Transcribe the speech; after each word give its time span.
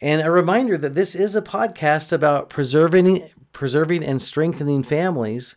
And 0.00 0.22
a 0.22 0.30
reminder 0.30 0.78
that 0.78 0.94
this 0.94 1.14
is 1.14 1.36
a 1.36 1.42
podcast 1.42 2.12
about 2.12 2.48
preserving 2.48 3.28
preserving 3.52 4.04
and 4.04 4.22
strengthening 4.22 4.82
families. 4.82 5.56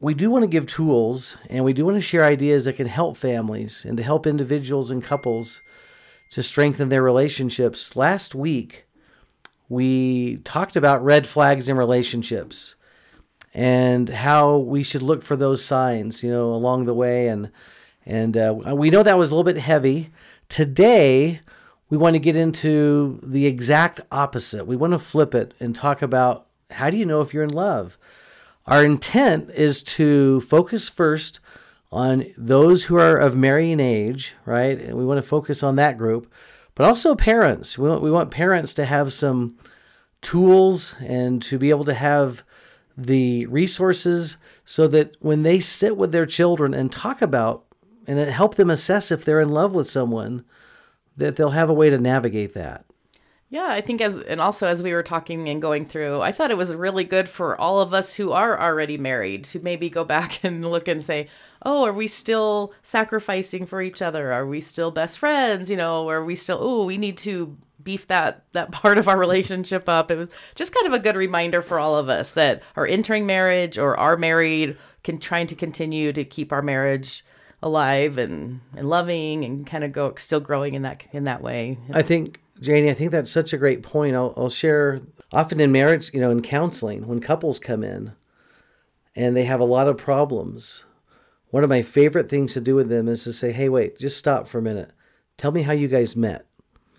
We 0.00 0.12
do 0.12 0.30
want 0.30 0.42
to 0.42 0.48
give 0.48 0.66
tools 0.66 1.36
and 1.48 1.64
we 1.64 1.72
do 1.72 1.86
want 1.86 1.96
to 1.96 2.00
share 2.00 2.24
ideas 2.24 2.64
that 2.64 2.76
can 2.76 2.88
help 2.88 3.16
families 3.16 3.84
and 3.84 3.96
to 3.96 4.02
help 4.02 4.26
individuals 4.26 4.90
and 4.90 5.02
couples 5.02 5.62
to 6.32 6.42
strengthen 6.42 6.88
their 6.88 7.02
relationships. 7.02 7.96
Last 7.96 8.34
week, 8.34 8.86
we 9.68 10.38
talked 10.38 10.76
about 10.76 11.04
red 11.04 11.26
flags 11.26 11.68
in 11.68 11.76
relationships 11.76 12.74
and 13.54 14.08
how 14.08 14.58
we 14.58 14.82
should 14.82 15.02
look 15.02 15.22
for 15.22 15.36
those 15.36 15.64
signs, 15.64 16.22
you 16.22 16.30
know, 16.30 16.52
along 16.52 16.84
the 16.84 16.94
way. 16.94 17.28
And 17.28 17.50
and 18.04 18.36
uh, 18.36 18.54
we 18.74 18.90
know 18.90 19.02
that 19.02 19.16
was 19.16 19.30
a 19.30 19.34
little 19.34 19.50
bit 19.50 19.62
heavy. 19.62 20.10
Today, 20.50 21.40
we 21.94 21.98
want 21.98 22.14
to 22.14 22.18
get 22.18 22.36
into 22.36 23.20
the 23.22 23.46
exact 23.46 24.00
opposite. 24.10 24.66
We 24.66 24.74
want 24.74 24.94
to 24.94 24.98
flip 24.98 25.32
it 25.32 25.54
and 25.60 25.76
talk 25.76 26.02
about 26.02 26.48
how 26.72 26.90
do 26.90 26.96
you 26.96 27.06
know 27.06 27.20
if 27.20 27.32
you're 27.32 27.44
in 27.44 27.54
love? 27.54 27.96
Our 28.66 28.84
intent 28.84 29.50
is 29.50 29.80
to 29.94 30.40
focus 30.40 30.88
first 30.88 31.38
on 31.92 32.26
those 32.36 32.86
who 32.86 32.96
are 32.96 33.16
of 33.16 33.36
marrying 33.36 33.78
age, 33.78 34.34
right? 34.44 34.76
And 34.76 34.98
we 34.98 35.04
want 35.04 35.18
to 35.18 35.22
focus 35.22 35.62
on 35.62 35.76
that 35.76 35.96
group, 35.96 36.28
but 36.74 36.84
also 36.84 37.14
parents. 37.14 37.78
We 37.78 37.88
want, 37.88 38.02
we 38.02 38.10
want 38.10 38.32
parents 38.32 38.74
to 38.74 38.86
have 38.86 39.12
some 39.12 39.56
tools 40.20 40.96
and 40.98 41.40
to 41.42 41.58
be 41.58 41.70
able 41.70 41.84
to 41.84 41.94
have 41.94 42.42
the 42.98 43.46
resources 43.46 44.36
so 44.64 44.88
that 44.88 45.14
when 45.20 45.44
they 45.44 45.60
sit 45.60 45.96
with 45.96 46.10
their 46.10 46.26
children 46.26 46.74
and 46.74 46.90
talk 46.90 47.22
about 47.22 47.66
and 48.04 48.18
help 48.18 48.56
them 48.56 48.68
assess 48.68 49.12
if 49.12 49.24
they're 49.24 49.40
in 49.40 49.50
love 49.50 49.72
with 49.72 49.88
someone, 49.88 50.44
that 51.16 51.36
they'll 51.36 51.50
have 51.50 51.70
a 51.70 51.74
way 51.74 51.90
to 51.90 51.98
navigate 51.98 52.54
that. 52.54 52.84
Yeah, 53.54 53.68
I 53.68 53.82
think 53.82 54.00
as 54.00 54.18
and 54.18 54.40
also 54.40 54.66
as 54.66 54.82
we 54.82 54.92
were 54.92 55.04
talking 55.04 55.48
and 55.48 55.62
going 55.62 55.84
through, 55.84 56.20
I 56.20 56.32
thought 56.32 56.50
it 56.50 56.56
was 56.56 56.74
really 56.74 57.04
good 57.04 57.28
for 57.28 57.56
all 57.60 57.80
of 57.80 57.94
us 57.94 58.12
who 58.12 58.32
are 58.32 58.60
already 58.60 58.98
married 58.98 59.44
to 59.44 59.60
maybe 59.60 59.88
go 59.88 60.02
back 60.16 60.42
and 60.42 60.68
look 60.68 60.88
and 60.88 61.00
say, 61.00 61.28
"Oh, 61.62 61.84
are 61.84 61.92
we 61.92 62.08
still 62.08 62.72
sacrificing 62.82 63.64
for 63.64 63.80
each 63.80 64.02
other? 64.02 64.32
Are 64.32 64.44
we 64.44 64.60
still 64.60 64.90
best 64.90 65.20
friends? 65.20 65.70
You 65.70 65.76
know, 65.76 66.08
are 66.08 66.24
we 66.24 66.34
still 66.34 66.58
oh, 66.60 66.84
we 66.84 66.98
need 66.98 67.16
to 67.18 67.56
beef 67.80 68.08
that 68.08 68.44
that 68.54 68.72
part 68.72 68.98
of 68.98 69.06
our 69.06 69.16
relationship 69.18 69.88
up." 69.88 70.10
It 70.10 70.16
was 70.16 70.30
just 70.56 70.74
kind 70.74 70.88
of 70.88 70.92
a 70.92 70.98
good 70.98 71.14
reminder 71.14 71.62
for 71.62 71.78
all 71.78 71.96
of 71.96 72.08
us 72.08 72.32
that 72.32 72.60
are 72.74 72.88
entering 72.88 73.24
marriage 73.24 73.78
or 73.78 73.96
are 73.96 74.16
married, 74.16 74.76
can 75.04 75.18
trying 75.18 75.46
to 75.46 75.54
continue 75.54 76.12
to 76.12 76.24
keep 76.24 76.50
our 76.50 76.62
marriage 76.62 77.24
alive 77.64 78.18
and, 78.18 78.60
and 78.76 78.88
loving 78.88 79.44
and 79.44 79.66
kind 79.66 79.82
of 79.82 79.90
go 79.90 80.14
still 80.16 80.38
growing 80.38 80.74
in 80.74 80.82
that 80.82 81.04
in 81.12 81.24
that 81.24 81.42
way. 81.42 81.78
I 81.92 82.02
think 82.02 82.40
Janie, 82.60 82.90
I 82.90 82.94
think 82.94 83.10
that's 83.10 83.30
such 83.30 83.52
a 83.52 83.58
great 83.58 83.82
point. 83.82 84.14
I'll, 84.14 84.32
I'll 84.36 84.50
share 84.50 85.00
often 85.32 85.58
in 85.58 85.72
marriage, 85.72 86.12
you 86.14 86.20
know, 86.20 86.30
in 86.30 86.42
counseling 86.42 87.08
when 87.08 87.20
couples 87.20 87.58
come 87.58 87.82
in 87.82 88.12
and 89.16 89.34
they 89.34 89.44
have 89.44 89.60
a 89.60 89.64
lot 89.64 89.88
of 89.88 89.96
problems. 89.96 90.84
One 91.50 91.64
of 91.64 91.70
my 91.70 91.82
favorite 91.82 92.28
things 92.28 92.52
to 92.52 92.60
do 92.60 92.74
with 92.74 92.88
them 92.88 93.08
is 93.08 93.24
to 93.24 93.32
say, 93.32 93.50
"Hey, 93.50 93.68
wait, 93.68 93.98
just 93.98 94.18
stop 94.18 94.46
for 94.46 94.58
a 94.58 94.62
minute. 94.62 94.92
Tell 95.38 95.50
me 95.50 95.62
how 95.62 95.72
you 95.72 95.88
guys 95.88 96.14
met." 96.14 96.46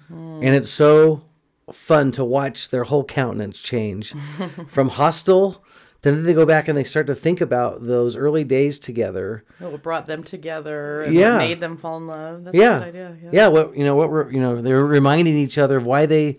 Hmm. 0.08 0.42
And 0.42 0.56
it's 0.56 0.70
so 0.70 1.24
fun 1.72 2.12
to 2.14 2.26
watch 2.26 2.70
their 2.70 2.86
whole 2.86 3.04
countenance 3.04 3.60
change 3.60 4.14
from 4.68 4.90
hostile 4.90 5.64
then 6.06 6.24
they 6.24 6.34
go 6.34 6.46
back 6.46 6.68
and 6.68 6.78
they 6.78 6.84
start 6.84 7.08
to 7.08 7.16
think 7.16 7.42
about 7.42 7.84
those 7.86 8.16
early 8.16 8.44
days 8.44 8.78
together. 8.78 9.44
What 9.60 9.82
brought 9.82 10.06
them 10.06 10.24
together? 10.24 11.04
And 11.04 11.14
yeah, 11.16 11.38
made 11.38 11.60
them 11.60 11.78
fall 11.78 11.98
in 11.98 12.08
love. 12.08 12.44
That's 12.44 12.56
yeah. 12.56 12.80
idea. 12.80 13.18
Yeah. 13.24 13.30
yeah, 13.34 13.48
what 13.48 13.76
you 13.76 13.84
know, 13.84 13.96
what 13.96 14.10
were 14.10 14.32
you 14.32 14.40
know, 14.40 14.62
they're 14.62 14.86
reminding 14.86 15.36
each 15.36 15.58
other 15.58 15.78
of 15.78 15.86
why 15.86 16.06
they 16.06 16.38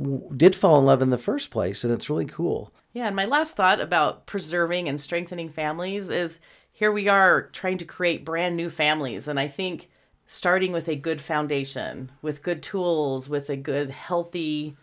w- 0.00 0.30
did 0.36 0.54
fall 0.54 0.78
in 0.78 0.84
love 0.84 1.02
in 1.02 1.10
the 1.10 1.18
first 1.18 1.50
place, 1.50 1.82
and 1.82 1.92
it's 1.92 2.08
really 2.08 2.26
cool. 2.26 2.72
Yeah, 2.92 3.06
and 3.06 3.16
my 3.16 3.24
last 3.24 3.56
thought 3.56 3.80
about 3.80 4.26
preserving 4.26 4.88
and 4.88 5.00
strengthening 5.00 5.48
families 5.48 6.08
is 6.08 6.40
here 6.72 6.92
we 6.92 7.08
are 7.08 7.42
trying 7.48 7.78
to 7.78 7.84
create 7.84 8.24
brand 8.24 8.56
new 8.56 8.70
families, 8.70 9.28
and 9.28 9.38
I 9.38 9.48
think 9.48 9.88
starting 10.26 10.70
with 10.70 10.88
a 10.88 10.94
good 10.94 11.20
foundation, 11.20 12.12
with 12.22 12.42
good 12.42 12.62
tools, 12.62 13.28
with 13.28 13.50
a 13.50 13.56
good 13.56 13.90
healthy 13.90 14.76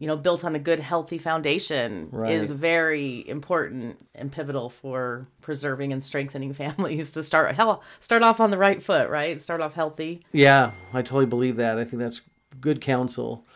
you 0.00 0.08
know 0.08 0.16
built 0.16 0.44
on 0.44 0.56
a 0.56 0.58
good 0.58 0.80
healthy 0.80 1.18
foundation 1.18 2.08
right. 2.10 2.32
is 2.32 2.50
very 2.50 3.28
important 3.28 4.04
and 4.16 4.32
pivotal 4.32 4.68
for 4.68 5.28
preserving 5.40 5.92
and 5.92 6.02
strengthening 6.02 6.52
families 6.64 7.12
to 7.12 7.22
start 7.22 7.54
hell 7.54 7.84
start 8.00 8.22
off 8.22 8.40
on 8.40 8.50
the 8.50 8.58
right 8.58 8.82
foot 8.82 9.08
right? 9.08 9.40
Start 9.40 9.60
off 9.60 9.74
healthy. 9.74 10.22
Yeah 10.32 10.72
i 10.92 11.02
totally 11.02 11.26
believe 11.26 11.56
that. 11.56 11.78
I 11.78 11.84
think 11.84 12.00
that's 12.00 12.22
good 12.60 12.80
counsel. 12.80 13.46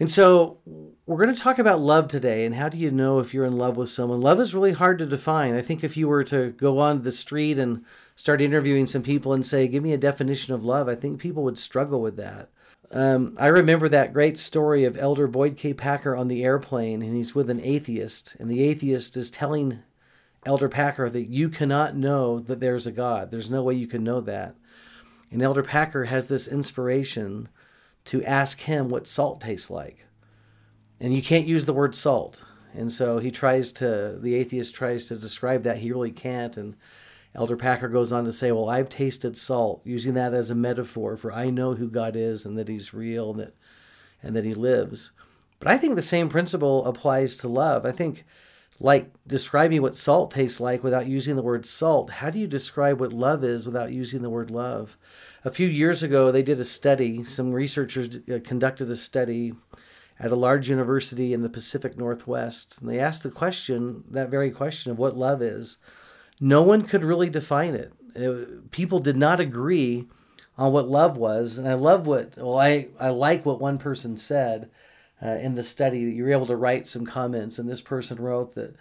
And 0.00 0.10
so 0.10 0.58
we're 1.06 1.22
going 1.22 1.32
to 1.32 1.40
talk 1.40 1.60
about 1.60 1.80
love 1.80 2.08
today 2.08 2.44
and 2.44 2.56
how 2.56 2.68
do 2.68 2.76
you 2.76 2.90
know 2.90 3.20
if 3.20 3.32
you're 3.32 3.44
in 3.44 3.56
love 3.56 3.76
with 3.76 3.90
someone? 3.90 4.20
Love 4.20 4.40
is 4.40 4.52
really 4.52 4.72
hard 4.72 4.98
to 4.98 5.06
define. 5.06 5.54
I 5.54 5.62
think 5.62 5.84
if 5.84 5.96
you 5.96 6.08
were 6.08 6.24
to 6.24 6.50
go 6.50 6.80
on 6.80 7.02
the 7.02 7.12
street 7.12 7.60
and 7.60 7.84
start 8.16 8.40
interviewing 8.40 8.86
some 8.86 9.02
people 9.02 9.32
and 9.32 9.44
say 9.44 9.68
give 9.68 9.82
me 9.82 9.92
a 9.92 9.98
definition 9.98 10.54
of 10.54 10.64
love 10.64 10.88
i 10.88 10.94
think 10.94 11.20
people 11.20 11.42
would 11.42 11.58
struggle 11.58 12.00
with 12.00 12.16
that 12.16 12.48
um, 12.94 13.36
I 13.38 13.48
remember 13.48 13.88
that 13.88 14.12
great 14.12 14.38
story 14.38 14.84
of 14.84 14.96
Elder 14.96 15.26
Boyd 15.26 15.56
K. 15.56 15.74
Packer 15.74 16.14
on 16.14 16.28
the 16.28 16.44
airplane, 16.44 17.02
and 17.02 17.16
he's 17.16 17.34
with 17.34 17.50
an 17.50 17.60
atheist, 17.60 18.36
and 18.38 18.48
the 18.48 18.62
atheist 18.62 19.16
is 19.16 19.30
telling 19.30 19.80
Elder 20.46 20.68
Packer 20.68 21.10
that 21.10 21.28
you 21.28 21.48
cannot 21.48 21.96
know 21.96 22.38
that 22.38 22.60
there's 22.60 22.86
a 22.86 22.92
God. 22.92 23.30
There's 23.30 23.50
no 23.50 23.64
way 23.64 23.74
you 23.74 23.88
can 23.88 24.04
know 24.04 24.20
that. 24.20 24.54
And 25.32 25.42
Elder 25.42 25.64
Packer 25.64 26.04
has 26.04 26.28
this 26.28 26.46
inspiration 26.46 27.48
to 28.04 28.22
ask 28.24 28.60
him 28.60 28.88
what 28.88 29.08
salt 29.08 29.40
tastes 29.40 29.70
like. 29.70 30.06
And 31.00 31.12
you 31.12 31.22
can't 31.22 31.46
use 31.46 31.64
the 31.64 31.72
word 31.72 31.96
salt. 31.96 32.42
And 32.74 32.92
so 32.92 33.18
he 33.18 33.32
tries 33.32 33.72
to, 33.74 34.18
the 34.20 34.34
atheist 34.34 34.74
tries 34.74 35.08
to 35.08 35.16
describe 35.16 35.64
that. 35.64 35.78
He 35.78 35.90
really 35.90 36.12
can't. 36.12 36.56
And 36.56 36.76
Elder 37.34 37.56
Packer 37.56 37.88
goes 37.88 38.12
on 38.12 38.24
to 38.24 38.32
say, 38.32 38.52
Well, 38.52 38.70
I've 38.70 38.88
tasted 38.88 39.36
salt, 39.36 39.82
using 39.84 40.14
that 40.14 40.34
as 40.34 40.50
a 40.50 40.54
metaphor 40.54 41.16
for 41.16 41.32
I 41.32 41.50
know 41.50 41.74
who 41.74 41.90
God 41.90 42.14
is 42.16 42.46
and 42.46 42.56
that 42.56 42.68
He's 42.68 42.94
real 42.94 43.32
and 43.32 43.40
that, 43.40 43.54
and 44.22 44.36
that 44.36 44.44
He 44.44 44.54
lives. 44.54 45.10
But 45.58 45.68
I 45.68 45.78
think 45.78 45.96
the 45.96 46.02
same 46.02 46.28
principle 46.28 46.86
applies 46.86 47.36
to 47.38 47.48
love. 47.48 47.84
I 47.84 47.92
think, 47.92 48.24
like 48.78 49.12
describing 49.26 49.82
what 49.82 49.96
salt 49.96 50.30
tastes 50.30 50.60
like 50.60 50.84
without 50.84 51.06
using 51.06 51.36
the 51.36 51.42
word 51.42 51.66
salt, 51.66 52.10
how 52.10 52.30
do 52.30 52.38
you 52.38 52.46
describe 52.46 53.00
what 53.00 53.12
love 53.12 53.42
is 53.42 53.66
without 53.66 53.92
using 53.92 54.22
the 54.22 54.30
word 54.30 54.50
love? 54.50 54.96
A 55.44 55.50
few 55.50 55.66
years 55.66 56.02
ago, 56.02 56.30
they 56.30 56.42
did 56.42 56.60
a 56.60 56.64
study, 56.64 57.24
some 57.24 57.52
researchers 57.52 58.18
uh, 58.28 58.38
conducted 58.44 58.90
a 58.90 58.96
study 58.96 59.54
at 60.20 60.30
a 60.30 60.36
large 60.36 60.70
university 60.70 61.32
in 61.32 61.42
the 61.42 61.48
Pacific 61.48 61.98
Northwest. 61.98 62.80
And 62.80 62.88
they 62.88 63.00
asked 63.00 63.24
the 63.24 63.30
question, 63.30 64.04
that 64.10 64.30
very 64.30 64.50
question 64.50 64.92
of 64.92 64.98
what 64.98 65.16
love 65.16 65.42
is 65.42 65.78
no 66.44 66.62
one 66.62 66.82
could 66.82 67.02
really 67.02 67.30
define 67.30 67.74
it. 67.74 67.92
it. 68.14 68.70
People 68.70 68.98
did 68.98 69.16
not 69.16 69.40
agree 69.40 70.06
on 70.58 70.72
what 70.72 70.90
love 70.90 71.16
was, 71.16 71.56
and 71.56 71.66
I 71.66 71.72
love 71.72 72.06
what 72.06 72.36
well 72.36 72.58
I 72.58 72.88
I 73.00 73.08
like 73.08 73.46
what 73.46 73.60
one 73.60 73.78
person 73.78 74.18
said 74.18 74.68
uh, 75.22 75.30
in 75.30 75.54
the 75.54 75.64
study 75.64 76.04
that 76.04 76.10
you 76.10 76.22
were 76.22 76.32
able 76.32 76.46
to 76.46 76.56
write 76.56 76.86
some 76.86 77.06
comments, 77.06 77.58
and 77.58 77.66
this 77.66 77.80
person 77.80 78.18
wrote 78.18 78.54
that 78.56 78.76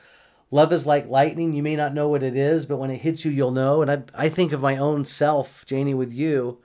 love 0.51 0.73
is 0.73 0.85
like 0.85 1.07
lightning. 1.07 1.53
You 1.53 1.63
may 1.63 1.77
not 1.77 1.93
know 1.93 2.09
what 2.09 2.21
it 2.21 2.35
is, 2.35 2.65
but 2.65 2.77
when 2.77 2.91
it 2.91 2.97
hits 2.97 3.23
you, 3.23 3.31
you'll 3.31 3.51
know. 3.51 3.81
And 3.81 3.89
I 3.89 4.03
I 4.13 4.27
think 4.27 4.51
of 4.51 4.59
my 4.61 4.75
own 4.75 5.05
self, 5.05 5.65
Janie, 5.65 5.93
with 5.93 6.11
you, 6.11 6.59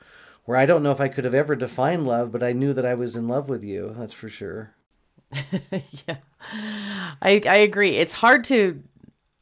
where 0.46 0.58
I 0.58 0.66
don't 0.66 0.82
know 0.82 0.92
if 0.92 1.00
I 1.00 1.08
could 1.08 1.24
have 1.24 1.34
ever 1.34 1.54
defined 1.54 2.08
love, 2.08 2.32
but 2.32 2.42
I 2.42 2.52
knew 2.52 2.72
that 2.72 2.84
I 2.86 2.94
was 2.94 3.14
in 3.14 3.28
love 3.28 3.48
with 3.48 3.62
you. 3.62 3.94
That's 3.96 4.14
for 4.14 4.28
sure. 4.28 4.74
yeah, 5.70 6.16
I 7.22 7.40
I 7.46 7.56
agree. 7.58 7.96
It's 7.98 8.14
hard 8.14 8.42
to 8.44 8.82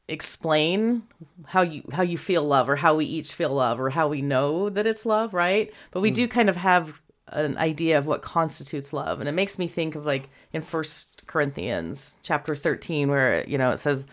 explain 0.09 1.03
how 1.47 1.63
you 1.63 1.83
how 1.93 2.03
you 2.03 2.17
feel 2.17 2.45
love 2.45 2.69
or 2.69 2.77
how 2.77 2.95
we 2.95 3.05
each 3.05 3.33
feel 3.33 3.51
love 3.51 3.81
or 3.81 3.91
how 3.91 4.07
we 4.07 4.23
know 4.23 4.71
that 4.71 4.87
it's 4.87 5.05
love 5.05 5.35
right 5.35 5.73
but 5.91 6.01
we 6.01 6.13
mm. 6.13 6.15
do 6.15 6.29
kind 6.29 6.49
of 6.49 6.57
have 6.57 7.01
an 7.29 7.59
idea 7.59 7.99
of 7.99 8.07
what 8.07 8.23
constitutes 8.23 8.93
love 8.93 9.19
and 9.19 9.29
it 9.29 9.33
makes 9.33 9.59
me 9.59 9.67
think 9.67 9.97
of 9.97 10.07
like 10.07 10.29
in 10.53 10.63
first 10.63 11.27
corinthians 11.27 12.17
chapter 12.23 12.55
13 12.55 13.09
where 13.09 13.45
you 13.49 13.59
know 13.59 13.71
it 13.71 13.79
says 13.79 14.07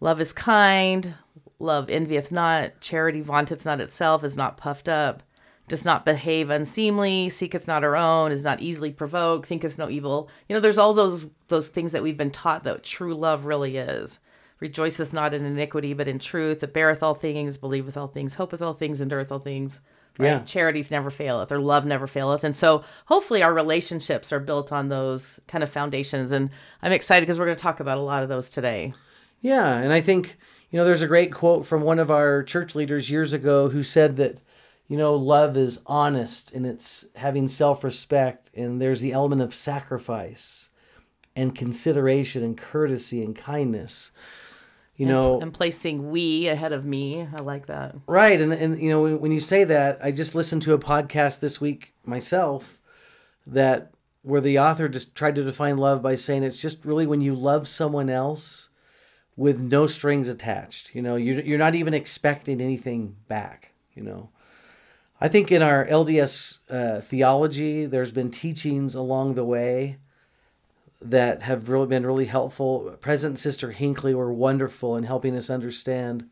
love 0.00 0.18
is 0.18 0.32
kind 0.32 1.14
love 1.58 1.90
envieth 1.90 2.32
not 2.32 2.80
charity 2.80 3.20
vaunteth 3.20 3.66
not 3.66 3.82
itself 3.82 4.24
is 4.24 4.38
not 4.38 4.56
puffed 4.56 4.88
up 4.88 5.22
does 5.66 5.84
not 5.84 6.04
behave 6.04 6.50
unseemly, 6.50 7.30
seeketh 7.30 7.66
not 7.66 7.82
her 7.82 7.96
own, 7.96 8.32
is 8.32 8.44
not 8.44 8.60
easily 8.60 8.90
provoked, 8.90 9.46
thinketh 9.46 9.78
no 9.78 9.88
evil. 9.88 10.28
You 10.48 10.54
know, 10.54 10.60
there's 10.60 10.78
all 10.78 10.92
those 10.92 11.26
those 11.48 11.68
things 11.68 11.92
that 11.92 12.02
we've 12.02 12.16
been 12.16 12.30
taught 12.30 12.64
that 12.64 12.82
true 12.82 13.14
love 13.14 13.46
really 13.46 13.76
is. 13.76 14.20
Rejoiceth 14.64 15.12
not 15.12 15.34
in 15.34 15.44
iniquity, 15.44 15.92
but 15.92 16.08
in 16.08 16.18
truth. 16.18 16.62
It 16.62 16.72
beareth 16.72 17.02
all 17.02 17.12
things, 17.12 17.58
believeth 17.58 17.98
all 17.98 18.06
things, 18.06 18.36
hopeth 18.36 18.62
all 18.62 18.72
things, 18.72 19.02
endureth 19.02 19.30
all 19.30 19.38
things. 19.38 19.82
Right? 20.18 20.28
Yeah. 20.28 20.38
Charities 20.40 20.90
never 20.90 21.10
faileth, 21.10 21.52
or 21.52 21.58
love 21.58 21.84
never 21.84 22.06
faileth. 22.06 22.44
And 22.44 22.56
so 22.56 22.82
hopefully 23.04 23.42
our 23.42 23.52
relationships 23.52 24.32
are 24.32 24.40
built 24.40 24.72
on 24.72 24.88
those 24.88 25.38
kind 25.48 25.62
of 25.62 25.68
foundations. 25.68 26.32
And 26.32 26.48
I'm 26.80 26.92
excited 26.92 27.26
because 27.26 27.38
we're 27.38 27.44
going 27.44 27.58
to 27.58 27.62
talk 27.62 27.78
about 27.78 27.98
a 27.98 28.00
lot 28.00 28.22
of 28.22 28.30
those 28.30 28.48
today. 28.48 28.94
Yeah, 29.42 29.76
and 29.76 29.92
I 29.92 30.00
think 30.00 30.38
you 30.70 30.78
know 30.78 30.86
there's 30.86 31.02
a 31.02 31.06
great 31.06 31.30
quote 31.30 31.66
from 31.66 31.82
one 31.82 31.98
of 31.98 32.10
our 32.10 32.42
church 32.42 32.74
leaders 32.74 33.10
years 33.10 33.34
ago 33.34 33.68
who 33.68 33.82
said 33.82 34.16
that 34.16 34.40
you 34.88 34.96
know 34.96 35.14
love 35.14 35.58
is 35.58 35.82
honest 35.84 36.54
and 36.54 36.64
it's 36.64 37.04
having 37.16 37.48
self-respect 37.48 38.50
and 38.54 38.80
there's 38.80 39.02
the 39.02 39.12
element 39.12 39.42
of 39.42 39.54
sacrifice 39.54 40.70
and 41.36 41.54
consideration 41.54 42.42
and 42.42 42.56
courtesy 42.56 43.22
and 43.22 43.36
kindness. 43.36 44.10
You 44.96 45.06
know, 45.06 45.40
And 45.40 45.52
placing 45.52 46.10
we 46.12 46.46
ahead 46.46 46.72
of 46.72 46.84
me. 46.84 47.26
I 47.36 47.42
like 47.42 47.66
that. 47.66 47.96
Right, 48.06 48.40
and 48.40 48.52
and 48.52 48.80
you 48.80 48.90
know 48.90 49.02
when, 49.02 49.20
when 49.20 49.32
you 49.32 49.40
say 49.40 49.64
that, 49.64 49.98
I 50.02 50.12
just 50.12 50.34
listened 50.36 50.62
to 50.62 50.72
a 50.72 50.78
podcast 50.78 51.40
this 51.40 51.60
week 51.60 51.94
myself 52.04 52.80
that 53.46 53.90
where 54.22 54.40
the 54.40 54.58
author 54.58 54.88
just 54.88 55.14
tried 55.14 55.34
to 55.34 55.42
define 55.42 55.76
love 55.76 56.00
by 56.00 56.14
saying 56.14 56.44
it's 56.44 56.62
just 56.62 56.84
really 56.84 57.06
when 57.06 57.20
you 57.20 57.34
love 57.34 57.66
someone 57.68 58.08
else 58.08 58.68
with 59.36 59.58
no 59.58 59.86
strings 59.86 60.28
attached. 60.28 60.94
You 60.94 61.02
know, 61.02 61.16
you're, 61.16 61.40
you're 61.40 61.58
not 61.58 61.74
even 61.74 61.92
expecting 61.92 62.60
anything 62.60 63.16
back. 63.28 63.72
You 63.94 64.02
know, 64.02 64.30
I 65.20 65.28
think 65.28 65.50
in 65.52 65.62
our 65.62 65.86
LDS 65.86 66.58
uh, 66.70 67.00
theology, 67.00 67.86
there's 67.86 68.12
been 68.12 68.30
teachings 68.30 68.94
along 68.94 69.34
the 69.34 69.44
way 69.44 69.98
that 71.04 71.42
have 71.42 71.68
really 71.68 71.86
been 71.86 72.06
really 72.06 72.26
helpful. 72.26 72.96
President 73.00 73.38
Sister 73.38 73.70
Hinckley 73.70 74.14
were 74.14 74.32
wonderful 74.32 74.96
in 74.96 75.04
helping 75.04 75.36
us 75.36 75.50
understand 75.50 76.28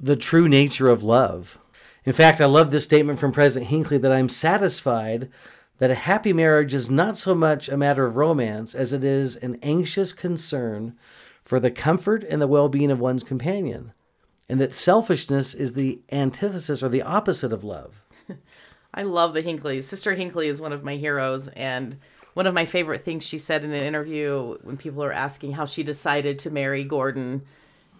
the 0.00 0.16
true 0.16 0.48
nature 0.48 0.88
of 0.88 1.02
love. 1.02 1.58
In 2.04 2.12
fact, 2.12 2.40
I 2.40 2.46
love 2.46 2.70
this 2.70 2.84
statement 2.84 3.18
from 3.18 3.32
President 3.32 3.70
Hinckley 3.70 3.98
that 3.98 4.12
I'm 4.12 4.28
satisfied 4.28 5.30
that 5.78 5.90
a 5.90 5.94
happy 5.94 6.32
marriage 6.32 6.74
is 6.74 6.90
not 6.90 7.16
so 7.16 7.34
much 7.34 7.68
a 7.68 7.76
matter 7.76 8.06
of 8.06 8.16
romance 8.16 8.74
as 8.74 8.92
it 8.92 9.04
is 9.04 9.36
an 9.36 9.58
anxious 9.62 10.12
concern 10.12 10.96
for 11.44 11.60
the 11.60 11.70
comfort 11.70 12.24
and 12.24 12.42
the 12.42 12.46
well 12.46 12.68
being 12.68 12.90
of 12.90 12.98
one's 12.98 13.22
companion, 13.22 13.92
and 14.48 14.60
that 14.60 14.74
selfishness 14.74 15.54
is 15.54 15.74
the 15.74 16.00
antithesis 16.10 16.82
or 16.82 16.88
the 16.88 17.02
opposite 17.02 17.52
of 17.52 17.62
love. 17.62 18.04
I 18.94 19.02
love 19.02 19.34
the 19.34 19.42
Hinckley. 19.42 19.82
Sister 19.82 20.14
Hinckley 20.14 20.48
is 20.48 20.60
one 20.60 20.72
of 20.72 20.82
my 20.82 20.96
heroes, 20.96 21.48
and 21.48 21.98
one 22.36 22.46
of 22.46 22.52
my 22.52 22.66
favorite 22.66 23.02
things 23.02 23.24
she 23.24 23.38
said 23.38 23.64
in 23.64 23.72
an 23.72 23.82
interview 23.82 24.58
when 24.62 24.76
people 24.76 25.02
are 25.02 25.10
asking 25.10 25.52
how 25.52 25.64
she 25.64 25.82
decided 25.82 26.38
to 26.38 26.50
marry 26.50 26.84
Gordon, 26.84 27.46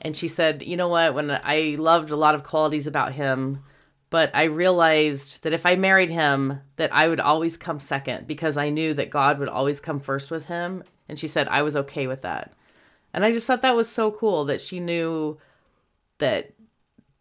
and 0.03 0.15
she 0.15 0.29
said, 0.29 0.63
"You 0.63 0.77
know 0.77 0.89
what? 0.89 1.15
When 1.15 1.31
I 1.31 1.77
loved 1.79 2.11
a 2.11 2.17
lot 2.17 2.35
of 2.35 2.45
qualities 2.45 2.87
about 2.87 3.15
him, 3.15 3.65
but 4.11 4.31
I 4.35 4.45
realized 4.45 5.43
that 5.43 5.55
if 5.55 5.65
I 5.65 5.77
married 5.77 6.11
him, 6.11 6.61
that 6.77 6.93
I 6.93 7.09
would 7.09 7.19
always 7.19 7.57
come 7.57 7.81
second 7.81 8.27
because 8.27 8.59
I 8.59 8.69
knew 8.69 8.93
that 8.93 9.09
God 9.09 9.39
would 9.39 9.49
always 9.49 9.81
come 9.81 10.01
first 10.01 10.31
with 10.31 10.45
him." 10.45 10.85
And 11.09 11.19
she 11.19 11.29
said, 11.29 11.49
"I 11.49 11.63
was 11.63 11.75
okay 11.75 12.07
with 12.07 12.21
that." 12.21 12.53
And 13.15 13.25
I 13.25 13.33
just 13.33 13.47
thought 13.47 13.63
that 13.63 13.75
was 13.75 13.89
so 13.89 14.11
cool 14.11 14.45
that 14.45 14.61
she 14.61 14.81
knew 14.81 15.39
that 16.19 16.53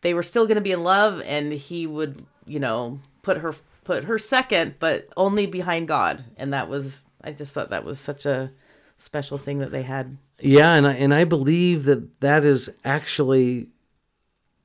they 0.01 0.13
were 0.13 0.21
still 0.21 0.47
going 0.47 0.55
to 0.55 0.61
be 0.61 0.73
in 0.73 0.83
love 0.83 1.21
and 1.21 1.53
he 1.53 1.87
would, 1.87 2.25
you 2.45 2.59
know, 2.59 2.99
put 3.21 3.37
her 3.37 3.55
put 3.85 4.03
her 4.03 4.19
second 4.19 4.75
but 4.79 5.07
only 5.15 5.45
behind 5.45 5.87
God. 5.87 6.25
And 6.35 6.51
that 6.51 6.67
was 6.67 7.05
I 7.23 7.31
just 7.31 7.53
thought 7.53 7.69
that 7.69 7.85
was 7.85 7.99
such 7.99 8.25
a 8.25 8.51
special 8.97 9.37
thing 9.37 9.59
that 9.59 9.71
they 9.71 9.83
had. 9.83 10.17
Yeah, 10.39 10.73
and 10.73 10.85
I, 10.85 10.93
and 10.93 11.13
I 11.13 11.23
believe 11.23 11.85
that 11.85 12.19
that 12.19 12.43
is 12.43 12.69
actually 12.83 13.69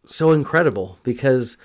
so 0.04 0.32
incredible 0.32 0.98
because 1.04 1.56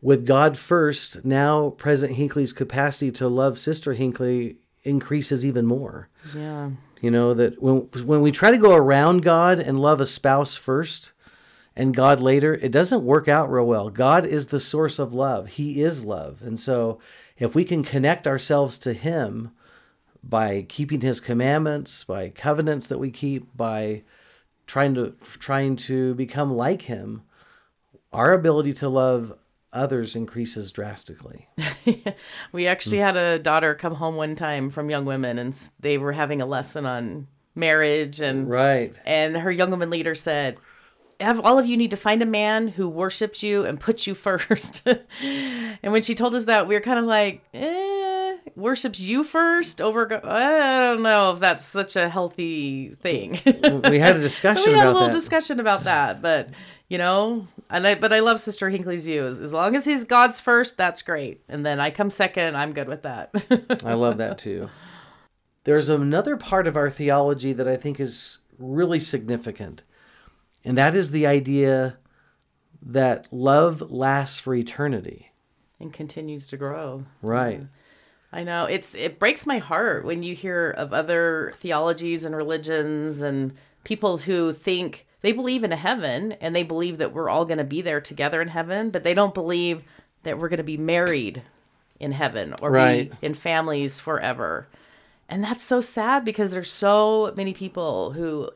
with 0.00 0.26
God 0.26 0.56
first, 0.56 1.24
now 1.24 1.70
President 1.70 2.18
Hinckley's 2.18 2.52
capacity 2.52 3.12
to 3.12 3.28
love 3.28 3.58
Sister 3.58 3.92
Hinckley 3.92 4.56
increases 4.82 5.44
even 5.44 5.66
more. 5.66 6.08
Yeah. 6.34 6.70
You 7.00 7.10
know 7.10 7.34
that 7.34 7.60
when 7.62 7.88
when 8.04 8.20
we 8.20 8.30
try 8.30 8.50
to 8.50 8.58
go 8.58 8.74
around 8.74 9.22
God 9.22 9.58
and 9.58 9.78
love 9.78 10.00
a 10.00 10.06
spouse 10.06 10.56
first 10.56 11.12
and 11.76 11.94
God 11.94 12.20
later, 12.20 12.54
it 12.54 12.70
doesn't 12.72 13.04
work 13.04 13.28
out 13.28 13.50
real 13.50 13.66
well. 13.66 13.88
God 13.90 14.26
is 14.26 14.48
the 14.48 14.60
source 14.60 14.98
of 14.98 15.14
love. 15.14 15.48
He 15.48 15.80
is 15.80 16.04
love. 16.04 16.42
And 16.42 16.60
so 16.60 16.98
if 17.38 17.54
we 17.54 17.64
can 17.64 17.82
connect 17.82 18.26
ourselves 18.26 18.78
to 18.80 18.92
him 18.92 19.52
by 20.22 20.66
keeping 20.68 21.00
his 21.00 21.18
commandments, 21.20 22.04
by 22.04 22.28
covenants 22.28 22.88
that 22.88 22.98
we 22.98 23.10
keep, 23.10 23.56
by 23.56 24.02
trying 24.66 24.94
to 24.94 25.14
trying 25.38 25.76
to 25.76 26.14
become 26.14 26.52
like 26.52 26.82
him, 26.82 27.22
our 28.12 28.32
ability 28.32 28.72
to 28.74 28.88
love 28.88 29.34
others 29.72 30.14
increases 30.14 30.70
drastically. 30.70 31.48
we 32.52 32.66
actually 32.66 32.98
had 32.98 33.16
a 33.16 33.38
daughter 33.38 33.74
come 33.74 33.94
home 33.94 34.16
one 34.16 34.36
time 34.36 34.68
from 34.68 34.90
Young 34.90 35.06
Women 35.06 35.38
and 35.38 35.58
they 35.80 35.96
were 35.96 36.12
having 36.12 36.42
a 36.42 36.46
lesson 36.46 36.84
on 36.84 37.26
marriage 37.54 38.20
and 38.20 38.48
Right. 38.48 38.98
and 39.04 39.36
her 39.36 39.50
young 39.50 39.70
woman 39.70 39.90
leader 39.90 40.14
said 40.14 40.58
have 41.22 41.40
all 41.40 41.58
of 41.58 41.66
you 41.66 41.76
need 41.76 41.90
to 41.90 41.96
find 41.96 42.20
a 42.22 42.26
man 42.26 42.68
who 42.68 42.88
worships 42.88 43.42
you 43.42 43.64
and 43.64 43.78
puts 43.80 44.06
you 44.06 44.14
first. 44.26 44.86
And 44.86 45.92
when 45.92 46.02
she 46.02 46.14
told 46.14 46.34
us 46.34 46.44
that 46.44 46.68
we 46.68 46.74
were 46.74 46.80
kind 46.80 46.98
of 46.98 47.04
like 47.06 47.42
eh, 47.54 48.36
worships 48.56 49.00
you 49.00 49.24
first 49.24 49.80
over 49.80 50.06
go- 50.06 50.20
i 50.24 50.80
don't 50.80 51.02
know 51.02 51.32
if 51.32 51.40
that's 51.40 51.64
such 51.64 51.96
a 51.96 52.08
healthy 52.08 52.94
thing. 53.00 53.40
We 53.44 53.98
had 53.98 54.16
a 54.16 54.20
discussion 54.20 54.62
so 54.64 54.72
we 54.72 54.78
had 54.78 54.88
a 54.88 54.92
little 54.92 55.08
that. 55.08 55.14
discussion 55.14 55.60
about 55.60 55.84
that 55.84 56.20
but 56.20 56.48
you 56.88 56.98
know 56.98 57.46
and 57.70 57.86
I, 57.86 57.94
but 57.94 58.12
i 58.12 58.20
love 58.20 58.40
sister 58.40 58.68
hinckley's 58.68 59.04
view 59.04 59.24
as, 59.24 59.38
as 59.38 59.52
long 59.52 59.76
as 59.76 59.84
he's 59.84 60.04
god's 60.04 60.40
first 60.40 60.76
that's 60.76 61.02
great. 61.02 61.40
And 61.48 61.64
then 61.64 61.80
i 61.80 61.90
come 61.90 62.10
second 62.10 62.56
i'm 62.56 62.72
good 62.72 62.88
with 62.88 63.02
that. 63.02 63.30
I 63.84 63.94
love 63.94 64.18
that 64.18 64.38
too. 64.38 64.68
There's 65.64 65.88
another 65.88 66.36
part 66.36 66.66
of 66.66 66.76
our 66.76 66.90
theology 66.90 67.52
that 67.52 67.68
I 67.68 67.76
think 67.76 68.00
is 68.00 68.38
really 68.58 68.98
significant, 68.98 69.82
and 70.64 70.76
that 70.78 70.94
is 70.94 71.10
the 71.10 71.26
idea 71.26 71.96
that 72.84 73.28
love 73.32 73.90
lasts 73.90 74.40
for 74.40 74.54
eternity. 74.54 75.30
and 75.80 75.92
continues 75.92 76.46
to 76.48 76.56
grow 76.56 77.04
Right. 77.22 77.62
I 78.32 78.44
know 78.44 78.64
it's 78.64 78.94
it 78.94 79.18
breaks 79.18 79.46
my 79.46 79.58
heart 79.58 80.04
when 80.04 80.22
you 80.22 80.34
hear 80.34 80.70
of 80.70 80.92
other 80.94 81.52
theologies 81.58 82.24
and 82.24 82.34
religions 82.34 83.20
and 83.20 83.52
people 83.84 84.16
who 84.18 84.52
think 84.54 85.06
they 85.20 85.32
believe 85.32 85.64
in 85.64 85.72
a 85.72 85.76
heaven 85.76 86.32
and 86.40 86.56
they 86.56 86.62
believe 86.62 86.98
that 86.98 87.12
we're 87.12 87.28
all 87.28 87.44
going 87.44 87.58
to 87.58 87.64
be 87.64 87.82
there 87.82 88.00
together 88.00 88.40
in 88.40 88.48
heaven, 88.48 88.90
but 88.90 89.02
they 89.02 89.12
don't 89.14 89.34
believe 89.34 89.82
that 90.22 90.38
we're 90.38 90.48
going 90.48 90.56
to 90.58 90.62
be 90.64 90.76
married 90.78 91.42
in 92.00 92.12
heaven 92.12 92.54
or 92.62 92.70
Right. 92.70 93.10
be 93.10 93.26
in 93.26 93.34
families 93.34 94.00
forever. 94.00 94.66
And 95.28 95.42
that's 95.44 95.62
so 95.62 95.80
sad 95.80 96.24
because 96.24 96.52
there's 96.52 96.70
so 96.70 97.32
many 97.36 97.52
people 97.52 98.12
who 98.12 98.50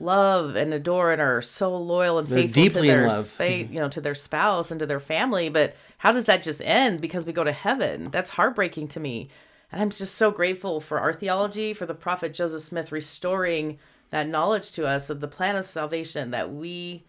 love 0.00 0.56
and 0.56 0.74
adore 0.74 1.12
and 1.12 1.20
are 1.20 1.40
so 1.42 1.76
loyal 1.76 2.18
and 2.18 2.28
They're 2.28 2.42
faithful 2.42 2.62
deeply 2.62 2.88
to 2.88 2.94
their 2.94 3.08
love. 3.08 3.28
fa- 3.28 3.42
mm-hmm. 3.44 3.72
you 3.72 3.80
know 3.80 3.88
to 3.88 4.00
their 4.00 4.14
spouse 4.14 4.70
and 4.70 4.80
to 4.80 4.86
their 4.86 5.00
family. 5.00 5.48
But 5.48 5.76
how 5.98 6.12
does 6.12 6.24
that 6.26 6.42
just 6.42 6.62
end? 6.64 7.00
Because 7.00 7.24
we 7.26 7.32
go 7.32 7.44
to 7.44 7.52
heaven. 7.52 8.10
That's 8.10 8.30
heartbreaking 8.30 8.88
to 8.88 9.00
me. 9.00 9.28
And 9.72 9.82
i'm 9.82 9.90
just 9.90 10.14
so 10.14 10.30
grateful 10.30 10.80
for 10.80 11.00
our 11.00 11.12
theology 11.12 11.74
for 11.74 11.84
the 11.84 11.94
prophet 11.94 12.32
joseph 12.32 12.62
smith 12.62 12.92
restoring 12.92 13.78
that 14.10 14.28
knowledge 14.28 14.70
to 14.72 14.86
us 14.86 15.10
of 15.10 15.20
the 15.20 15.26
plan 15.26 15.56
of 15.56 15.66
salvation 15.66 16.30
that 16.30 16.52
we 16.52 17.04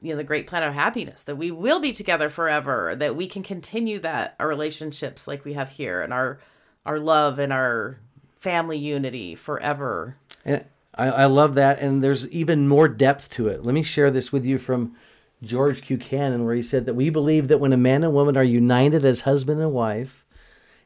you 0.00 0.10
know 0.10 0.16
the 0.16 0.24
great 0.24 0.48
plan 0.48 0.64
of 0.64 0.74
happiness 0.74 1.22
that 1.22 1.36
we 1.36 1.52
will 1.52 1.78
be 1.78 1.92
together 1.92 2.28
forever 2.28 2.96
that 2.96 3.14
we 3.14 3.28
can 3.28 3.44
continue 3.44 4.00
that 4.00 4.34
our 4.40 4.48
relationships 4.48 5.28
like 5.28 5.44
we 5.44 5.52
have 5.52 5.70
here 5.70 6.02
and 6.02 6.12
our 6.12 6.40
our 6.84 6.98
love 6.98 7.38
and 7.38 7.52
our 7.52 7.98
family 8.40 8.78
unity 8.78 9.34
forever. 9.36 10.16
And 10.44 10.64
I, 10.94 11.06
I 11.06 11.24
love 11.26 11.54
that. 11.54 11.78
And 11.80 12.02
there's 12.02 12.28
even 12.30 12.68
more 12.68 12.88
depth 12.88 13.30
to 13.30 13.48
it. 13.48 13.64
Let 13.64 13.74
me 13.74 13.82
share 13.82 14.10
this 14.10 14.32
with 14.32 14.44
you 14.44 14.58
from 14.58 14.94
George 15.42 15.82
Q. 15.82 15.98
Cannon, 15.98 16.44
where 16.44 16.54
he 16.54 16.62
said 16.62 16.86
that 16.86 16.94
we 16.94 17.10
believe 17.10 17.48
that 17.48 17.58
when 17.58 17.72
a 17.72 17.76
man 17.76 18.04
and 18.04 18.12
woman 18.12 18.36
are 18.36 18.44
united 18.44 19.04
as 19.04 19.22
husband 19.22 19.60
and 19.60 19.72
wife, 19.72 20.24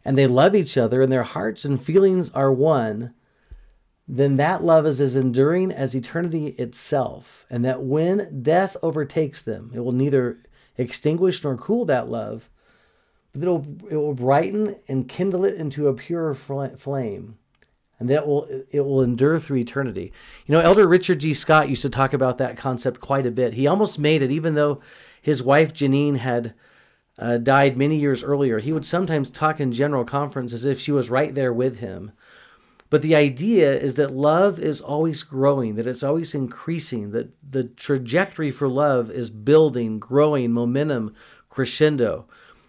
and 0.05 0.17
they 0.17 0.27
love 0.27 0.55
each 0.55 0.79
other, 0.79 1.03
and 1.03 1.13
their 1.13 1.25
hearts 1.25 1.65
and 1.65 1.83
feelings 1.83 2.31
are 2.31 2.53
one, 2.53 3.13
then 4.09 4.37
that 4.37 4.63
love 4.63 4.87
is 4.87 5.01
as 5.01 5.17
enduring 5.17 5.73
as 5.73 5.95
eternity 5.95 6.47
itself. 6.59 7.45
And 7.51 7.65
that 7.65 7.83
when 7.83 8.41
death 8.43 8.77
overtakes 8.83 9.43
them, 9.43 9.73
it 9.75 9.81
will 9.81 9.93
neither 9.93 10.39
extinguish 10.79 11.43
nor 11.43 11.57
cool 11.57 11.85
that 11.87 12.09
love, 12.09 12.49
but 13.35 13.43
it 13.43 13.51
will, 13.51 13.67
it 13.91 13.97
will 13.97 14.15
brighten 14.15 14.77
and 14.89 15.09
kindle 15.09 15.45
it 15.45 15.55
into 15.55 15.89
a 15.89 15.95
pure 15.95 16.35
fl- 16.35 16.77
flame 16.77 17.37
and 17.99 18.11
that 18.11 18.27
will 18.27 18.47
it 18.71 18.81
will 18.81 19.03
endure 19.03 19.39
through 19.39 19.59
eternity. 19.59 20.13
You 20.47 20.53
know, 20.53 20.61
Elder 20.61 20.87
Richard 20.87 21.21
G. 21.21 21.35
Scott 21.35 21.71
used 21.71 21.83
to 21.83 21.91
talk 21.91 22.13
about 22.13 22.39
that 22.39 22.57
concept 22.57 23.01
quite 23.01 23.27
a 23.27 23.31
bit. 23.31 23.55
He 23.55 23.67
almost 23.67 23.99
made 23.99 24.23
it, 24.23 24.31
even 24.31 24.55
though 24.55 24.81
his 25.21 25.43
wife 25.43 25.73
Jeanene 25.73 26.19
had 26.19 26.55
uh, 27.19 27.39
died 27.39 27.77
many 27.77 27.97
years 27.97 28.23
earlier, 28.23 28.59
he 28.59 28.73
would 28.73 28.85
sometimes 28.85 29.31
talk 29.31 29.61
in 29.61 29.73
general 29.73 30.05
conference 30.05 30.53
as 30.53 30.65
if 30.65 30.79
she 30.79 30.93
was 30.93 31.11
right 31.11 31.35
there 31.35 31.53
with 31.53 31.79
him. 31.79 32.13
But 32.89 33.03
the 33.03 33.17
idea 33.17 33.73
is 33.73 33.97
that 33.97 34.15
love 34.15 34.61
is 34.61 34.81
always 34.81 35.23
growing, 35.25 35.75
that 35.75 35.89
it's 35.89 36.05
always 36.05 36.35
increasing, 36.35 37.11
that 37.11 37.31
the 37.43 37.65
trajectory 37.65 38.51
for 38.51 38.69
love 38.69 39.11
is 39.11 39.31
building, 39.31 39.99
growing, 39.99 40.53
momentum, 40.53 41.15
crescendo. 41.49 42.29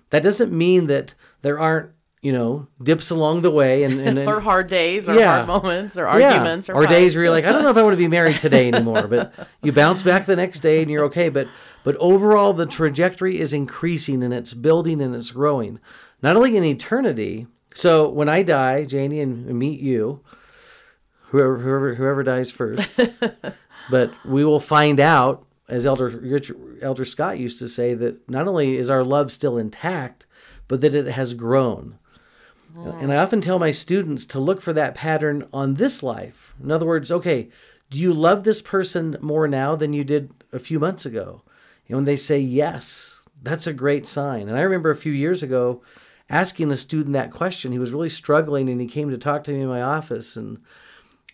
That 0.09 0.23
doesn't 0.23 0.51
mean 0.51 0.87
that 0.87 1.13
there 1.43 1.59
aren't, 1.59 1.91
you 2.21 2.31
know, 2.33 2.67
dips 2.81 3.11
along 3.11 3.41
the 3.41 3.51
way 3.51 3.83
and, 3.83 3.99
and, 3.99 4.17
and 4.17 4.27
or 4.29 4.39
hard 4.39 4.67
days 4.67 5.07
or 5.07 5.13
Yeah. 5.15 5.35
hard 5.35 5.47
moments 5.47 5.97
or 5.97 6.07
arguments 6.07 6.67
yeah. 6.67 6.73
or, 6.73 6.83
or 6.83 6.87
days 6.87 7.15
where 7.15 7.25
you're 7.25 7.33
like, 7.33 7.45
I 7.45 7.51
don't 7.51 7.61
know 7.63 7.69
if 7.69 7.77
I 7.77 7.83
want 7.83 7.93
to 7.93 7.97
be 7.97 8.07
married 8.07 8.37
today 8.37 8.67
anymore. 8.67 9.07
But 9.07 9.33
you 9.61 9.71
bounce 9.71 10.01
back 10.03 10.25
the 10.25 10.35
next 10.35 10.59
day 10.59 10.81
and 10.81 10.89
you're 10.89 11.05
okay. 11.05 11.29
But 11.29 11.47
but 11.83 11.95
overall, 11.97 12.53
the 12.53 12.65
trajectory 12.65 13.39
is 13.39 13.53
increasing 13.53 14.23
and 14.23 14.33
it's 14.33 14.53
building 14.53 15.01
and 15.01 15.15
it's 15.15 15.31
growing, 15.31 15.79
not 16.21 16.35
only 16.35 16.57
in 16.57 16.63
eternity. 16.63 17.47
So 17.75 18.09
when 18.09 18.27
I 18.27 18.41
die, 18.41 18.85
Janie, 18.85 19.19
and 19.19 19.45
meet 19.45 19.79
you, 19.79 20.21
whoever 21.27 21.57
whoever 21.59 21.95
whoever 21.95 22.23
dies 22.23 22.51
first, 22.51 22.99
but 23.91 24.11
we 24.25 24.43
will 24.43 24.59
find 24.59 24.99
out, 24.99 25.45
as 25.69 25.85
Elder 25.85 26.07
Richard, 26.09 26.57
Elder 26.81 27.05
Scott 27.05 27.37
used 27.37 27.59
to 27.59 27.67
say, 27.67 27.93
that 27.93 28.27
not 28.29 28.47
only 28.47 28.77
is 28.77 28.89
our 28.89 29.03
love 29.03 29.31
still 29.31 29.57
intact, 29.57 30.25
but 30.67 30.81
that 30.81 30.95
it 30.95 31.07
has 31.07 31.33
grown. 31.35 31.99
And 32.75 33.11
I 33.11 33.17
often 33.17 33.41
tell 33.41 33.59
my 33.59 33.71
students 33.71 34.25
to 34.27 34.39
look 34.39 34.61
for 34.61 34.73
that 34.73 34.95
pattern 34.95 35.47
on 35.51 35.75
this 35.75 36.03
life. 36.03 36.53
In 36.61 36.71
other 36.71 36.85
words, 36.85 37.11
okay, 37.11 37.49
do 37.89 37.99
you 37.99 38.13
love 38.13 38.43
this 38.43 38.61
person 38.61 39.17
more 39.21 39.47
now 39.47 39.75
than 39.75 39.93
you 39.93 40.03
did 40.03 40.31
a 40.51 40.59
few 40.59 40.79
months 40.79 41.05
ago? 41.05 41.43
And 41.87 41.95
when 41.97 42.05
they 42.05 42.17
say 42.17 42.39
yes, 42.39 43.21
that's 43.41 43.67
a 43.67 43.73
great 43.73 44.05
sign. 44.07 44.49
And 44.49 44.57
I 44.57 44.61
remember 44.61 44.91
a 44.91 44.95
few 44.95 45.11
years 45.11 45.41
ago 45.41 45.81
asking 46.29 46.71
a 46.71 46.75
student 46.75 47.13
that 47.13 47.31
question. 47.31 47.71
He 47.71 47.79
was 47.79 47.93
really 47.93 48.09
struggling 48.09 48.69
and 48.69 48.81
he 48.81 48.87
came 48.87 49.09
to 49.09 49.17
talk 49.17 49.43
to 49.45 49.51
me 49.51 49.61
in 49.61 49.67
my 49.67 49.81
office 49.81 50.35
and 50.35 50.59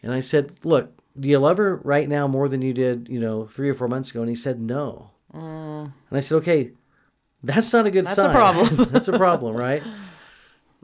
and 0.03 0.11
I 0.11 0.19
said, 0.19 0.53
"Look, 0.65 0.91
do 1.17 1.29
you 1.29 1.39
love 1.39 1.57
her 1.57 1.77
right 1.77 2.09
now 2.09 2.27
more 2.27 2.49
than 2.49 2.61
you 2.61 2.73
did, 2.73 3.07
you 3.09 3.21
know, 3.21 3.45
3 3.47 3.69
or 3.69 3.73
4 3.73 3.87
months 3.87 4.11
ago?" 4.11 4.19
And 4.19 4.29
he 4.29 4.35
said, 4.35 4.59
"No." 4.59 5.11
Mm. 5.33 5.93
And 6.09 6.17
I 6.17 6.19
said, 6.19 6.35
"Okay, 6.39 6.71
that's 7.41 7.71
not 7.71 7.87
a 7.87 7.91
good 7.91 8.07
sign. 8.09 8.15
That's 8.15 8.27
a 8.27 8.31
problem. 8.31 8.89
that's 8.91 9.07
a 9.07 9.17
problem, 9.17 9.55
right?" 9.55 9.81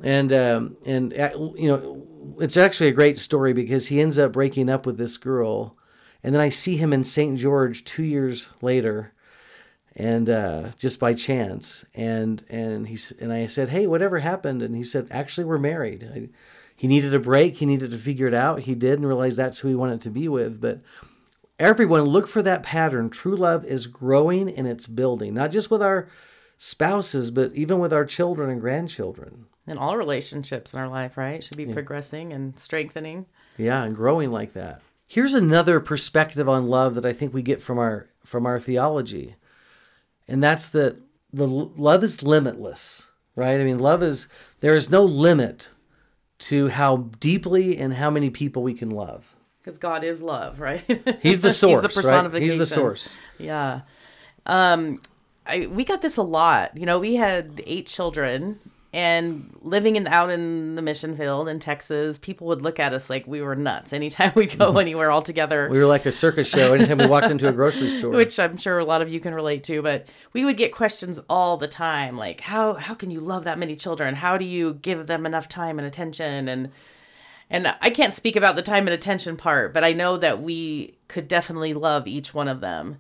And 0.04 0.34
um, 0.34 0.78
and 0.86 1.14
uh, 1.14 1.32
you 1.56 1.68
know 1.68 2.08
it's 2.40 2.58
actually 2.58 2.88
a 2.88 2.94
great 2.94 3.18
story 3.18 3.54
because 3.54 3.88
he 3.88 4.02
ends 4.02 4.18
up 4.18 4.34
breaking 4.34 4.70
up 4.70 4.86
with 4.86 4.98
this 4.98 5.18
girl. 5.18 5.76
And 6.22 6.36
then 6.36 6.42
i 6.42 6.50
see 6.50 6.76
him 6.76 6.92
in 6.92 7.06
st 7.06 7.38
george 7.38 7.86
two 7.86 8.04
years 8.04 8.50
later 8.62 9.14
and 9.96 10.30
uh, 10.30 10.72
just 10.78 11.00
by 11.00 11.14
chance. 11.14 11.86
And 11.94 12.44
and 12.50 12.88
he 12.88 12.98
and 13.20 13.32
i 13.32 13.48
said 13.48 13.70
hey 13.70 13.88
whatever 13.88 14.20
happened? 14.20 14.62
And 14.62 14.76
he 14.76 14.84
said 14.84 15.08
actually 15.12 15.46
we're 15.46 15.58
married. 15.58 16.10
I, 16.14 16.30
he 16.76 16.88
needed 16.88 17.14
a 17.14 17.20
break. 17.20 17.58
He 17.58 17.66
needed 17.66 17.92
to 17.92 17.98
figure 17.98 18.28
it 18.28 18.34
out. 18.34 18.62
He 18.62 18.76
did 18.76 19.00
and 19.00 19.08
realized 19.08 19.38
that's 19.38 19.60
who 19.60 19.68
he 19.68 19.76
wanted 19.76 20.00
to 20.02 20.10
be 20.10 20.30
with. 20.30 20.62
But 20.62 20.82
everyone 21.58 22.04
look 22.04 22.28
for 22.28 22.42
that 22.42 22.64
pattern. 22.64 23.10
True 23.10 23.36
love 23.36 23.66
is 23.66 23.86
growing 23.88 24.50
and 24.50 24.66
it's 24.68 24.88
building 24.88 25.34
not 25.34 25.52
just 25.52 25.70
with 25.72 25.82
our 25.82 26.08
spouses 26.58 27.32
but 27.32 27.54
even 27.54 27.80
with 27.80 27.94
our 27.94 28.06
children 28.06 28.50
and 28.50 28.60
grandchildren 28.60 29.46
in 29.68 29.78
all 29.78 29.98
relationships 29.98 30.74
in 30.74 30.80
our 30.80 30.88
life, 30.88 31.18
right? 31.18 31.44
Should 31.44 31.58
be 31.58 31.66
progressing 31.66 32.34
and 32.34 32.58
strengthening. 32.60 33.26
Yeah, 33.58 33.84
and 33.84 33.96
growing 33.96 34.32
like 34.32 34.54
that. 34.54 34.82
Here's 35.08 35.34
another 35.34 35.80
perspective 35.80 36.48
on 36.48 36.68
love 36.68 36.96
that 36.96 37.06
I 37.06 37.14
think 37.14 37.34
we 37.34 37.42
get 37.42 37.62
from 37.62 37.78
our 37.78 38.10
from 38.24 38.46
our 38.46 38.60
theology. 38.60 39.36
And 40.28 40.44
that's 40.44 40.70
that 40.70 40.98
the 41.34 41.48
love 41.48 42.04
is 42.04 42.24
limitless, 42.24 43.08
right? 43.36 43.60
I 43.60 43.64
mean, 43.64 43.80
love 43.80 44.04
is 44.04 44.28
there 44.60 44.76
is 44.76 44.90
no 44.90 45.04
limit 45.04 45.70
to 46.40 46.70
how 46.70 47.10
deeply 47.20 47.78
and 47.78 47.94
how 47.96 48.10
many 48.10 48.30
people 48.30 48.64
we 48.64 48.74
can 48.74 48.90
love. 48.90 49.36
Because 49.62 49.78
God 49.78 50.04
is 50.04 50.22
love, 50.22 50.60
right? 50.60 50.84
He's 51.22 51.42
the 51.42 51.52
source, 51.52 51.82
He's 51.82 52.04
the 52.04 52.10
right? 52.10 52.42
He's 52.42 52.58
the 52.58 52.66
source. 52.66 53.18
Yeah. 53.38 53.82
Um, 54.46 55.02
I, 55.46 55.68
we 55.68 55.84
got 55.84 56.02
this 56.02 56.18
a 56.18 56.24
lot. 56.24 56.78
You 56.78 56.86
know, 56.86 57.00
we 57.00 57.16
had 57.16 57.62
eight 57.66 57.88
children 57.88 58.60
and 58.92 59.56
living 59.62 59.96
in 59.96 60.08
out 60.08 60.32
in 60.32 60.74
the 60.74 60.82
mission 60.82 61.16
field 61.16 61.48
in 61.48 61.60
Texas, 61.60 62.18
people 62.18 62.48
would 62.48 62.64
look 62.64 62.80
at 62.80 62.92
us 62.92 63.10
like 63.10 63.28
we 63.28 63.42
were 63.42 63.56
nuts 63.56 63.94
anytime 63.94 64.32
we 64.36 64.48
go 64.48 64.78
anywhere 64.78 65.12
all 65.12 65.22
together. 65.22 65.70
We 65.70 65.78
were 65.78 65.86
like 65.86 66.08
a 66.08 66.12
circus 66.12 66.50
show 66.50 66.74
anytime 66.74 66.98
we 66.98 67.06
walked 67.06 67.30
into 67.30 67.48
a 67.48 67.52
grocery 67.52 67.90
store. 67.90 68.12
which 68.12 68.40
I'm 68.40 68.58
sure 68.58 68.80
a 68.80 68.86
lot 68.86 69.04
of 69.04 69.14
you 69.14 69.20
can 69.20 69.36
relate 69.36 69.64
to, 69.66 69.84
but 69.84 70.08
we 70.34 70.44
would 70.44 70.58
get 70.58 70.74
questions 70.74 71.20
all 71.30 71.58
the 71.58 71.68
time 71.68 72.18
like 72.18 72.42
how 72.42 72.74
how 72.74 72.96
can 72.96 73.12
you 73.12 73.20
love 73.20 73.44
that 73.44 73.60
many 73.60 73.76
children? 73.76 74.16
How 74.16 74.38
do 74.38 74.46
you 74.46 74.74
give 74.76 75.06
them 75.06 75.26
enough 75.26 75.48
time 75.48 75.78
and 75.78 75.88
attention 75.88 76.48
and 76.48 76.72
and 77.52 77.76
I 77.82 77.90
can't 77.90 78.14
speak 78.14 78.36
about 78.36 78.56
the 78.56 78.62
time 78.62 78.88
and 78.88 78.94
attention 78.94 79.36
part, 79.36 79.74
but 79.74 79.84
I 79.84 79.92
know 79.92 80.18
that 80.18 80.42
we 80.42 80.98
could 81.08 81.28
definitely 81.28 81.74
love 81.74 82.08
each 82.08 82.32
one 82.34 82.48
of 82.48 82.62
them 82.62 82.98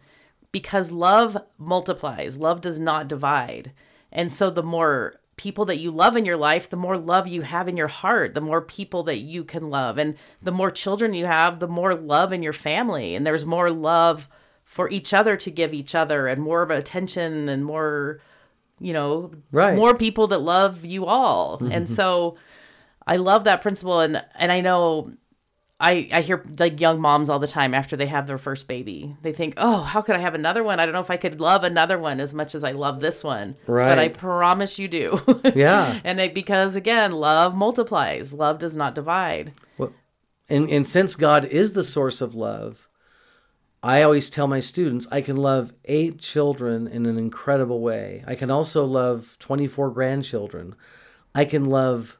because 0.51 0.91
love 0.91 1.38
multiplies. 1.60 2.38
Love 2.38 2.62
does 2.62 2.79
not 2.79 3.08
divide. 3.08 3.72
And 4.12 4.31
so 4.31 4.50
the 4.50 4.63
more 4.63 5.19
people 5.39 5.63
that 5.63 5.79
you 5.79 5.89
love 5.89 6.17
in 6.17 6.25
your 6.25 6.36
life, 6.36 6.69
the 6.69 6.75
more 6.75 6.98
love 6.98 7.25
you 7.25 7.43
have 7.43 7.69
in 7.69 7.77
your 7.77 7.88
heart, 7.88 8.34
the 8.34 8.41
more 8.41 8.62
people 8.62 9.03
that 9.03 9.19
you 9.19 9.46
can 9.46 9.69
love. 9.69 9.98
And 9.98 10.17
the 10.41 10.51
more 10.51 10.69
children 10.69 11.13
you 11.13 11.25
have, 11.27 11.60
the 11.60 11.67
more 11.67 11.96
love 11.96 12.34
in 12.34 12.43
your 12.43 12.51
family. 12.51 13.15
And 13.15 13.25
there's 13.25 13.46
more 13.46 13.72
love 13.72 14.27
for 14.65 14.89
each 14.89 15.13
other 15.13 15.38
to 15.38 15.50
give 15.50 15.74
each 15.74 15.96
other 15.96 16.27
and 16.27 16.41
more 16.41 16.62
of 16.62 16.72
attention 16.72 17.48
and 17.48 17.63
more, 17.63 18.19
you 18.81 18.91
know, 18.91 19.31
Right. 19.53 19.77
more 19.77 19.96
people 19.96 20.27
that 20.27 20.39
love 20.39 20.84
you 20.84 21.05
all. 21.05 21.58
And 21.62 21.86
mm-hmm. 21.86 21.86
so 21.86 22.36
I 23.08 23.15
love 23.15 23.46
that 23.46 23.62
principle 23.62 24.01
and 24.01 24.22
and 24.36 24.51
I 24.51 24.60
know 24.60 25.13
I, 25.81 26.09
I 26.12 26.21
hear 26.21 26.43
like 26.57 26.81
young 26.81 27.00
moms 27.00 27.29
all 27.29 27.39
the 27.39 27.48
time 27.48 27.74
after 27.74 27.95
they 27.95 28.07
have 28.07 28.27
their 28.27 28.38
first 28.38 28.67
baby. 28.67 29.15
They 29.21 29.31
think, 29.31 29.53
"Oh, 29.55 29.81
how 29.81 30.01
could 30.01 30.17
I 30.17 30.19
have 30.19 30.36
another 30.36 30.62
one? 30.62 30.77
I 30.79 30.86
don't 30.86 30.93
know 30.93 31.00
if 31.00 31.09
I 31.09 31.15
could 31.15 31.39
love 31.39 31.63
another 31.63 31.98
one 31.98 32.19
as 32.19 32.33
much 32.33 32.53
as 32.53 32.65
I 32.65 32.74
love 32.74 33.00
this 33.00 33.24
one." 33.24 33.55
Right. 33.65 33.89
But 33.89 34.00
I 34.00 34.09
promise 34.09 34.77
you 34.77 34.88
do. 34.88 35.21
Yeah. 35.55 36.00
and 36.03 36.19
it, 36.19 36.33
because 36.33 36.75
again, 36.75 37.12
love 37.12 37.55
multiplies. 37.55 38.33
Love 38.33 38.59
does 38.59 38.75
not 38.75 38.93
divide. 38.93 39.53
and 40.50 40.69
and 40.69 40.86
since 40.86 41.15
God 41.15 41.45
is 41.45 41.71
the 41.74 41.83
source 41.83 42.19
of 42.19 42.36
love, 42.36 42.89
I 43.81 44.01
always 44.01 44.29
tell 44.29 44.48
my 44.48 44.59
students 44.59 45.07
I 45.09 45.21
can 45.21 45.38
love 45.38 45.71
eight 45.86 46.19
children 46.19 46.88
in 46.88 47.05
an 47.05 47.17
incredible 47.17 47.79
way. 47.79 48.24
I 48.27 48.36
can 48.36 48.51
also 48.51 48.83
love 48.83 49.38
24 49.39 49.91
grandchildren. 49.91 50.75
I 51.33 51.45
can 51.45 51.63
love 51.63 52.19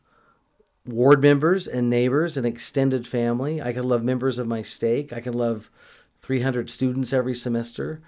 ward 0.86 1.22
members 1.22 1.68
and 1.68 1.90
neighbors 1.90 2.38
and 2.38 2.46
extended 2.46 3.08
family. 3.08 3.62
I 3.62 3.74
can 3.74 3.84
love 3.84 4.04
members 4.04 4.38
of 4.38 4.48
my 4.48 4.62
stake. 4.62 5.14
I 5.14 5.20
can 5.20 5.34
love 5.34 5.70
300 6.22 6.70
students 6.70 7.14
every 7.14 7.36
semester. 7.36 8.02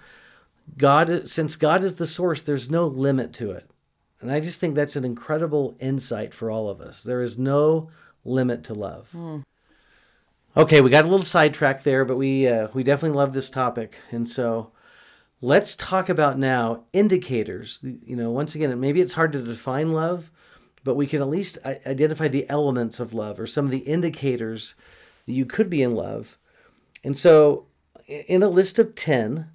God 0.78 1.28
since 1.28 1.56
God 1.56 1.82
is 1.82 1.96
the 1.96 2.06
source, 2.06 2.42
there's 2.42 2.70
no 2.70 2.86
limit 2.86 3.32
to 3.34 3.50
it. 3.50 3.68
And 4.20 4.30
I 4.30 4.38
just 4.38 4.60
think 4.60 4.74
that's 4.74 4.94
an 4.96 5.04
incredible 5.04 5.76
insight 5.80 6.32
for 6.32 6.50
all 6.50 6.70
of 6.70 6.80
us. 6.80 7.02
There 7.02 7.20
is 7.20 7.36
no 7.36 7.90
limit 8.24 8.62
to 8.64 8.74
love. 8.74 9.14
Okay, 10.56 10.80
we 10.80 10.90
got 10.90 11.04
a 11.04 11.08
little 11.08 11.24
sidetracked 11.24 11.82
there, 11.82 12.04
but 12.04 12.16
we 12.16 12.46
uh, 12.46 12.68
we 12.74 12.84
definitely 12.84 13.16
love 13.16 13.32
this 13.32 13.50
topic, 13.50 13.98
and 14.10 14.28
so 14.28 14.70
let's 15.40 15.74
talk 15.74 16.08
about 16.08 16.38
now 16.38 16.84
indicators. 16.92 17.80
You 17.82 18.16
know, 18.16 18.30
once 18.30 18.54
again, 18.54 18.78
maybe 18.78 19.00
it's 19.00 19.14
hard 19.14 19.32
to 19.32 19.42
define 19.42 19.92
love, 19.92 20.30
but 20.84 20.94
we 20.94 21.06
can 21.06 21.20
at 21.20 21.28
least 21.28 21.58
identify 21.64 22.28
the 22.28 22.48
elements 22.48 23.00
of 23.00 23.14
love 23.14 23.38
or 23.38 23.46
some 23.46 23.64
of 23.64 23.70
the 23.70 23.78
indicators 23.78 24.74
that 25.26 25.32
you 25.32 25.46
could 25.46 25.70
be 25.70 25.82
in 25.82 25.94
love. 25.94 26.36
And 27.04 27.16
so, 27.16 27.66
in 28.06 28.42
a 28.42 28.48
list 28.48 28.78
of 28.78 28.94
ten, 28.94 29.48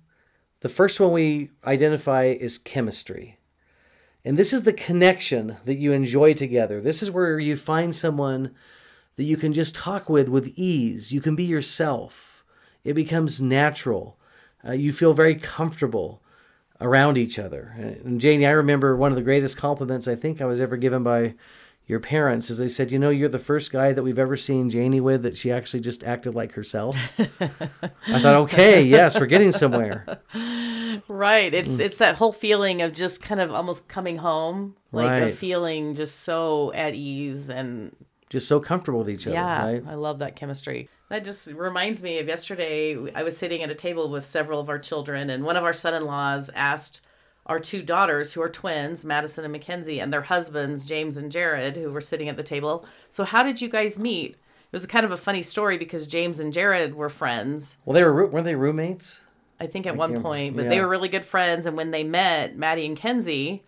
the 0.62 0.70
first 0.70 1.00
one 1.00 1.12
we 1.12 1.52
identify 1.66 2.26
is 2.26 2.58
chemistry. 2.58 3.38
And 4.26 4.38
this 4.38 4.52
is 4.52 4.64
the 4.64 4.74
connection 4.74 5.58
that 5.66 5.76
you 5.76 5.92
enjoy 5.92 6.34
together. 6.34 6.82
This 6.82 7.02
is 7.02 7.12
where 7.12 7.40
you 7.40 7.56
find 7.56 7.96
someone 7.96 8.54
that 9.16 9.24
you 9.24 9.38
can 9.38 9.54
just 9.54 9.76
talk 9.76 10.10
with 10.10 10.30
with 10.30 10.54
ease. 10.56 11.12
You 11.12 11.22
can 11.22 11.36
be 11.36 11.44
yourself. 11.44 12.44
It 12.84 12.94
becomes 12.94 13.42
natural. 13.42 14.18
Uh, 14.68 14.74
you 14.74 14.92
feel 14.92 15.14
very 15.14 15.36
comfortable 15.36 16.22
around 16.80 17.18
each 17.18 17.40
other. 17.40 17.74
And 17.78 18.22
Janie, 18.22 18.46
I 18.46 18.52
remember 18.52 18.96
one 18.96 19.12
of 19.12 19.16
the 19.16 19.24
greatest 19.24 19.58
compliments 19.58 20.08
I 20.08 20.16
think 20.16 20.42
I 20.42 20.46
was 20.46 20.60
ever 20.60 20.78
given 20.78 21.04
by 21.04 21.36
your 21.88 22.00
parents 22.02 22.50
is 22.50 22.58
they 22.58 22.68
said, 22.68 22.92
"You 22.92 23.00
know, 23.00 23.10
you're 23.10 23.30
the 23.30 23.40
first 23.40 23.72
guy 23.72 23.94
that 23.94 24.04
we've 24.04 24.20
ever 24.20 24.36
seen 24.36 24.70
Janie 24.70 25.00
with 25.00 25.24
that 25.24 25.38
she 25.38 25.52
actually 25.52 25.80
just 25.80 26.04
acted 26.04 26.36
like 26.36 26.52
herself." 26.54 26.98
I 27.20 28.20
thought, 28.20 28.36
"Okay, 28.44 28.84
yes, 28.84 29.20
we're 29.20 29.26
getting 29.26 29.52
somewhere." 29.54 30.20
Right. 31.08 31.54
Mm. 31.54 31.56
It's 31.56 31.80
it's 31.80 31.98
that 31.98 32.16
whole 32.16 32.34
feeling 32.34 32.82
of 32.82 32.92
just 32.94 33.22
kind 33.22 33.40
of 33.40 33.52
almost 33.52 33.88
coming 33.88 34.18
home, 34.18 34.76
like 34.92 35.22
a 35.22 35.32
feeling 35.32 35.96
just 35.96 36.22
so 36.22 36.74
at 36.74 36.96
ease 36.96 37.50
and 37.50 37.96
Just 38.30 38.48
so 38.48 38.60
comfortable 38.60 39.00
with 39.00 39.10
each 39.10 39.26
other, 39.26 39.36
Yeah, 39.36 39.66
right? 39.66 39.84
I 39.88 39.96
love 39.96 40.20
that 40.20 40.36
chemistry. 40.36 40.90
That 41.10 41.24
just 41.24 41.48
reminds 41.54 42.04
me 42.04 42.20
of 42.20 42.28
yesterday. 42.28 43.12
I 43.14 43.24
was 43.24 43.38
sitting 43.38 43.64
at 43.64 43.70
a 43.70 43.76
table 43.76 44.10
with 44.10 44.26
several 44.26 44.60
of 44.60 44.68
our 44.68 44.80
children, 44.80 45.30
and 45.30 45.46
one 45.46 45.56
of 45.56 45.64
our 45.64 45.74
son 45.74 45.94
in 45.94 46.06
laws 46.06 46.50
asked 46.54 47.02
our 47.46 47.60
two 47.60 47.82
daughters 47.82 48.34
who 48.34 48.42
are 48.42 48.50
twins, 48.50 49.06
Madison 49.06 49.46
and 49.46 49.54
Mackenzie, 49.54 50.00
and 50.00 50.12
their 50.12 50.24
husbands, 50.24 50.84
James 50.84 51.16
and 51.16 51.32
Jared, 51.32 51.78
who 51.78 51.92
were 51.92 52.02
sitting 52.02 52.28
at 52.28 52.36
the 52.36 52.44
table. 52.44 52.86
So 53.10 53.24
how 53.24 53.44
did 53.44 53.62
you 53.62 53.70
guys 53.70 53.98
meet? 53.98 54.32
It 54.32 54.74
was 54.74 54.86
kind 54.86 55.06
of 55.06 55.12
a 55.12 55.18
funny 55.18 55.44
story 55.44 55.78
because 55.78 56.08
James 56.08 56.42
and 56.42 56.52
Jared 56.52 56.94
were 56.94 57.08
friends. 57.08 57.78
Well, 57.86 57.94
they 57.94 58.04
were 58.04 58.28
weren't 58.28 58.44
they 58.44 58.56
roommates? 58.56 59.22
I 59.62 59.68
think 59.68 59.88
at 59.88 59.96
one 59.96 60.22
point, 60.22 60.56
but 60.56 60.68
they 60.70 60.82
were 60.82 60.90
really 60.90 61.08
good 61.08 61.26
friends. 61.26 61.66
And 61.66 61.78
when 61.78 61.92
they 61.92 62.04
met, 62.04 62.58
Maddie 62.58 62.86
and 62.86 62.98
Kenzie 62.98 63.64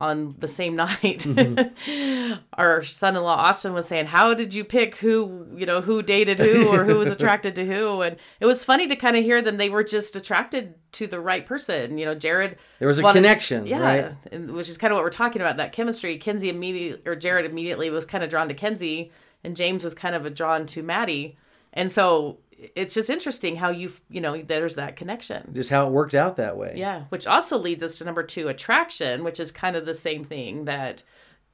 on 0.00 0.34
the 0.38 0.48
same 0.48 0.76
night, 0.84 1.20
Mm-hmm. 1.20 2.34
our 2.54 2.82
son-in-law 2.82 3.34
Austin 3.34 3.72
was 3.72 3.86
saying, 3.86 4.06
"How 4.06 4.34
did 4.34 4.52
you 4.54 4.64
pick 4.64 4.96
who 4.96 5.46
you 5.56 5.64
know 5.66 5.80
who 5.80 6.02
dated 6.02 6.38
who 6.38 6.68
or 6.68 6.84
who 6.84 6.96
was 6.98 7.08
attracted 7.16 7.54
to 7.56 7.64
who?" 7.66 8.02
And 8.02 8.16
it 8.40 8.46
was 8.46 8.64
funny 8.64 8.86
to 8.88 8.96
kind 8.96 9.16
of 9.16 9.24
hear 9.24 9.40
them. 9.40 9.56
They 9.56 9.70
were 9.70 9.84
just 9.84 10.14
attracted 10.16 10.74
to 10.92 11.06
the 11.06 11.20
right 11.20 11.46
person. 11.46 11.96
You 11.98 12.04
know, 12.06 12.14
Jared. 12.14 12.58
There 12.78 12.88
was 12.88 12.98
a 12.98 13.02
wanted- 13.02 13.20
connection, 13.20 13.66
yeah, 13.66 13.78
right? 13.80 14.12
and- 14.32 14.52
which 14.52 14.68
is 14.68 14.76
kind 14.78 14.92
of 14.92 14.96
what 14.96 15.04
we're 15.04 15.10
talking 15.10 15.40
about. 15.40 15.56
That 15.56 15.72
chemistry. 15.72 16.18
Kenzie 16.18 16.50
immediately 16.50 17.02
or 17.10 17.16
Jared 17.16 17.46
immediately 17.50 17.88
was 17.90 18.04
kind 18.04 18.22
of 18.22 18.30
drawn 18.30 18.48
to 18.48 18.54
Kenzie, 18.54 19.10
and 19.44 19.56
James 19.56 19.82
was 19.84 19.94
kind 19.94 20.14
of 20.14 20.34
drawn 20.34 20.66
to 20.66 20.82
Maddie. 20.82 21.36
And 21.72 21.90
so 21.92 22.38
it's 22.74 22.94
just 22.94 23.10
interesting 23.10 23.56
how 23.56 23.70
you 23.70 23.92
you 24.08 24.20
know 24.20 24.40
there's 24.40 24.76
that 24.76 24.96
connection. 24.96 25.52
Just 25.52 25.70
how 25.70 25.86
it 25.86 25.92
worked 25.92 26.14
out 26.14 26.36
that 26.36 26.56
way. 26.56 26.74
Yeah, 26.76 27.04
which 27.10 27.26
also 27.26 27.58
leads 27.58 27.82
us 27.82 27.98
to 27.98 28.04
number 28.04 28.22
two, 28.22 28.48
attraction, 28.48 29.24
which 29.24 29.40
is 29.40 29.52
kind 29.52 29.76
of 29.76 29.86
the 29.86 29.94
same 29.94 30.24
thing 30.24 30.64
that 30.64 31.02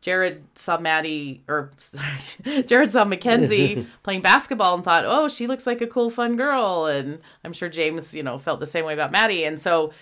Jared 0.00 0.44
saw 0.54 0.78
Maddie 0.78 1.42
or 1.49 1.71
sorry, 1.78 2.62
Jared 2.64 2.92
saw 2.92 3.04
Mackenzie 3.04 3.87
playing 4.02 4.23
basketball 4.23 4.75
and 4.75 4.85
thought, 4.85 5.04
oh, 5.06 5.28
she 5.28 5.47
looks 5.47 5.66
like 5.66 5.80
a 5.80 5.87
cool, 5.87 6.11
fun 6.11 6.37
girl, 6.37 6.87
and 6.87 7.21
I'm 7.44 7.52
sure 7.52 7.68
James, 7.68 8.14
you 8.14 8.23
know, 8.23 8.38
felt 8.38 8.61
the 8.61 8.66
same 8.66 8.85
way 8.85 8.94
about 8.94 9.12
Maddie, 9.12 9.44
and 9.44 9.61
so 9.61 9.92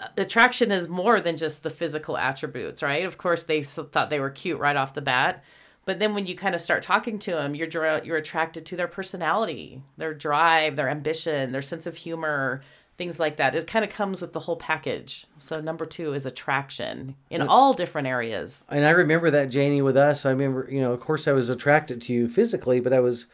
uh, 0.00 0.06
attraction 0.16 0.70
is 0.70 0.88
more 0.88 1.20
than 1.20 1.36
just 1.36 1.62
the 1.62 1.70
physical 1.70 2.16
attributes, 2.16 2.82
right? 2.82 3.04
Of 3.04 3.18
course, 3.18 3.44
they 3.44 3.62
thought 3.62 4.10
they 4.10 4.20
were 4.20 4.30
cute 4.30 4.60
right 4.60 4.76
off 4.76 4.94
the 4.94 5.02
bat. 5.02 5.44
But 5.84 5.98
then 5.98 6.14
when 6.14 6.26
you 6.26 6.34
kind 6.34 6.54
of 6.54 6.60
start 6.60 6.82
talking 6.82 7.18
to 7.20 7.32
them, 7.32 7.54
you're 7.54 7.66
dra- 7.66 8.02
you're 8.04 8.16
attracted 8.16 8.64
to 8.66 8.76
their 8.76 8.88
personality, 8.88 9.82
their 9.96 10.14
drive, 10.14 10.76
their 10.76 10.88
ambition, 10.88 11.52
their 11.52 11.62
sense 11.62 11.86
of 11.86 11.96
humor, 11.96 12.62
things 12.96 13.18
like 13.18 13.36
that. 13.36 13.54
It 13.54 13.66
kind 13.66 13.84
of 13.84 13.90
comes 13.90 14.20
with 14.20 14.32
the 14.32 14.40
whole 14.40 14.56
package. 14.56 15.26
So 15.38 15.60
number 15.60 15.84
2 15.84 16.14
is 16.14 16.26
attraction 16.26 17.16
in 17.28 17.42
all 17.42 17.72
different 17.74 18.06
areas. 18.06 18.64
And 18.68 18.86
I 18.86 18.90
remember 18.90 19.30
that 19.30 19.50
Janie 19.50 19.82
with 19.82 19.96
us. 19.96 20.24
I 20.24 20.30
remember, 20.30 20.68
you 20.70 20.80
know, 20.80 20.92
of 20.92 21.00
course, 21.00 21.26
I 21.26 21.32
was 21.32 21.50
attracted 21.50 22.00
to 22.02 22.12
you 22.12 22.28
physically, 22.28 22.80
but 22.80 22.92
I 22.92 23.00
was, 23.00 23.26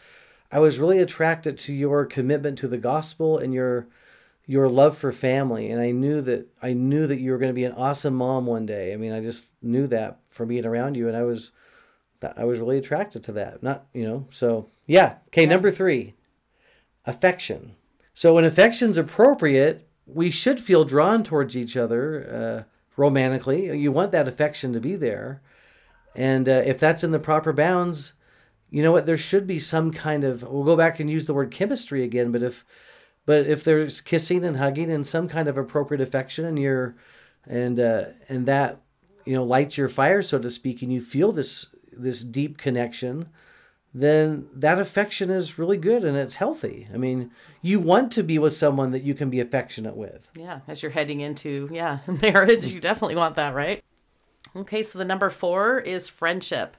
I 0.50 0.58
was 0.58 0.78
really 0.78 0.98
attracted 0.98 1.58
to 1.60 1.72
your 1.72 2.06
commitment 2.06 2.58
to 2.58 2.68
the 2.68 2.78
gospel 2.78 3.38
and 3.38 3.52
your, 3.52 3.86
your 4.46 4.68
love 4.68 4.96
for 4.96 5.12
family. 5.12 5.70
And 5.70 5.80
I 5.80 5.90
knew 5.90 6.20
that 6.22 6.48
I 6.62 6.72
knew 6.72 7.06
that 7.06 7.20
you 7.20 7.30
were 7.30 7.38
going 7.38 7.50
to 7.50 7.54
be 7.54 7.64
an 7.64 7.72
awesome 7.72 8.14
mom 8.14 8.46
one 8.46 8.66
day. 8.66 8.92
I 8.92 8.96
mean, 8.96 9.12
I 9.12 9.20
just 9.20 9.50
knew 9.62 9.86
that 9.88 10.20
from 10.30 10.48
being 10.48 10.64
around 10.64 10.96
you, 10.96 11.06
and 11.06 11.16
I 11.16 11.22
was, 11.22 11.52
I 12.22 12.44
was 12.44 12.58
really 12.58 12.78
attracted 12.78 13.22
to 13.24 13.32
that. 13.32 13.62
Not, 13.62 13.86
you 13.92 14.06
know, 14.06 14.26
so 14.30 14.68
yeah. 14.86 15.16
Okay, 15.28 15.46
number 15.46 15.70
three, 15.70 16.14
affection. 17.06 17.74
So 18.12 18.34
when 18.34 18.44
affection's 18.44 18.98
appropriate, 18.98 19.88
we 20.06 20.30
should 20.30 20.60
feel 20.60 20.84
drawn 20.84 21.22
towards 21.24 21.56
each 21.56 21.76
other 21.76 22.66
uh, 22.68 22.72
romantically. 22.96 23.76
You 23.78 23.92
want 23.92 24.10
that 24.12 24.28
affection 24.28 24.72
to 24.72 24.80
be 24.80 24.96
there, 24.96 25.40
and 26.14 26.48
uh, 26.48 26.62
if 26.66 26.78
that's 26.78 27.04
in 27.04 27.12
the 27.12 27.18
proper 27.18 27.52
bounds, 27.52 28.12
you 28.68 28.82
know 28.82 28.92
what? 28.92 29.06
There 29.06 29.16
should 29.16 29.46
be 29.46 29.58
some 29.58 29.90
kind 29.92 30.24
of. 30.24 30.42
We'll 30.42 30.64
go 30.64 30.76
back 30.76 31.00
and 31.00 31.08
use 31.08 31.26
the 31.26 31.34
word 31.34 31.50
chemistry 31.50 32.04
again, 32.04 32.32
but 32.32 32.42
if, 32.42 32.64
but 33.24 33.46
if 33.46 33.64
there's 33.64 34.00
kissing 34.00 34.44
and 34.44 34.56
hugging 34.56 34.90
and 34.90 35.06
some 35.06 35.28
kind 35.28 35.48
of 35.48 35.56
appropriate 35.56 36.00
affection, 36.00 36.44
and 36.44 36.58
you're, 36.58 36.96
and 37.46 37.80
uh, 37.80 38.04
and 38.28 38.46
that, 38.46 38.80
you 39.24 39.34
know, 39.34 39.44
lights 39.44 39.78
your 39.78 39.88
fire, 39.88 40.22
so 40.22 40.38
to 40.38 40.50
speak, 40.50 40.82
and 40.82 40.92
you 40.92 41.00
feel 41.00 41.32
this 41.32 41.66
this 42.02 42.22
deep 42.22 42.58
connection 42.58 43.28
then 43.92 44.46
that 44.54 44.78
affection 44.78 45.30
is 45.30 45.58
really 45.58 45.76
good 45.76 46.04
and 46.04 46.16
it's 46.16 46.36
healthy. 46.36 46.88
I 46.94 46.96
mean, 46.96 47.32
you 47.60 47.80
want 47.80 48.12
to 48.12 48.22
be 48.22 48.38
with 48.38 48.52
someone 48.52 48.92
that 48.92 49.02
you 49.02 49.14
can 49.14 49.30
be 49.30 49.40
affectionate 49.40 49.96
with. 49.96 50.30
Yeah, 50.36 50.60
as 50.68 50.82
you're 50.82 50.92
heading 50.92 51.20
into 51.20 51.68
yeah, 51.72 51.98
marriage, 52.22 52.72
you 52.72 52.80
definitely 52.80 53.16
want 53.16 53.36
that, 53.36 53.54
right? 53.54 53.82
Okay, 54.54 54.82
so 54.82 54.98
the 54.98 55.04
number 55.04 55.28
4 55.28 55.80
is 55.80 56.08
friendship. 56.08 56.76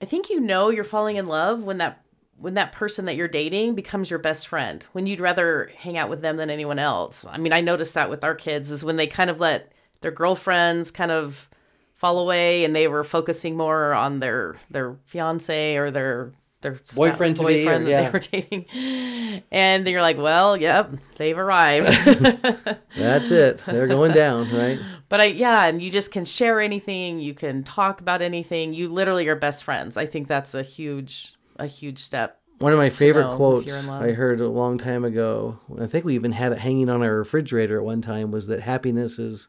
I 0.00 0.06
think 0.06 0.30
you 0.30 0.40
know 0.40 0.70
you're 0.70 0.84
falling 0.84 1.16
in 1.16 1.26
love 1.26 1.62
when 1.62 1.78
that 1.78 2.02
when 2.38 2.52
that 2.52 2.72
person 2.72 3.06
that 3.06 3.16
you're 3.16 3.28
dating 3.28 3.74
becomes 3.74 4.10
your 4.10 4.18
best 4.18 4.46
friend. 4.46 4.86
When 4.92 5.06
you'd 5.06 5.20
rather 5.20 5.70
hang 5.74 5.96
out 5.96 6.10
with 6.10 6.20
them 6.20 6.36
than 6.36 6.50
anyone 6.50 6.78
else. 6.78 7.24
I 7.24 7.38
mean, 7.38 7.54
I 7.54 7.62
noticed 7.62 7.94
that 7.94 8.10
with 8.10 8.24
our 8.24 8.34
kids 8.34 8.70
is 8.70 8.84
when 8.84 8.96
they 8.96 9.06
kind 9.06 9.30
of 9.30 9.40
let 9.40 9.72
their 10.02 10.10
girlfriends 10.10 10.90
kind 10.90 11.10
of 11.10 11.48
fall 11.96 12.18
away 12.18 12.64
and 12.64 12.76
they 12.76 12.88
were 12.88 13.04
focusing 13.04 13.56
more 13.56 13.92
on 13.92 14.20
their 14.20 14.56
their 14.70 14.96
fiance 15.04 15.76
or 15.76 15.90
their 15.90 16.32
their 16.62 16.80
Boyfriend 16.96 17.36
to 17.36 17.46
be, 17.46 17.62
or- 17.62 17.64
boyfriend 17.64 17.86
that 17.86 17.90
yeah. 17.90 18.04
they 18.04 18.10
were 18.10 18.18
dating. 18.18 19.42
And 19.52 19.86
then 19.86 19.92
you're 19.92 20.02
like, 20.02 20.18
well, 20.18 20.56
yep, 20.56 20.90
they've 21.16 21.36
arrived. 21.36 21.88
That's 22.96 23.30
it. 23.30 23.58
They're 23.66 23.86
going 23.86 24.12
down, 24.12 24.50
right? 24.52 24.80
But 25.08 25.20
I 25.20 25.24
yeah, 25.26 25.66
and 25.66 25.80
you 25.80 25.90
just 25.90 26.10
can 26.10 26.24
share 26.24 26.60
anything, 26.60 27.20
you 27.20 27.34
can 27.34 27.62
talk 27.62 28.00
about 28.00 28.22
anything. 28.22 28.74
You 28.74 28.88
literally 28.88 29.28
are 29.28 29.36
best 29.36 29.64
friends. 29.64 29.96
I 29.96 30.06
think 30.06 30.26
that's 30.26 30.54
a 30.54 30.62
huge 30.62 31.34
a 31.58 31.66
huge 31.66 32.00
step. 32.00 32.40
One 32.58 32.72
of 32.72 32.78
my 32.78 32.88
favorite 32.88 33.36
quotes 33.36 33.66
you're 33.66 33.76
in 33.76 33.86
love. 33.86 34.02
I 34.02 34.12
heard 34.12 34.40
a 34.40 34.48
long 34.48 34.78
time 34.78 35.04
ago, 35.04 35.60
I 35.78 35.86
think 35.86 36.06
we 36.06 36.14
even 36.14 36.32
had 36.32 36.52
it 36.52 36.58
hanging 36.58 36.88
on 36.88 37.02
our 37.02 37.14
refrigerator 37.18 37.78
at 37.78 37.84
one 37.84 38.00
time, 38.00 38.30
was 38.30 38.46
that 38.46 38.62
happiness 38.62 39.18
is 39.18 39.48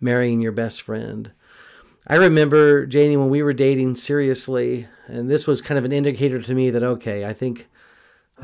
marrying 0.00 0.40
your 0.40 0.50
best 0.50 0.82
friend. 0.82 1.30
I 2.06 2.16
remember, 2.16 2.86
Janie, 2.86 3.16
when 3.16 3.30
we 3.30 3.42
were 3.42 3.52
dating 3.52 3.96
seriously, 3.96 4.88
and 5.06 5.30
this 5.30 5.46
was 5.46 5.62
kind 5.62 5.78
of 5.78 5.84
an 5.84 5.92
indicator 5.92 6.40
to 6.40 6.54
me 6.54 6.70
that, 6.70 6.82
okay, 6.82 7.24
I 7.24 7.32
think. 7.32 7.68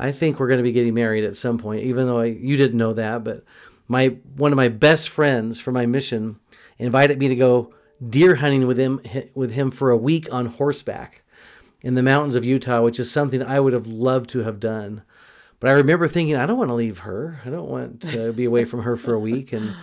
I 0.01 0.13
think 0.13 0.39
we're 0.39 0.47
going 0.47 0.59
to 0.59 0.63
be 0.63 0.71
getting 0.71 0.93
married 0.93 1.25
at 1.25 1.35
some 1.35 1.57
point, 1.57 1.83
even 1.83 2.05
though 2.07 2.19
I, 2.19 2.25
you 2.25 2.55
didn't 2.55 2.77
know 2.77 2.93
that. 2.93 3.21
But 3.25 3.43
my 3.89 4.17
one 4.37 4.53
of 4.53 4.55
my 4.55 4.69
best 4.69 5.09
friends 5.09 5.59
for 5.59 5.73
my 5.73 5.85
mission 5.85 6.39
invited 6.77 7.19
me 7.19 7.27
to 7.27 7.35
go 7.35 7.73
deer 8.07 8.35
hunting 8.35 8.65
with 8.65 8.77
him 8.77 9.01
with 9.35 9.51
him 9.51 9.71
for 9.71 9.89
a 9.89 9.97
week 9.97 10.31
on 10.31 10.45
horseback 10.45 11.23
in 11.81 11.95
the 11.95 12.03
mountains 12.03 12.35
of 12.35 12.45
Utah, 12.45 12.81
which 12.81 12.99
is 12.99 13.11
something 13.11 13.43
I 13.43 13.59
would 13.59 13.73
have 13.73 13.87
loved 13.87 14.29
to 14.29 14.43
have 14.43 14.59
done. 14.59 15.01
But 15.59 15.69
I 15.69 15.73
remember 15.73 16.07
thinking, 16.07 16.37
I 16.37 16.45
don't 16.45 16.57
want 16.57 16.69
to 16.69 16.75
leave 16.75 16.99
her. 16.99 17.41
I 17.45 17.49
don't 17.49 17.67
want 17.67 18.01
to 18.03 18.31
be 18.31 18.45
away 18.45 18.63
from 18.63 18.83
her 18.83 18.95
for 18.95 19.13
a 19.13 19.19
week. 19.19 19.51
And 19.51 19.75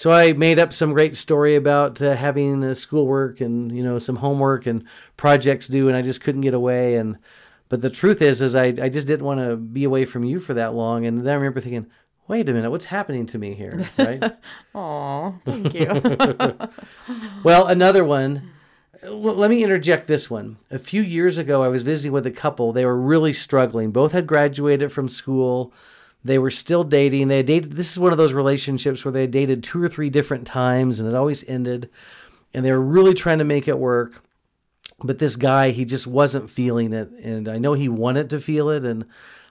so 0.00 0.10
I 0.12 0.32
made 0.32 0.58
up 0.58 0.72
some 0.72 0.94
great 0.94 1.14
story 1.14 1.56
about 1.56 2.00
uh, 2.00 2.16
having 2.16 2.64
uh, 2.64 2.72
schoolwork 2.72 3.42
and 3.42 3.70
you 3.70 3.82
know 3.82 3.98
some 3.98 4.16
homework 4.16 4.64
and 4.64 4.82
projects 5.18 5.68
due, 5.68 5.88
and 5.88 5.96
I 5.96 6.00
just 6.00 6.22
couldn't 6.22 6.40
get 6.40 6.54
away. 6.54 6.94
And 6.96 7.18
but 7.68 7.82
the 7.82 7.90
truth 7.90 8.22
is, 8.22 8.40
is 8.40 8.56
I 8.56 8.68
I 8.80 8.88
just 8.88 9.06
didn't 9.06 9.26
want 9.26 9.40
to 9.40 9.56
be 9.56 9.84
away 9.84 10.06
from 10.06 10.24
you 10.24 10.40
for 10.40 10.54
that 10.54 10.72
long. 10.72 11.04
And 11.04 11.20
then 11.20 11.28
I 11.30 11.34
remember 11.36 11.60
thinking, 11.60 11.84
wait 12.28 12.48
a 12.48 12.52
minute, 12.54 12.70
what's 12.70 12.86
happening 12.86 13.26
to 13.26 13.36
me 13.36 13.52
here? 13.52 13.90
Right. 13.98 14.24
Aw, 14.74 15.32
thank 15.44 15.74
you. 15.74 15.86
Well, 17.44 17.66
another 17.66 18.02
one. 18.02 18.52
Let 19.02 19.50
me 19.50 19.62
interject 19.62 20.06
this 20.06 20.30
one. 20.30 20.56
A 20.70 20.78
few 20.78 21.02
years 21.02 21.36
ago, 21.36 21.62
I 21.62 21.68
was 21.68 21.82
visiting 21.82 22.12
with 22.12 22.24
a 22.24 22.30
couple. 22.30 22.72
They 22.72 22.86
were 22.86 22.98
really 22.98 23.34
struggling. 23.34 23.90
Both 23.90 24.12
had 24.12 24.26
graduated 24.26 24.92
from 24.92 25.10
school. 25.10 25.74
They 26.22 26.38
were 26.38 26.50
still 26.50 26.84
dating. 26.84 27.28
They 27.28 27.42
dated. 27.42 27.72
This 27.72 27.92
is 27.92 27.98
one 27.98 28.12
of 28.12 28.18
those 28.18 28.34
relationships 28.34 29.04
where 29.04 29.12
they 29.12 29.26
dated 29.26 29.62
two 29.62 29.82
or 29.82 29.88
three 29.88 30.10
different 30.10 30.46
times, 30.46 31.00
and 31.00 31.08
it 31.08 31.14
always 31.14 31.48
ended. 31.48 31.88
And 32.52 32.64
they 32.64 32.72
were 32.72 32.80
really 32.80 33.14
trying 33.14 33.38
to 33.38 33.44
make 33.44 33.68
it 33.68 33.78
work. 33.78 34.22
But 35.02 35.18
this 35.18 35.36
guy, 35.36 35.70
he 35.70 35.86
just 35.86 36.06
wasn't 36.06 36.50
feeling 36.50 36.92
it, 36.92 37.10
and 37.22 37.48
I 37.48 37.56
know 37.56 37.72
he 37.72 37.88
wanted 37.88 38.28
to 38.30 38.40
feel 38.40 38.68
it. 38.68 38.84
And 38.84 39.06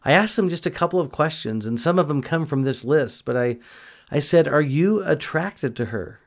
I 0.05 0.11
asked 0.11 0.37
him 0.37 0.49
just 0.49 0.67
a 0.67 0.71
couple 0.71 0.99
of 0.99 1.11
questions, 1.11 1.65
and 1.65 1.79
some 1.79 1.97
of 1.97 2.07
them 2.07 2.21
come 2.21 2.45
from 2.45 2.61
this 2.61 2.85
list. 2.85 3.25
But 3.25 3.35
I, 3.35 3.57
I 4.11 4.19
said, 4.19 4.47
"Are 4.47 4.61
you 4.61 5.03
attracted 5.03 5.75
to 5.77 5.85
her?" 5.85 6.19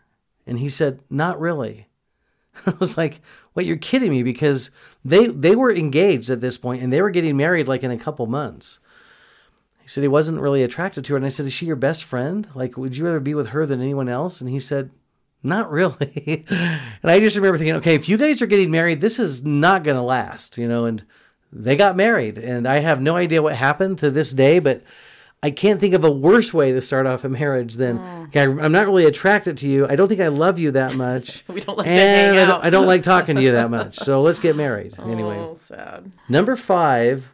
And 0.44 0.58
he 0.58 0.68
said, 0.68 1.00
"Not 1.08 1.40
really." 1.40 1.86
I 2.66 2.74
was 2.80 2.96
like, 2.98 3.20
"Wait, 3.54 3.66
you're 3.66 3.76
kidding 3.76 4.10
me?" 4.10 4.24
Because 4.24 4.72
they 5.04 5.28
they 5.28 5.54
were 5.54 5.72
engaged 5.72 6.28
at 6.28 6.40
this 6.40 6.58
point, 6.58 6.82
and 6.82 6.92
they 6.92 7.00
were 7.00 7.10
getting 7.10 7.36
married 7.36 7.68
like 7.68 7.84
in 7.84 7.92
a 7.92 7.98
couple 7.98 8.26
months. 8.26 8.80
He 9.82 9.88
said 9.88 10.02
he 10.02 10.08
wasn't 10.08 10.40
really 10.40 10.62
attracted 10.62 11.04
to 11.04 11.12
her, 11.12 11.16
and 11.16 11.26
I 11.26 11.28
said, 11.28 11.46
"Is 11.46 11.52
she 11.52 11.66
your 11.66 11.76
best 11.76 12.04
friend? 12.04 12.48
Like, 12.54 12.76
would 12.76 12.96
you 12.96 13.04
rather 13.04 13.20
be 13.20 13.34
with 13.34 13.48
her 13.48 13.66
than 13.66 13.80
anyone 13.80 14.08
else?" 14.08 14.40
And 14.40 14.48
he 14.48 14.60
said, 14.60 14.90
"Not 15.42 15.70
really." 15.70 16.44
and 16.50 17.10
I 17.10 17.20
just 17.20 17.36
remember 17.36 17.58
thinking, 17.58 17.76
"Okay, 17.76 17.94
if 17.94 18.08
you 18.08 18.16
guys 18.16 18.40
are 18.40 18.46
getting 18.46 18.70
married, 18.70 19.00
this 19.00 19.18
is 19.18 19.44
not 19.44 19.84
going 19.84 19.96
to 19.96 20.02
last," 20.02 20.56
you 20.56 20.68
know. 20.68 20.84
And 20.84 21.04
they 21.52 21.76
got 21.76 21.96
married, 21.96 22.38
and 22.38 22.66
I 22.66 22.78
have 22.78 23.00
no 23.00 23.16
idea 23.16 23.42
what 23.42 23.56
happened 23.56 23.98
to 23.98 24.10
this 24.10 24.32
day, 24.32 24.58
but. 24.58 24.82
I 25.44 25.50
can't 25.50 25.80
think 25.80 25.92
of 25.92 26.04
a 26.04 26.10
worse 26.10 26.54
way 26.54 26.70
to 26.70 26.80
start 26.80 27.04
off 27.04 27.24
a 27.24 27.28
marriage 27.28 27.74
than 27.74 27.98
mm. 27.98 28.28
okay, 28.28 28.42
I'm 28.42 28.70
not 28.70 28.86
really 28.86 29.06
attracted 29.06 29.58
to 29.58 29.68
you. 29.68 29.88
I 29.88 29.96
don't 29.96 30.06
think 30.06 30.20
I 30.20 30.28
love 30.28 30.60
you 30.60 30.70
that 30.70 30.94
much. 30.94 31.44
We 31.52 31.60
don't 31.60 31.76
like 31.76 31.86
to 31.86 31.92
and 31.92 32.38
I 32.38 32.44
don't, 32.44 32.64
I 32.64 32.70
don't 32.70 32.86
like 32.86 33.02
talking 33.02 33.34
to 33.34 33.42
you 33.42 33.52
that 33.52 33.68
much. 33.68 33.98
So 34.02 34.22
let's 34.22 34.38
get 34.38 34.54
married. 34.54 34.94
Oh, 34.98 35.10
anyway. 35.10 35.36
Oh, 35.36 35.54
sad. 35.54 36.12
Number 36.28 36.54
five, 36.54 37.31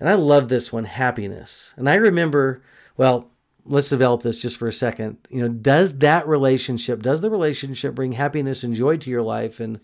and 0.00 0.08
I 0.08 0.14
love 0.14 0.48
this 0.48 0.72
one, 0.72 0.84
happiness. 0.84 1.74
And 1.76 1.88
I 1.88 1.94
remember, 1.96 2.62
well, 2.96 3.30
let's 3.66 3.90
develop 3.90 4.22
this 4.22 4.42
just 4.42 4.56
for 4.56 4.66
a 4.66 4.72
second. 4.72 5.18
You 5.28 5.42
know, 5.42 5.48
does 5.48 5.98
that 5.98 6.26
relationship, 6.26 7.02
does 7.02 7.20
the 7.20 7.30
relationship 7.30 7.94
bring 7.94 8.12
happiness 8.12 8.64
and 8.64 8.74
joy 8.74 8.96
to 8.96 9.10
your 9.10 9.22
life? 9.22 9.60
And 9.60 9.78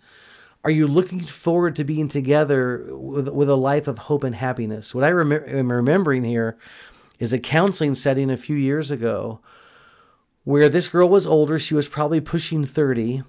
are 0.64 0.70
you 0.70 0.86
looking 0.86 1.20
forward 1.20 1.76
to 1.76 1.84
being 1.84 2.08
together 2.08 2.86
with, 2.90 3.28
with 3.28 3.48
a 3.48 3.54
life 3.54 3.86
of 3.86 3.98
hope 3.98 4.24
and 4.24 4.34
happiness? 4.34 4.94
What 4.94 5.04
I 5.04 5.10
rem- 5.10 5.32
am 5.32 5.70
remembering 5.70 6.24
here 6.24 6.56
is 7.18 7.32
a 7.32 7.38
counseling 7.38 7.94
setting 7.94 8.30
a 8.30 8.36
few 8.36 8.56
years 8.56 8.90
ago 8.90 9.40
where 10.44 10.68
this 10.68 10.88
girl 10.88 11.08
was 11.08 11.26
older. 11.26 11.58
She 11.58 11.74
was 11.74 11.88
probably 11.88 12.20
pushing 12.20 12.64
30, 12.64 13.22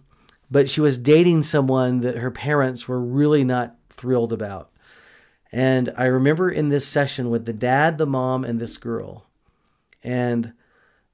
but 0.49 0.69
she 0.69 0.81
was 0.81 0.97
dating 0.97 1.43
someone 1.43 1.99
that 1.99 2.17
her 2.17 2.31
parents 2.31 2.87
were 2.87 2.99
really 2.99 3.43
not 3.43 3.75
thrilled 3.89 4.31
about. 4.31 4.71
And 5.51 5.93
I 5.97 6.05
remember 6.05 6.49
in 6.49 6.69
this 6.69 6.87
session 6.87 7.29
with 7.29 7.45
the 7.45 7.53
dad, 7.53 7.97
the 7.97 8.05
mom, 8.05 8.43
and 8.43 8.59
this 8.59 8.77
girl, 8.77 9.27
and 10.03 10.53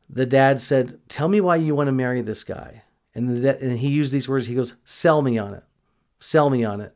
the 0.09 0.25
dad 0.25 0.59
said, 0.59 0.99
Tell 1.07 1.27
me 1.27 1.41
why 1.41 1.57
you 1.57 1.75
want 1.75 1.87
to 1.87 1.93
marry 1.93 2.21
this 2.21 2.43
guy. 2.43 2.83
And, 3.15 3.43
the, 3.43 3.59
and 3.61 3.77
he 3.79 3.89
used 3.89 4.11
these 4.11 4.29
words. 4.29 4.47
He 4.47 4.55
goes, 4.55 4.75
Sell 4.83 5.21
me 5.21 5.37
on 5.37 5.53
it. 5.53 5.63
Sell 6.19 6.49
me 6.49 6.63
on 6.63 6.81
it. 6.81 6.95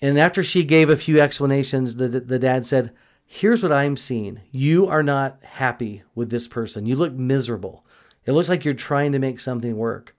And 0.00 0.18
after 0.18 0.42
she 0.42 0.64
gave 0.64 0.88
a 0.88 0.96
few 0.96 1.20
explanations, 1.20 1.96
the, 1.96 2.08
the 2.08 2.38
dad 2.38 2.64
said, 2.64 2.92
Here's 3.26 3.62
what 3.62 3.72
I'm 3.72 3.96
seeing. 3.96 4.40
You 4.50 4.86
are 4.86 5.02
not 5.02 5.42
happy 5.42 6.02
with 6.14 6.30
this 6.30 6.48
person. 6.48 6.86
You 6.86 6.96
look 6.96 7.12
miserable. 7.12 7.84
It 8.24 8.32
looks 8.32 8.48
like 8.48 8.64
you're 8.64 8.74
trying 8.74 9.12
to 9.12 9.18
make 9.18 9.38
something 9.38 9.76
work. 9.76 10.16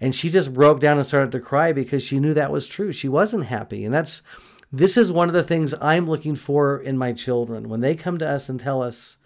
And 0.00 0.14
she 0.14 0.30
just 0.30 0.54
broke 0.54 0.80
down 0.80 0.98
and 0.98 1.06
started 1.06 1.32
to 1.32 1.40
cry 1.40 1.72
because 1.72 2.02
she 2.02 2.18
knew 2.18 2.34
that 2.34 2.52
was 2.52 2.66
true. 2.66 2.92
She 2.92 3.08
wasn't 3.08 3.46
happy. 3.46 3.84
And 3.84 3.94
that's 3.94 4.22
this 4.72 4.96
is 4.96 5.12
one 5.12 5.28
of 5.28 5.34
the 5.34 5.42
things 5.42 5.74
I'm 5.80 6.06
looking 6.06 6.34
for 6.34 6.78
in 6.78 6.98
my 6.98 7.12
children. 7.12 7.68
When 7.68 7.80
they 7.80 7.94
come 7.94 8.18
to 8.18 8.28
us 8.28 8.48
and 8.48 8.58
tell 8.58 8.82
us 8.82 9.16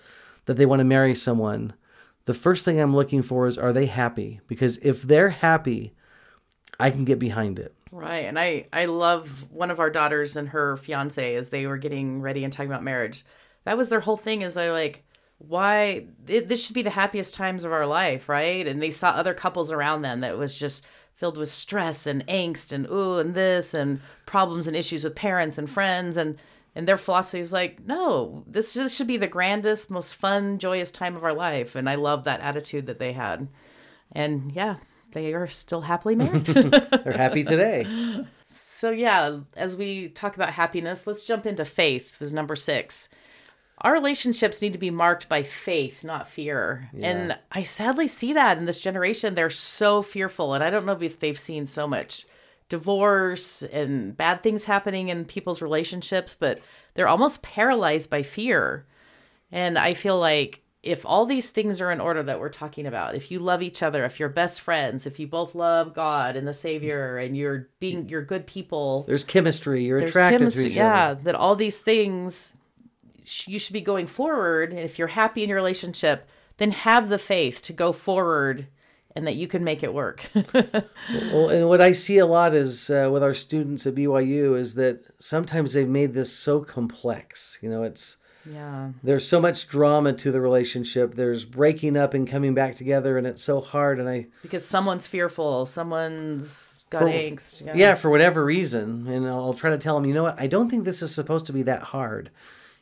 that 0.46 0.55
they 0.55 0.66
want 0.66 0.81
to 0.81 0.85
marry 0.85 1.14
someone, 1.14 1.74
the 2.26 2.35
first 2.35 2.64
thing 2.64 2.81
I'm 2.81 2.94
looking 2.94 3.22
for 3.22 3.46
is 3.46 3.59
are 3.59 3.72
they 3.72 3.87
happy? 3.87 4.40
Because 4.46 4.76
if 4.79 5.03
they're 5.03 5.31
happy, 5.31 5.94
I 6.79 6.90
can 6.90 7.05
get 7.05 7.18
behind 7.18 7.59
it. 7.59 7.74
Right. 7.90 8.26
And 8.26 8.38
I, 8.38 8.66
I 8.72 8.85
love 8.85 9.50
one 9.50 9.70
of 9.70 9.81
our 9.81 9.90
daughters 9.90 10.37
and 10.37 10.48
her 10.50 10.76
fiance 10.76 11.35
as 11.35 11.48
they 11.48 11.66
were 11.66 11.79
getting 11.79 12.20
ready 12.20 12.44
and 12.44 12.53
talking 12.53 12.70
about 12.70 12.85
marriage. 12.85 13.24
That 13.64 13.76
was 13.76 13.88
their 13.88 14.00
whole 14.00 14.16
thing 14.16 14.42
is 14.42 14.55
they're 14.55 14.72
like, 14.72 15.05
why 15.38 16.07
it, 16.29 16.48
this 16.48 16.64
should 16.64 16.74
be 16.74 16.83
the 16.83 16.90
happiest 16.90 17.35
times 17.35 17.64
of 17.64 17.72
our 17.72 17.87
life, 17.87 18.29
right? 18.29 18.66
And 18.66 18.81
they 18.81 18.90
saw 18.90 19.11
other 19.11 19.35
couples 19.35 19.72
around 19.72 20.03
them 20.03 20.20
that 20.20 20.38
was 20.38 20.57
just 20.57 20.85
filled 21.20 21.37
with 21.37 21.50
stress 21.50 22.06
and 22.06 22.26
angst 22.28 22.72
and 22.72 22.87
ooh 22.87 23.18
and 23.18 23.35
this 23.35 23.74
and 23.74 24.00
problems 24.24 24.66
and 24.66 24.74
issues 24.74 25.04
with 25.04 25.14
parents 25.14 25.59
and 25.59 25.68
friends 25.68 26.16
and 26.16 26.38
and 26.74 26.88
their 26.88 26.96
philosophy 26.96 27.40
is 27.40 27.52
like 27.52 27.85
no 27.87 28.42
this, 28.46 28.72
should 28.96 29.06
be 29.06 29.18
the 29.18 29.26
grandest 29.26 29.90
most 29.90 30.14
fun 30.14 30.59
joyous 30.59 30.90
time 30.90 31.14
of 31.14 31.22
our 31.22 31.35
life 31.35 31.74
and 31.74 31.90
i 31.90 31.94
love 31.94 32.24
that 32.24 32.40
attitude 32.40 32.87
that 32.87 32.98
they 32.98 33.12
had. 33.12 33.46
And 34.12 34.50
yeah 34.52 34.76
they 35.12 35.35
are 35.35 35.46
still 35.46 35.83
happily 35.83 36.14
married. 36.22 36.44
They're 36.46 37.12
happy 37.12 37.44
today. 37.44 37.87
So 38.44 38.90
yeah 38.90 39.40
as 39.56 39.76
we 39.76 40.09
talk 40.09 40.37
about 40.37 40.54
happiness 40.54 41.06
let's 41.06 41.24
jump 41.24 41.44
into 41.44 41.66
faith 41.66 42.16
is 42.22 42.33
number 42.33 42.56
six 42.56 43.11
our 43.83 43.93
relationships 43.93 44.61
need 44.61 44.73
to 44.75 44.79
be 44.79 44.90
marked 44.90 45.29
by 45.29 45.43
faith, 45.43 46.05
not 46.05 46.29
fear. 46.29 46.88
Yeah. 46.93 47.09
And 47.09 47.38
I 47.51 47.62
sadly 47.62 48.09
see 48.09 48.35
that 48.35 48.59
in 48.59 48.66
this 48.66 48.79
generation. 48.79 49.35
They're 49.35 49.51
so 49.51 50.03
fearful. 50.03 50.55
And 50.55 50.62
I 50.62 50.71
don't 50.71 50.85
know 50.87 50.99
if 51.01 51.19
they've 51.19 51.38
seen 51.38 51.66
so 51.66 51.87
much 51.87 52.27
divorce 52.69 53.62
and 53.62 54.16
bad 54.16 54.43
things 54.43 54.64
happening 54.64 55.09
in 55.09 55.25
people's 55.25 55.62
relationships, 55.62 56.37
but 56.38 56.61
they're 56.95 57.09
almost 57.09 57.43
paralyzed 57.43 58.11
by 58.11 58.23
fear. 58.23 58.87
And 59.51 59.79
I 59.79 59.95
feel 59.95 60.19
like 60.19 60.62
if 60.83 61.05
all 61.05 61.27
these 61.27 61.51
things 61.51 61.81
are 61.81 61.90
in 61.90 62.01
order 62.01 62.23
that 62.23 62.40
we're 62.40 62.49
talking 62.49 62.87
about, 62.87 63.14
if 63.14 63.31
you 63.31 63.38
love 63.38 63.62
each 63.62 63.83
other, 63.83 64.05
if 64.05 64.21
you're 64.21 64.29
best 64.29 64.61
friends, 64.61 65.07
if 65.07 65.19
you 65.19 65.27
both 65.27 65.55
love 65.55 65.95
God 65.95 66.37
and 66.37 66.47
the 66.47 66.55
Savior, 66.55 67.19
and 67.19 67.37
you're 67.37 67.69
being 67.81 68.09
you're 68.09 68.25
good 68.25 68.47
people, 68.47 69.05
there's 69.07 69.25
chemistry. 69.25 69.85
You're 69.85 69.99
attracted 69.99 70.38
chemistry, 70.38 70.64
to 70.64 70.71
each 70.71 70.77
yeah, 70.77 71.09
other. 71.09 71.19
Yeah, 71.19 71.25
that 71.25 71.35
all 71.35 71.57
these 71.57 71.81
things 71.81 72.55
you 73.47 73.59
should 73.59 73.73
be 73.73 73.81
going 73.81 74.07
forward. 74.07 74.71
And 74.71 74.81
if 74.81 74.99
you're 74.99 75.09
happy 75.09 75.43
in 75.43 75.49
your 75.49 75.57
relationship, 75.57 76.29
then 76.57 76.71
have 76.73 77.09
the 77.09 77.19
faith 77.19 77.62
to 77.62 77.73
go 77.73 77.93
forward 77.93 78.66
and 79.16 79.27
that 79.27 79.35
you 79.35 79.49
can 79.49 79.64
make 79.64 79.83
it 79.83 79.93
work. 79.93 80.29
well, 80.55 81.49
and 81.49 81.69
what 81.69 81.81
I 81.81 81.93
see 81.93 82.19
a 82.19 82.27
lot 82.27 82.55
is 82.55 82.90
uh, 82.90 83.09
with 83.12 83.23
our 83.23 83.35
students 83.35 83.87
at 83.87 83.95
BYU 83.95 84.57
is 84.59 84.75
that 84.75 85.05
sometimes 85.19 85.73
they've 85.73 85.88
made 85.88 86.14
this 86.14 86.33
so 86.33 86.61
complex. 86.61 87.59
You 87.61 87.71
know, 87.71 87.83
it's 87.83 88.19
yeah. 88.51 88.90
There's 89.03 89.27
so 89.27 89.40
much 89.40 89.69
drama 89.69 90.12
to 90.14 90.33
the 90.33 90.40
relationship. 90.40 91.14
There's 91.14 91.45
breaking 91.45 91.97
up 91.97 92.14
and 92.14 92.27
coming 92.27 92.55
back 92.55 92.77
together, 92.77 93.19
and 93.19 93.27
it's 93.27 93.43
so 93.43 93.61
hard. 93.61 93.99
And 93.99 94.09
I 94.09 94.27
because 94.43 94.64
someone's 94.64 95.07
fearful, 95.07 95.66
someone's 95.66 96.85
got 96.90 97.01
for, 97.01 97.09
angst. 97.09 97.64
Yeah. 97.64 97.73
yeah, 97.75 97.95
for 97.95 98.11
whatever 98.11 98.45
reason, 98.45 99.07
and 99.09 99.27
I'll 99.27 99.55
try 99.55 99.71
to 99.71 99.79
tell 99.79 99.97
them, 99.97 100.07
you 100.07 100.14
know 100.14 100.23
what? 100.23 100.40
I 100.40 100.47
don't 100.47 100.71
think 100.71 100.85
this 100.85 101.03
is 101.03 101.14
supposed 101.14 101.47
to 101.47 101.53
be 101.53 101.62
that 101.62 101.83
hard 101.83 102.31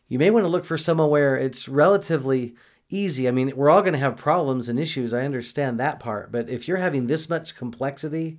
you 0.09 0.19
may 0.19 0.31
want 0.31 0.45
to 0.45 0.51
look 0.51 0.65
for 0.65 0.79
someone 0.79 1.11
where 1.11 1.37
it's 1.37 1.69
relatively 1.69 2.55
easy. 2.89 3.29
I 3.29 3.31
mean, 3.31 3.53
we're 3.55 3.71
all 3.71 3.83
going 3.83 3.93
to 3.93 3.99
have 3.99 4.17
problems 4.17 4.69
and 4.69 4.81
issues. 4.81 5.13
I 5.13 5.25
understand 5.25 5.79
that 5.79 6.01
part. 6.01 6.33
But 6.33 6.49
if 6.49 6.67
you're 6.67 6.79
having 6.79 7.07
this 7.07 7.29
much 7.29 7.55
complexity 7.55 8.39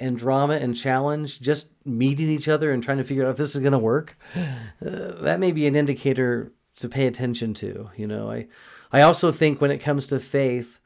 and 0.00 0.18
drama 0.18 0.54
and 0.54 0.76
challenge, 0.76 1.40
just 1.40 1.70
meeting 1.84 2.28
each 2.28 2.48
other 2.48 2.72
and 2.72 2.82
trying 2.82 2.98
to 2.98 3.04
figure 3.04 3.24
out 3.24 3.30
if 3.30 3.36
this 3.36 3.54
is 3.54 3.60
going 3.60 3.72
to 3.72 3.78
work, 3.78 4.18
uh, 4.36 4.42
that 4.80 5.38
may 5.38 5.52
be 5.52 5.66
an 5.66 5.76
indicator 5.76 6.52
to 6.76 6.88
pay 6.88 7.06
attention 7.06 7.54
to. 7.54 7.90
You 7.96 8.08
know, 8.08 8.30
I, 8.30 8.48
I 8.90 9.02
also 9.02 9.30
think 9.30 9.60
when 9.60 9.70
it 9.70 9.78
comes 9.78 10.08
to 10.08 10.18
faith, 10.18 10.80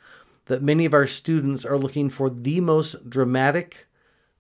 that 0.47 0.63
many 0.63 0.85
of 0.85 0.95
our 0.95 1.07
students 1.07 1.65
are 1.65 1.79
looking 1.79 2.11
for 2.11 2.29
the 2.29 2.61
most 2.61 3.09
dramatic, 3.09 3.87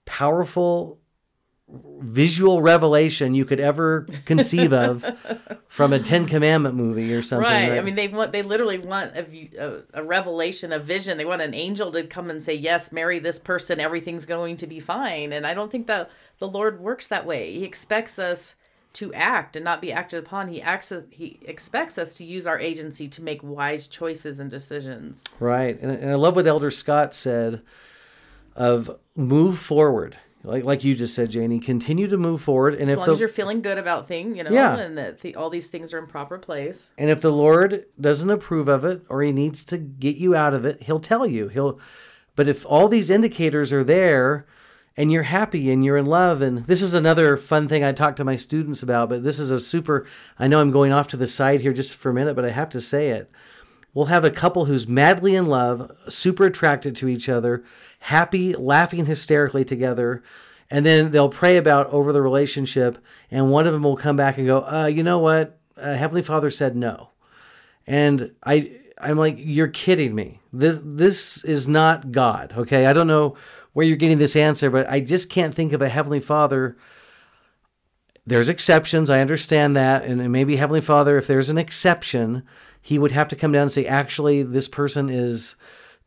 powerful 0.04 0.98
visual 1.70 2.62
revelation 2.62 3.34
you 3.34 3.44
could 3.44 3.60
ever 3.60 4.06
conceive 4.24 4.72
of 4.72 5.04
from 5.68 5.92
a 5.92 5.98
Ten 5.98 6.26
Commandment 6.26 6.74
movie 6.74 7.12
or 7.14 7.22
something. 7.22 7.44
Right. 7.44 7.70
right? 7.70 7.78
I 7.78 7.82
mean, 7.82 7.94
they 7.94 8.08
want 8.08 8.32
they 8.32 8.42
literally 8.42 8.78
want 8.78 9.14
a, 9.14 9.50
a, 9.58 10.00
a, 10.00 10.02
revelation, 10.02 10.72
a 10.72 10.78
vision. 10.78 11.18
They 11.18 11.24
want 11.24 11.42
an 11.42 11.54
angel 11.54 11.92
to 11.92 12.04
come 12.04 12.30
and 12.30 12.42
say, 12.42 12.54
"Yes, 12.54 12.92
marry 12.92 13.18
this 13.18 13.38
person. 13.38 13.80
Everything's 13.80 14.24
going 14.24 14.56
to 14.58 14.66
be 14.66 14.80
fine." 14.80 15.32
And 15.32 15.46
I 15.46 15.54
don't 15.54 15.70
think 15.70 15.86
that 15.88 16.10
the 16.38 16.48
Lord 16.48 16.80
works 16.80 17.08
that 17.08 17.26
way. 17.26 17.52
He 17.52 17.64
expects 17.64 18.18
us 18.18 18.56
to 18.94 19.12
act 19.12 19.54
and 19.54 19.64
not 19.64 19.82
be 19.82 19.92
acted 19.92 20.24
upon. 20.24 20.48
He 20.48 20.62
acts. 20.62 20.92
He 21.10 21.38
expects 21.42 21.98
us 21.98 22.14
to 22.14 22.24
use 22.24 22.46
our 22.46 22.58
agency 22.58 23.08
to 23.08 23.22
make 23.22 23.42
wise 23.42 23.88
choices 23.88 24.40
and 24.40 24.50
decisions. 24.50 25.22
Right. 25.38 25.78
And, 25.80 25.90
and 25.90 26.10
I 26.10 26.14
love 26.14 26.36
what 26.36 26.46
Elder 26.46 26.70
Scott 26.70 27.14
said 27.14 27.60
of 28.56 28.98
move 29.14 29.58
forward 29.58 30.16
like 30.44 30.64
like 30.64 30.84
you 30.84 30.94
just 30.94 31.14
said, 31.14 31.30
Janie, 31.30 31.58
continue 31.58 32.06
to 32.08 32.16
move 32.16 32.40
forward. 32.40 32.74
And 32.74 32.88
as 32.88 32.94
if 32.94 32.98
long 32.98 33.06
the, 33.06 33.12
as 33.12 33.20
you're 33.20 33.28
feeling 33.28 33.60
good 33.60 33.78
about 33.78 34.06
things, 34.06 34.36
you 34.36 34.44
know, 34.44 34.50
yeah. 34.50 34.76
and 34.76 34.96
that 34.96 35.20
the, 35.20 35.34
all 35.34 35.50
these 35.50 35.68
things 35.68 35.92
are 35.92 35.98
in 35.98 36.06
proper 36.06 36.38
place. 36.38 36.90
And 36.96 37.10
if 37.10 37.20
the 37.20 37.32
Lord 37.32 37.86
doesn't 38.00 38.30
approve 38.30 38.68
of 38.68 38.84
it 38.84 39.02
or 39.08 39.22
He 39.22 39.32
needs 39.32 39.64
to 39.64 39.78
get 39.78 40.16
you 40.16 40.34
out 40.34 40.54
of 40.54 40.64
it, 40.64 40.82
He'll 40.82 41.00
tell 41.00 41.26
you. 41.26 41.48
He'll. 41.48 41.80
But 42.36 42.46
if 42.46 42.64
all 42.66 42.88
these 42.88 43.10
indicators 43.10 43.72
are 43.72 43.82
there, 43.82 44.46
and 44.96 45.12
you're 45.12 45.22
happy 45.22 45.70
and 45.70 45.84
you're 45.84 45.96
in 45.96 46.06
love, 46.06 46.42
and 46.42 46.66
this 46.66 46.82
is 46.82 46.92
another 46.92 47.36
fun 47.36 47.68
thing 47.68 47.84
I 47.84 47.92
talk 47.92 48.16
to 48.16 48.24
my 48.24 48.34
students 48.34 48.82
about. 48.82 49.08
But 49.08 49.22
this 49.22 49.38
is 49.38 49.52
a 49.52 49.60
super. 49.60 50.06
I 50.38 50.48
know 50.48 50.60
I'm 50.60 50.72
going 50.72 50.92
off 50.92 51.06
to 51.08 51.16
the 51.16 51.28
side 51.28 51.60
here 51.60 51.72
just 51.72 51.94
for 51.94 52.10
a 52.10 52.14
minute, 52.14 52.34
but 52.34 52.44
I 52.44 52.50
have 52.50 52.68
to 52.70 52.80
say 52.80 53.10
it. 53.10 53.30
We'll 53.94 54.06
have 54.06 54.24
a 54.24 54.30
couple 54.30 54.66
who's 54.66 54.86
madly 54.86 55.34
in 55.34 55.46
love, 55.46 55.90
super 56.08 56.46
attracted 56.46 56.94
to 56.96 57.08
each 57.08 57.28
other, 57.28 57.64
happy, 58.00 58.54
laughing 58.54 59.06
hysterically 59.06 59.64
together. 59.64 60.22
And 60.70 60.84
then 60.84 61.10
they'll 61.10 61.30
pray 61.30 61.56
about 61.56 61.86
over 61.88 62.12
the 62.12 62.20
relationship, 62.20 62.98
and 63.30 63.50
one 63.50 63.66
of 63.66 63.72
them 63.72 63.82
will 63.82 63.96
come 63.96 64.16
back 64.16 64.36
and 64.36 64.46
go, 64.46 64.66
uh, 64.70 64.86
"You 64.86 65.02
know 65.02 65.18
what? 65.18 65.58
Uh, 65.76 65.94
Heavenly 65.94 66.20
Father 66.20 66.50
said 66.50 66.76
no," 66.76 67.08
and 67.86 68.32
I, 68.44 68.72
I'm 69.00 69.16
like, 69.16 69.36
"You're 69.38 69.68
kidding 69.68 70.14
me. 70.14 70.40
This, 70.52 70.78
this 70.82 71.42
is 71.44 71.66
not 71.66 72.12
God." 72.12 72.52
Okay, 72.54 72.84
I 72.84 72.92
don't 72.92 73.06
know 73.06 73.34
where 73.72 73.86
you're 73.86 73.96
getting 73.96 74.18
this 74.18 74.36
answer, 74.36 74.68
but 74.68 74.88
I 74.90 75.00
just 75.00 75.30
can't 75.30 75.54
think 75.54 75.72
of 75.72 75.80
a 75.80 75.88
Heavenly 75.88 76.20
Father. 76.20 76.76
There's 78.28 78.48
exceptions. 78.48 79.10
I 79.10 79.20
understand 79.20 79.74
that, 79.76 80.04
and 80.04 80.30
maybe 80.30 80.56
Heavenly 80.56 80.80
Father, 80.80 81.16
if 81.16 81.26
there's 81.26 81.50
an 81.50 81.58
exception, 81.58 82.42
He 82.80 82.98
would 82.98 83.12
have 83.12 83.28
to 83.28 83.36
come 83.36 83.52
down 83.52 83.62
and 83.62 83.72
say, 83.72 83.86
"Actually, 83.86 84.42
this 84.42 84.68
person 84.68 85.08
is." 85.08 85.54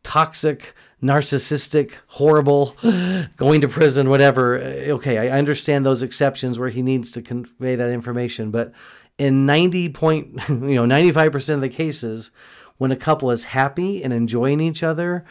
toxic, 0.03 0.73
narcissistic, 1.01 1.91
horrible, 2.07 2.75
going 3.37 3.61
to 3.61 3.67
prison, 3.67 4.09
whatever. 4.09 4.57
Uh, 4.57 4.93
okay, 4.93 5.17
I 5.17 5.37
understand 5.37 5.85
those 5.85 6.01
exceptions 6.01 6.57
where 6.59 6.69
he 6.69 6.81
needs 6.81 7.11
to 7.11 7.21
convey 7.21 7.75
that 7.75 7.89
information, 7.89 8.51
but 8.51 8.71
in 9.17 9.45
90 9.45 9.89
point, 9.89 10.39
you 10.49 10.75
know, 10.75 10.85
95% 10.85 11.55
of 11.55 11.61
the 11.61 11.69
cases 11.69 12.31
when 12.77 12.91
a 12.91 12.95
couple 12.95 13.29
is 13.29 13.45
happy 13.45 14.03
and 14.03 14.11
enjoying 14.11 14.59
each 14.59 14.81
other 14.81 15.23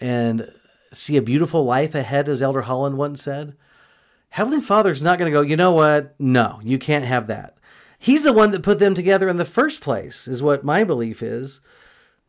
and 0.00 0.50
see 0.92 1.16
a 1.16 1.22
beautiful 1.22 1.64
life 1.64 1.94
ahead 1.94 2.28
as 2.28 2.42
Elder 2.42 2.62
Holland 2.62 2.98
once 2.98 3.22
said, 3.22 3.56
Heavenly 4.36 4.60
Father's 4.60 5.02
not 5.02 5.18
going 5.18 5.32
to 5.32 5.34
go, 5.34 5.40
"You 5.40 5.56
know 5.56 5.72
what? 5.72 6.14
No, 6.18 6.60
you 6.62 6.78
can't 6.78 7.06
have 7.06 7.26
that." 7.28 7.56
He's 7.98 8.22
the 8.22 8.34
one 8.34 8.50
that 8.50 8.62
put 8.62 8.78
them 8.78 8.94
together 8.94 9.30
in 9.30 9.38
the 9.38 9.46
first 9.46 9.80
place, 9.80 10.28
is 10.28 10.42
what 10.42 10.62
my 10.62 10.84
belief 10.84 11.22
is. 11.22 11.62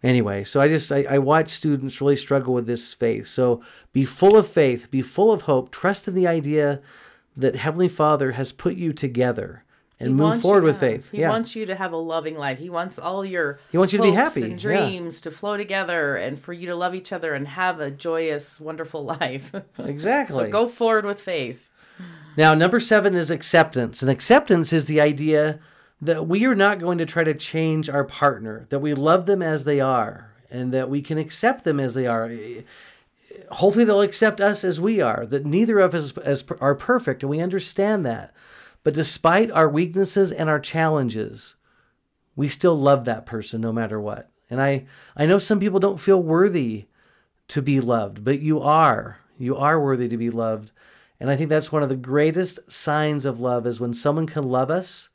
Anyway, 0.02 0.46
so 0.46 0.62
I 0.62 0.70
just 0.70 0.90
I, 0.90 1.04
I 1.10 1.18
watch 1.18 1.50
students 1.50 2.00
really 2.00 2.16
struggle 2.16 2.54
with 2.54 2.66
this 2.66 2.94
faith. 2.94 3.28
So 3.28 3.62
be 3.92 4.06
full 4.06 4.38
of 4.38 4.48
faith, 4.48 4.90
be 4.90 5.02
full 5.02 5.34
of 5.34 5.42
hope, 5.44 5.70
trust 5.70 6.08
in 6.08 6.16
the 6.16 6.28
idea 6.28 6.82
that 7.36 7.58
Heavenly 7.58 7.90
Father 7.90 8.32
has 8.32 8.54
put 8.54 8.76
you 8.76 8.94
together 8.94 9.66
and 10.00 10.10
He 10.10 10.16
move 10.16 10.40
forward 10.40 10.64
with 10.64 10.80
faith. 10.80 11.12
He 11.12 11.20
yeah. 11.20 11.30
wants 11.30 11.58
you 11.58 11.66
to 11.66 11.76
have 11.76 11.92
a 11.92 11.98
loving 11.98 12.38
life. 12.38 12.60
He 12.60 12.70
wants 12.70 12.98
all 12.98 13.26
your 13.26 13.60
He 13.70 13.78
wants 13.78 13.92
you 13.92 13.98
to 13.98 14.04
be 14.04 14.12
happy, 14.12 14.44
and 14.44 14.52
yeah. 14.52 14.58
dreams 14.58 15.20
to 15.22 15.32
flow 15.32 15.58
together 15.58 16.16
and 16.16 16.40
for 16.40 16.54
you 16.54 16.68
to 16.68 16.76
love 16.76 16.96
each 16.96 17.12
other 17.12 17.34
and 17.34 17.48
have 17.50 17.82
a 17.82 17.92
joyous, 17.92 18.62
wonderful 18.62 19.04
life. 19.20 19.54
exactly. 19.78 20.46
so 20.46 20.50
go 20.50 20.70
forward 20.70 21.06
with 21.06 21.20
faith. 21.20 21.67
Now, 22.38 22.54
number 22.54 22.80
seven 22.80 23.16
is 23.16 23.32
acceptance. 23.32 24.02
And 24.02 24.12
acceptance 24.12 24.72
is 24.72 24.86
the 24.86 25.02
idea 25.02 25.60
that 26.00 26.28
we 26.28 26.46
are 26.46 26.56
not 26.56 26.80
going 26.80 27.00
to 27.00 27.06
try 27.06 27.24
to 27.24 27.34
change 27.34 27.90
our 27.90 28.04
partner, 28.04 28.68
that 28.70 28.80
we 28.80 28.94
love 28.94 29.26
them 29.26 29.42
as 29.42 29.64
they 29.64 29.82
are, 29.82 30.32
and 30.52 30.72
that 30.72 30.90
we 30.90 31.02
can 31.02 31.18
accept 31.18 31.64
them 31.64 31.80
as 31.80 31.96
they 31.96 32.06
are. 32.06 32.32
Hopefully, 33.50 33.84
they'll 33.84 34.02
accept 34.02 34.40
us 34.40 34.64
as 34.64 34.80
we 34.80 35.02
are, 35.02 35.26
that 35.26 35.46
neither 35.46 35.80
of 35.80 35.96
us 35.96 36.16
as, 36.20 36.46
are 36.62 36.76
perfect, 36.76 37.24
and 37.24 37.30
we 37.32 37.42
understand 37.42 38.06
that. 38.06 38.32
But 38.84 38.94
despite 38.94 39.50
our 39.52 39.68
weaknesses 39.68 40.32
and 40.32 40.48
our 40.48 40.60
challenges, 40.60 41.56
we 42.36 42.48
still 42.48 42.78
love 42.78 43.06
that 43.06 43.26
person 43.26 43.60
no 43.60 43.74
matter 43.74 44.00
what. 44.00 44.30
And 44.50 44.62
I, 44.62 44.86
I 45.16 45.26
know 45.26 45.40
some 45.40 45.60
people 45.60 45.80
don't 45.80 46.00
feel 46.00 46.22
worthy 46.22 46.86
to 47.48 47.62
be 47.62 47.82
loved, 47.82 48.24
but 48.24 48.40
you 48.40 48.62
are. 48.62 49.18
You 49.40 49.58
are 49.58 49.82
worthy 49.82 50.08
to 50.08 50.18
be 50.18 50.30
loved. 50.30 50.72
And 51.20 51.30
I 51.30 51.36
think 51.36 51.50
that's 51.50 51.72
one 51.72 51.84
of 51.84 51.90
the 51.90 51.96
greatest 51.96 52.72
signs 52.72 53.26
of 53.26 53.40
love 53.40 53.66
is 53.66 53.80
when 53.80 53.94
someone 53.94 54.28
can 54.28 54.44
love 54.44 54.70
us 54.70 55.10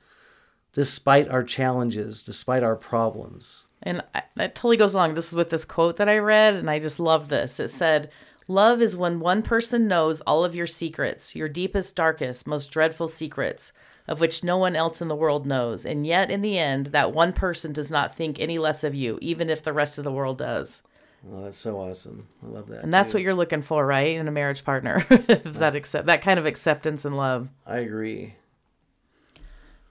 despite 0.72 1.28
our 1.28 1.44
challenges, 1.44 2.22
despite 2.22 2.62
our 2.62 2.76
problems. 2.76 3.64
And 3.82 4.02
I, 4.14 4.22
that 4.36 4.54
totally 4.54 4.76
goes 4.76 4.94
along. 4.94 5.14
This 5.14 5.28
is 5.28 5.34
with 5.34 5.50
this 5.50 5.64
quote 5.64 5.96
that 5.96 6.08
I 6.08 6.18
read, 6.18 6.54
and 6.54 6.70
I 6.70 6.78
just 6.78 6.98
love 6.98 7.28
this. 7.28 7.60
It 7.60 7.68
said, 7.68 8.10
Love 8.48 8.82
is 8.82 8.96
when 8.96 9.20
one 9.20 9.42
person 9.42 9.86
knows 9.86 10.20
all 10.22 10.44
of 10.44 10.54
your 10.54 10.66
secrets, 10.66 11.36
your 11.36 11.48
deepest, 11.48 11.94
darkest, 11.94 12.46
most 12.46 12.70
dreadful 12.70 13.08
secrets, 13.08 13.72
of 14.08 14.20
which 14.20 14.42
no 14.42 14.56
one 14.56 14.74
else 14.74 15.00
in 15.00 15.08
the 15.08 15.16
world 15.16 15.46
knows. 15.46 15.86
And 15.86 16.06
yet, 16.06 16.30
in 16.30 16.42
the 16.42 16.58
end, 16.58 16.86
that 16.86 17.12
one 17.12 17.32
person 17.32 17.72
does 17.72 17.90
not 17.90 18.16
think 18.16 18.40
any 18.40 18.58
less 18.58 18.82
of 18.82 18.94
you, 18.94 19.18
even 19.22 19.48
if 19.48 19.62
the 19.62 19.72
rest 19.72 19.96
of 19.96 20.04
the 20.04 20.12
world 20.12 20.38
does. 20.38 20.82
Oh, 21.30 21.44
that's 21.44 21.58
so 21.58 21.78
awesome. 21.78 22.26
I 22.42 22.48
love 22.48 22.68
that. 22.68 22.82
And 22.82 22.92
that's 22.92 23.12
too. 23.12 23.18
what 23.18 23.22
you're 23.22 23.34
looking 23.34 23.62
for, 23.62 23.86
right? 23.86 24.16
In 24.16 24.26
a 24.26 24.32
marriage 24.32 24.64
partner. 24.64 25.06
Is 25.10 25.58
that 25.58 25.74
uh, 25.74 25.76
accept 25.76 26.06
that 26.06 26.22
kind 26.22 26.38
of 26.38 26.46
acceptance 26.46 27.04
and 27.04 27.16
love. 27.16 27.48
I 27.66 27.78
agree. 27.78 28.34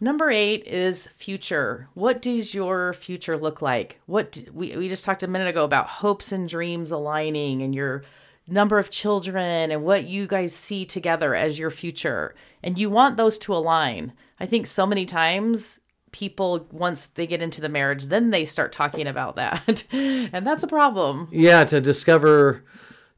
Number 0.03 0.31
eight 0.31 0.65
is 0.65 1.07
future. 1.15 1.87
What 1.93 2.23
does 2.23 2.55
your 2.55 2.91
future 2.93 3.37
look 3.37 3.61
like? 3.61 3.99
What 4.07 4.31
do, 4.31 4.45
we 4.51 4.75
we 4.75 4.89
just 4.89 5.05
talked 5.05 5.21
a 5.21 5.27
minute 5.27 5.47
ago 5.47 5.63
about 5.63 5.87
hopes 5.87 6.31
and 6.31 6.49
dreams 6.49 6.89
aligning, 6.89 7.61
and 7.61 7.75
your 7.75 8.03
number 8.47 8.79
of 8.79 8.89
children, 8.89 9.69
and 9.69 9.83
what 9.83 10.05
you 10.05 10.25
guys 10.25 10.55
see 10.55 10.85
together 10.85 11.35
as 11.35 11.59
your 11.59 11.69
future, 11.69 12.33
and 12.63 12.79
you 12.79 12.89
want 12.89 13.15
those 13.15 13.37
to 13.39 13.53
align. 13.53 14.13
I 14.39 14.47
think 14.47 14.65
so 14.65 14.87
many 14.87 15.05
times 15.05 15.79
people 16.11 16.67
once 16.71 17.07
they 17.07 17.25
get 17.27 17.41
into 17.41 17.61
the 17.61 17.69
marriage, 17.69 18.05
then 18.05 18.29
they 18.31 18.45
start 18.45 18.71
talking 18.71 19.07
about 19.07 19.35
that, 19.37 19.85
and 19.91 20.45
that's 20.45 20.63
a 20.63 20.67
problem. 20.67 21.27
Yeah, 21.31 21.63
to 21.65 21.79
discover, 21.81 22.63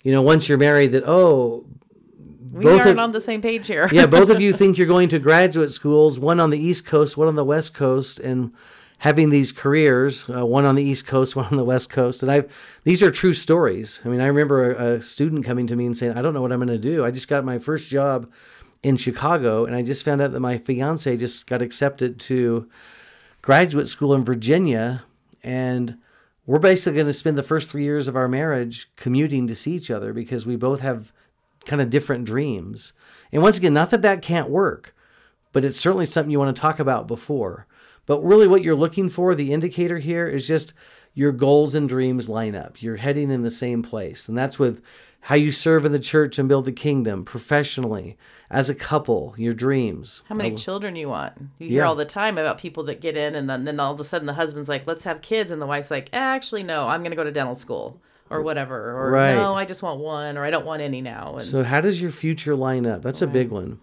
you 0.04 0.12
know, 0.12 0.22
once 0.22 0.48
you're 0.48 0.58
married 0.58 0.92
that, 0.92 1.04
oh, 1.08 1.66
We 2.54 2.64
Both 2.64 2.82
aren't 2.82 2.92
of- 2.92 3.00
on 3.00 3.12
the 3.12 3.22
same 3.22 3.42
page 3.42 3.68
here. 3.68 3.90
yeah, 3.92 4.06
both 4.06 4.30
of 4.30 4.40
you 4.46 4.54
think 4.54 4.78
you're 4.78 4.88
going 4.88 5.10
to 5.10 5.20
graduate 5.20 5.72
schools, 5.72 6.20
one 6.20 6.40
on 6.40 6.52
the 6.52 6.60
East 6.60 6.86
Coast, 6.86 7.18
one 7.18 7.28
on 7.28 7.36
the 7.36 7.44
West 7.46 7.74
Coast, 7.74 8.20
and 8.20 8.52
having 9.00 9.32
these 9.32 9.52
careers, 9.52 10.26
uh, 10.30 10.46
one 10.46 10.64
on 10.64 10.76
the 10.76 10.84
East 10.84 11.08
Coast, 11.08 11.36
one 11.40 11.46
on 11.48 11.58
the 11.58 11.64
West 11.64 11.90
Coast. 11.90 12.22
And 12.22 12.32
I've 12.32 12.46
these 12.84 13.02
are 13.02 13.10
true 13.10 13.34
stories. 13.34 14.00
I 14.06 14.10
mean, 14.10 14.22
I 14.22 14.28
remember 14.28 14.72
a, 14.72 14.94
a 14.98 15.02
student 15.02 15.44
coming 15.46 15.66
to 15.68 15.76
me 15.76 15.88
and 15.88 15.98
saying, 15.98 16.14
"I 16.16 16.22
don't 16.22 16.34
know 16.36 16.44
what 16.44 16.52
I'm 16.52 16.60
going 16.60 16.68
to 16.68 16.78
do. 16.78 17.04
I 17.04 17.10
just 17.12 17.28
got 17.28 17.44
my 17.44 17.58
first 17.58 17.90
job 17.90 18.30
in 18.84 18.98
Chicago, 18.98 19.66
and 19.66 19.76
I 19.76 19.82
just 19.82 20.06
found 20.06 20.22
out 20.22 20.32
that 20.34 20.40
my 20.40 20.58
fiance 20.58 21.18
just 21.18 21.48
got 21.48 21.62
accepted 21.62 22.20
to 22.22 22.70
graduate 23.42 23.88
school 23.88 24.14
in 24.14 24.24
Virginia, 24.24 25.04
and." 25.44 25.98
We're 26.46 26.60
basically 26.60 26.96
going 26.96 27.08
to 27.08 27.14
spend 27.14 27.38
the 27.38 27.42
first 27.44 27.70
three 27.70 27.86
years 27.86 28.10
of 28.10 28.18
our 28.18 28.28
marriage 28.28 28.92
commuting 28.98 29.48
to 29.48 29.56
see 29.56 29.76
each 29.76 29.90
other 29.90 30.12
because 30.12 30.46
we 30.46 30.58
both 30.58 30.82
have 30.82 31.14
kind 31.66 31.82
of 31.82 31.90
different 31.90 32.26
dreams. 32.26 32.92
And 33.32 33.42
once 33.42 33.58
again, 33.58 33.74
not 33.74 33.92
that 33.92 34.02
that 34.02 34.22
can't 34.22 34.50
work, 34.50 34.94
but 35.52 35.64
it's 35.64 35.80
certainly 35.80 36.06
something 36.06 36.32
you 36.32 36.40
want 36.40 36.56
to 36.56 36.62
talk 36.62 36.80
about 36.80 37.08
before. 37.08 37.66
But 38.06 38.22
really, 38.22 38.48
what 38.48 38.64
you're 38.64 38.76
looking 38.76 39.08
for, 39.08 39.34
the 39.34 39.54
indicator 39.54 40.00
here, 40.00 40.28
is 40.28 40.46
just 40.46 40.74
your 41.14 41.32
goals 41.32 41.76
and 41.76 41.88
dreams 41.88 42.28
line 42.30 42.56
up. 42.56 42.82
You're 42.82 42.96
heading 42.98 43.30
in 43.32 43.44
the 43.44 43.52
same 43.52 43.84
place. 43.84 44.28
And 44.28 44.38
that's 44.38 44.58
with 44.58 44.82
how 45.28 45.36
you 45.36 45.52
serve 45.52 45.86
in 45.86 45.92
the 45.92 46.00
church 46.00 46.38
and 46.40 46.50
build 46.50 46.66
the 46.66 46.72
kingdom 46.72 47.24
professionally, 47.24 48.18
as 48.50 48.70
a 48.70 48.76
couple, 48.76 49.34
your 49.38 49.54
dreams. 49.54 50.22
How 50.28 50.36
many 50.36 50.54
children 50.56 50.96
you 50.96 51.08
want? 51.10 51.34
You 51.60 51.70
hear 51.70 51.82
Yeah. 51.84 51.88
all 51.88 51.96
the 51.96 52.04
time 52.06 52.38
about 52.38 52.58
people 52.58 52.84
that 52.86 53.00
get 53.02 53.16
in 53.16 53.34
and 53.36 53.50
then, 53.50 53.64
then 53.64 53.80
all 53.80 53.94
of 53.94 54.00
a 54.00 54.04
sudden 54.04 54.28
the 54.28 54.34
husband's 54.34 54.68
like, 54.70 54.86
let's 54.86 55.06
have 55.06 55.22
kids. 55.22 55.52
And 55.52 55.62
the 55.62 55.66
wife's 55.66 55.90
like, 55.90 56.10
actually, 56.14 56.62
no, 56.64 56.88
I'm 56.88 57.02
going 57.02 57.12
to 57.12 57.16
go 57.16 57.24
to 57.24 57.32
dental 57.32 57.56
school 57.56 58.02
or 58.30 58.42
whatever. 58.42 58.92
Or 58.92 59.12
Right. 59.12 59.34
no, 59.36 59.54
I 59.56 59.66
just 59.66 59.82
want 59.82 60.00
one 60.02 60.38
or 60.38 60.44
I 60.44 60.50
don't 60.52 60.66
want 60.66 60.82
any 60.82 61.02
now. 61.02 61.34
And 61.34 61.42
So 61.42 61.64
how 61.64 61.80
does 61.82 62.02
your 62.02 62.12
future 62.12 62.56
line 62.56 62.86
up? 62.86 63.02
That's 63.02 63.22
a 63.22 63.28
big 63.28 63.50
one. 63.50 63.80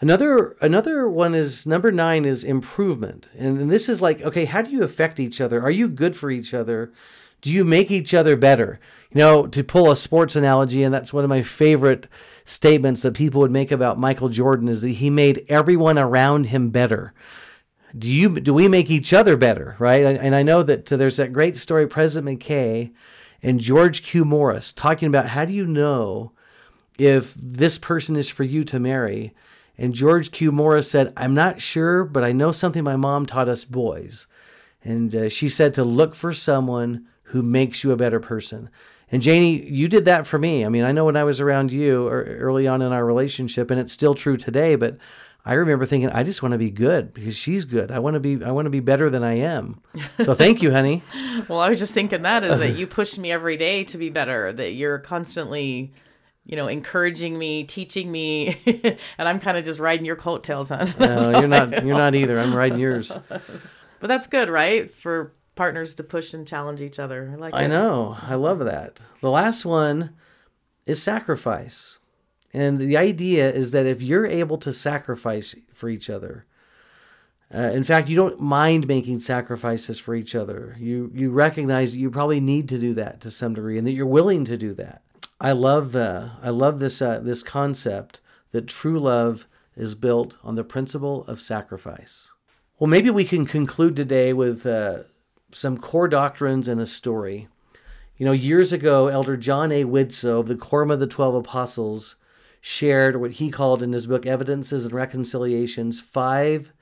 Another 0.00 0.56
another 0.60 1.08
one 1.08 1.34
is 1.34 1.66
number 1.66 1.90
nine 1.90 2.24
is 2.24 2.44
improvement, 2.44 3.30
and, 3.36 3.70
this 3.70 3.88
is 3.88 4.02
like 4.02 4.20
okay, 4.22 4.44
how 4.44 4.62
do 4.62 4.70
you 4.70 4.82
affect 4.82 5.18
each 5.18 5.40
other? 5.40 5.62
Are 5.62 5.70
you 5.70 5.88
good 5.88 6.14
for 6.14 6.30
each 6.30 6.52
other? 6.52 6.92
Do 7.40 7.52
you 7.52 7.64
make 7.64 7.90
each 7.90 8.12
other 8.12 8.36
better? 8.36 8.78
You 9.10 9.20
know, 9.20 9.46
to 9.46 9.64
pull 9.64 9.90
a 9.90 9.96
sports 9.96 10.36
analogy, 10.36 10.82
and 10.82 10.92
that's 10.92 11.12
one 11.12 11.24
of 11.24 11.30
my 11.30 11.42
favorite 11.42 12.08
statements 12.44 13.02
that 13.02 13.14
people 13.14 13.40
would 13.40 13.50
make 13.50 13.70
about 13.70 13.98
Michael 13.98 14.28
Jordan 14.28 14.68
is 14.68 14.82
that 14.82 14.90
he 14.90 15.10
made 15.10 15.44
everyone 15.48 15.98
around 15.98 16.46
him 16.46 16.70
better 16.70 17.14
do 17.96 18.10
you 18.10 18.40
do 18.40 18.52
we 18.52 18.68
make 18.68 18.90
each 18.90 19.12
other 19.12 19.36
better 19.36 19.76
right 19.78 20.04
and 20.04 20.18
and 20.18 20.34
i 20.34 20.42
know 20.42 20.62
that 20.62 20.90
uh, 20.92 20.96
there's 20.96 21.16
that 21.16 21.32
great 21.32 21.56
story 21.56 21.86
president 21.86 22.40
mckay 22.40 22.92
and 23.42 23.60
george 23.60 24.02
q 24.02 24.24
morris 24.24 24.72
talking 24.72 25.08
about 25.08 25.28
how 25.28 25.44
do 25.44 25.52
you 25.52 25.66
know 25.66 26.32
if 26.98 27.34
this 27.34 27.78
person 27.78 28.16
is 28.16 28.28
for 28.28 28.44
you 28.44 28.64
to 28.64 28.78
marry 28.78 29.32
and 29.78 29.94
george 29.94 30.30
q 30.30 30.50
morris 30.52 30.90
said 30.90 31.12
i'm 31.16 31.34
not 31.34 31.60
sure 31.60 32.04
but 32.04 32.24
i 32.24 32.32
know 32.32 32.52
something 32.52 32.84
my 32.84 32.96
mom 32.96 33.26
taught 33.26 33.48
us 33.48 33.64
boys 33.64 34.26
and 34.82 35.14
uh, 35.14 35.28
she 35.28 35.48
said 35.48 35.74
to 35.74 35.84
look 35.84 36.14
for 36.14 36.32
someone 36.32 37.06
who 37.30 37.42
makes 37.42 37.82
you 37.82 37.90
a 37.90 37.96
better 37.96 38.20
person 38.20 38.68
and 39.10 39.22
janie 39.22 39.64
you 39.68 39.88
did 39.88 40.04
that 40.04 40.26
for 40.26 40.38
me 40.38 40.64
i 40.64 40.68
mean 40.68 40.84
i 40.84 40.92
know 40.92 41.04
when 41.04 41.16
i 41.16 41.24
was 41.24 41.40
around 41.40 41.72
you 41.72 42.06
or 42.06 42.22
early 42.22 42.66
on 42.66 42.82
in 42.82 42.92
our 42.92 43.04
relationship 43.04 43.70
and 43.70 43.80
it's 43.80 43.92
still 43.92 44.14
true 44.14 44.36
today 44.36 44.74
but 44.76 44.98
I 45.46 45.54
remember 45.54 45.86
thinking, 45.86 46.10
I 46.10 46.24
just 46.24 46.42
want 46.42 46.52
to 46.52 46.58
be 46.58 46.70
good 46.70 47.14
because 47.14 47.36
she's 47.36 47.64
good. 47.64 47.92
I 47.92 48.00
want 48.00 48.14
to 48.14 48.20
be, 48.20 48.44
I 48.44 48.50
want 48.50 48.66
to 48.66 48.70
be 48.70 48.80
better 48.80 49.08
than 49.08 49.22
I 49.22 49.34
am. 49.34 49.80
So 50.24 50.34
thank 50.34 50.60
you, 50.60 50.72
honey. 50.72 51.04
well, 51.48 51.60
I 51.60 51.68
was 51.68 51.78
just 51.78 51.94
thinking 51.94 52.22
that 52.22 52.42
is 52.42 52.58
that 52.58 52.76
you 52.76 52.88
push 52.88 53.16
me 53.16 53.30
every 53.30 53.56
day 53.56 53.84
to 53.84 53.96
be 53.96 54.10
better, 54.10 54.52
that 54.52 54.72
you're 54.72 54.98
constantly, 54.98 55.92
you 56.46 56.56
know, 56.56 56.68
encouraging 56.68 57.38
me, 57.38 57.64
teaching 57.64 58.10
me. 58.10 58.56
and 59.18 59.28
I'm 59.28 59.40
kind 59.40 59.58
of 59.58 59.64
just 59.64 59.80
riding 59.80 60.06
your 60.06 60.16
coattails, 60.16 60.68
huh? 60.68 60.86
No, 60.98 61.30
you're 61.40 61.48
not, 61.48 61.84
you're 61.84 61.96
not 61.96 62.14
either. 62.14 62.38
I'm 62.38 62.54
riding 62.54 62.78
yours. 62.78 63.12
But 63.98 64.08
that's 64.08 64.26
good, 64.26 64.50
right? 64.50 64.90
For 64.90 65.32
partners 65.54 65.94
to 65.94 66.04
push 66.04 66.34
and 66.34 66.46
challenge 66.46 66.82
each 66.82 66.98
other. 66.98 67.30
I 67.32 67.36
like 67.36 67.54
I 67.54 67.64
it. 67.64 67.68
know. 67.68 68.16
I 68.20 68.34
love 68.34 68.58
that. 68.58 69.00
The 69.22 69.30
last 69.30 69.64
one 69.64 70.10
is 70.84 71.02
sacrifice. 71.02 71.98
And 72.52 72.78
the 72.78 72.96
idea 72.96 73.50
is 73.50 73.70
that 73.70 73.86
if 73.86 74.02
you're 74.02 74.26
able 74.26 74.58
to 74.58 74.72
sacrifice 74.72 75.54
for 75.72 75.88
each 75.88 76.10
other, 76.10 76.44
uh, 77.54 77.70
in 77.72 77.84
fact, 77.84 78.08
you 78.08 78.16
don't 78.16 78.40
mind 78.40 78.86
making 78.86 79.20
sacrifices 79.20 79.98
for 79.98 80.14
each 80.14 80.34
other. 80.34 80.76
You 80.78 81.10
you 81.14 81.30
recognize 81.30 81.92
that 81.92 82.00
you 82.00 82.10
probably 82.10 82.40
need 82.40 82.68
to 82.70 82.78
do 82.78 82.92
that 82.94 83.20
to 83.20 83.30
some 83.30 83.54
degree, 83.54 83.78
and 83.78 83.86
that 83.86 83.92
you're 83.92 84.04
willing 84.04 84.44
to 84.46 84.56
do 84.56 84.74
that. 84.74 85.02
I 85.40 85.52
love 85.52 85.94
uh, 85.94 86.30
I 86.42 86.50
love 86.50 86.78
this 86.78 87.02
uh, 87.02 87.20
this 87.20 87.42
concept 87.42 88.20
that 88.52 88.66
true 88.66 88.98
love 88.98 89.46
is 89.76 89.94
built 89.94 90.38
on 90.42 90.54
the 90.54 90.64
principle 90.64 91.24
of 91.26 91.40
sacrifice. 91.40 92.30
Well, 92.78 92.88
maybe 92.88 93.10
we 93.10 93.24
can 93.24 93.44
conclude 93.44 93.96
today 93.96 94.32
with 94.32 94.64
uh, 94.64 95.04
some 95.52 95.78
core 95.78 96.08
doctrines 96.08 96.68
and 96.68 96.80
a 96.80 96.86
story. 96.86 97.48
You 98.16 98.24
know, 98.24 98.32
years 98.32 98.72
ago, 98.72 99.08
Elder 99.08 99.36
John 99.36 99.70
A. 99.72 99.84
Widtsoe 99.84 100.40
of 100.40 100.48
the 100.48 100.56
Quorum 100.56 100.90
of 100.90 101.00
the 101.00 101.06
Twelve 101.06 101.34
Apostles 101.34 102.16
shared 102.62 103.20
what 103.20 103.32
he 103.32 103.50
called 103.50 103.82
in 103.82 103.92
his 103.92 104.06
book 104.06 104.24
Evidences 104.24 104.84
and 104.84 104.94
Reconciliations 104.94 106.00
five 106.00 106.72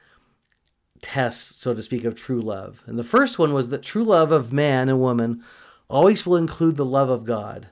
tests, 1.02 1.60
so 1.60 1.74
to 1.74 1.82
speak, 1.82 2.04
of 2.04 2.14
true 2.14 2.40
love. 2.40 2.84
And 2.86 2.98
the 2.98 3.04
first 3.04 3.38
one 3.38 3.52
was 3.52 3.68
that 3.70 3.82
true 3.82 4.04
love 4.04 4.30
of 4.30 4.52
man 4.52 4.88
and 4.88 5.00
woman 5.00 5.42
always 5.88 6.24
will 6.24 6.36
include 6.36 6.76
the 6.76 6.84
love 6.84 7.10
of 7.10 7.24
God. 7.24 7.68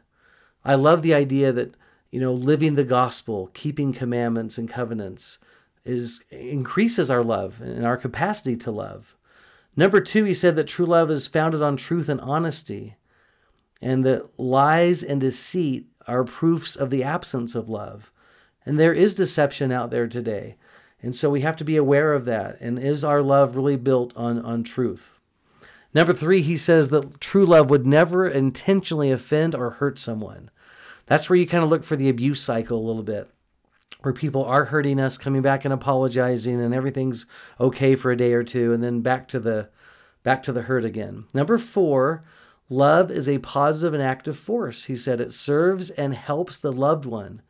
I 0.64 0.74
love 0.74 1.02
the 1.02 1.14
idea 1.14 1.52
that, 1.52 1.74
you 2.10 2.20
know, 2.20 2.32
living 2.32 2.74
the 2.74 2.84
gospel, 2.84 3.50
keeping 3.54 3.92
commandments 3.92 4.58
and 4.58 4.68
covenants 4.68 5.38
is 5.84 6.22
increases 6.30 7.10
our 7.10 7.24
love 7.24 7.60
and 7.60 7.84
our 7.84 7.96
capacity 7.96 8.56
to 8.56 8.70
love. 8.70 9.16
Number 9.74 10.00
two, 10.00 10.24
he 10.24 10.34
said 10.34 10.54
that 10.56 10.68
true 10.68 10.86
love 10.86 11.10
is 11.10 11.26
founded 11.26 11.62
on 11.62 11.76
truth 11.76 12.08
and 12.08 12.20
honesty, 12.20 12.96
and 13.80 14.04
that 14.04 14.38
lies 14.38 15.02
and 15.02 15.20
deceit 15.20 15.86
are 16.06 16.24
proofs 16.24 16.76
of 16.76 16.90
the 16.90 17.02
absence 17.02 17.54
of 17.54 17.68
love. 17.68 18.12
And 18.64 18.78
there 18.78 18.92
is 18.92 19.14
deception 19.14 19.72
out 19.72 19.90
there 19.90 20.06
today. 20.06 20.56
And 21.00 21.16
so 21.16 21.30
we 21.30 21.40
have 21.40 21.56
to 21.56 21.64
be 21.64 21.76
aware 21.76 22.12
of 22.12 22.24
that. 22.26 22.60
And 22.60 22.78
is 22.78 23.02
our 23.02 23.22
love 23.22 23.56
really 23.56 23.76
built 23.76 24.12
on, 24.16 24.38
on 24.40 24.62
truth? 24.62 25.18
Number 25.94 26.12
three, 26.12 26.42
he 26.42 26.56
says 26.56 26.88
that 26.88 27.20
true 27.20 27.44
love 27.44 27.68
would 27.68 27.86
never 27.86 28.26
intentionally 28.26 29.10
offend 29.10 29.54
or 29.54 29.70
hurt 29.70 29.98
someone. 29.98 30.50
That's 31.06 31.28
where 31.28 31.38
you 31.38 31.46
kind 31.46 31.62
of 31.62 31.70
look 31.70 31.84
for 31.84 31.96
the 31.96 32.08
abuse 32.08 32.40
cycle 32.42 32.78
a 32.78 32.86
little 32.86 33.02
bit, 33.02 33.28
where 34.00 34.14
people 34.14 34.44
are 34.44 34.66
hurting 34.66 34.98
us, 34.98 35.18
coming 35.18 35.42
back 35.42 35.64
and 35.64 35.74
apologizing, 35.74 36.60
and 36.60 36.74
everything's 36.74 37.26
okay 37.60 37.94
for 37.94 38.10
a 38.10 38.16
day 38.16 38.32
or 38.32 38.44
two, 38.44 38.72
and 38.72 38.82
then 38.82 39.00
back 39.00 39.28
to 39.28 39.40
the 39.40 39.68
back 40.22 40.42
to 40.44 40.52
the 40.52 40.62
hurt 40.62 40.84
again. 40.84 41.24
Number 41.34 41.58
four, 41.58 42.24
love 42.68 43.10
is 43.10 43.28
a 43.28 43.38
positive 43.38 43.92
and 43.92 44.02
active 44.02 44.38
force. 44.38 44.84
He 44.84 44.96
said 44.96 45.20
it 45.20 45.34
serves 45.34 45.90
and 45.90 46.14
helps 46.14 46.58
the 46.58 46.72
loved 46.72 47.04
one. 47.04 47.42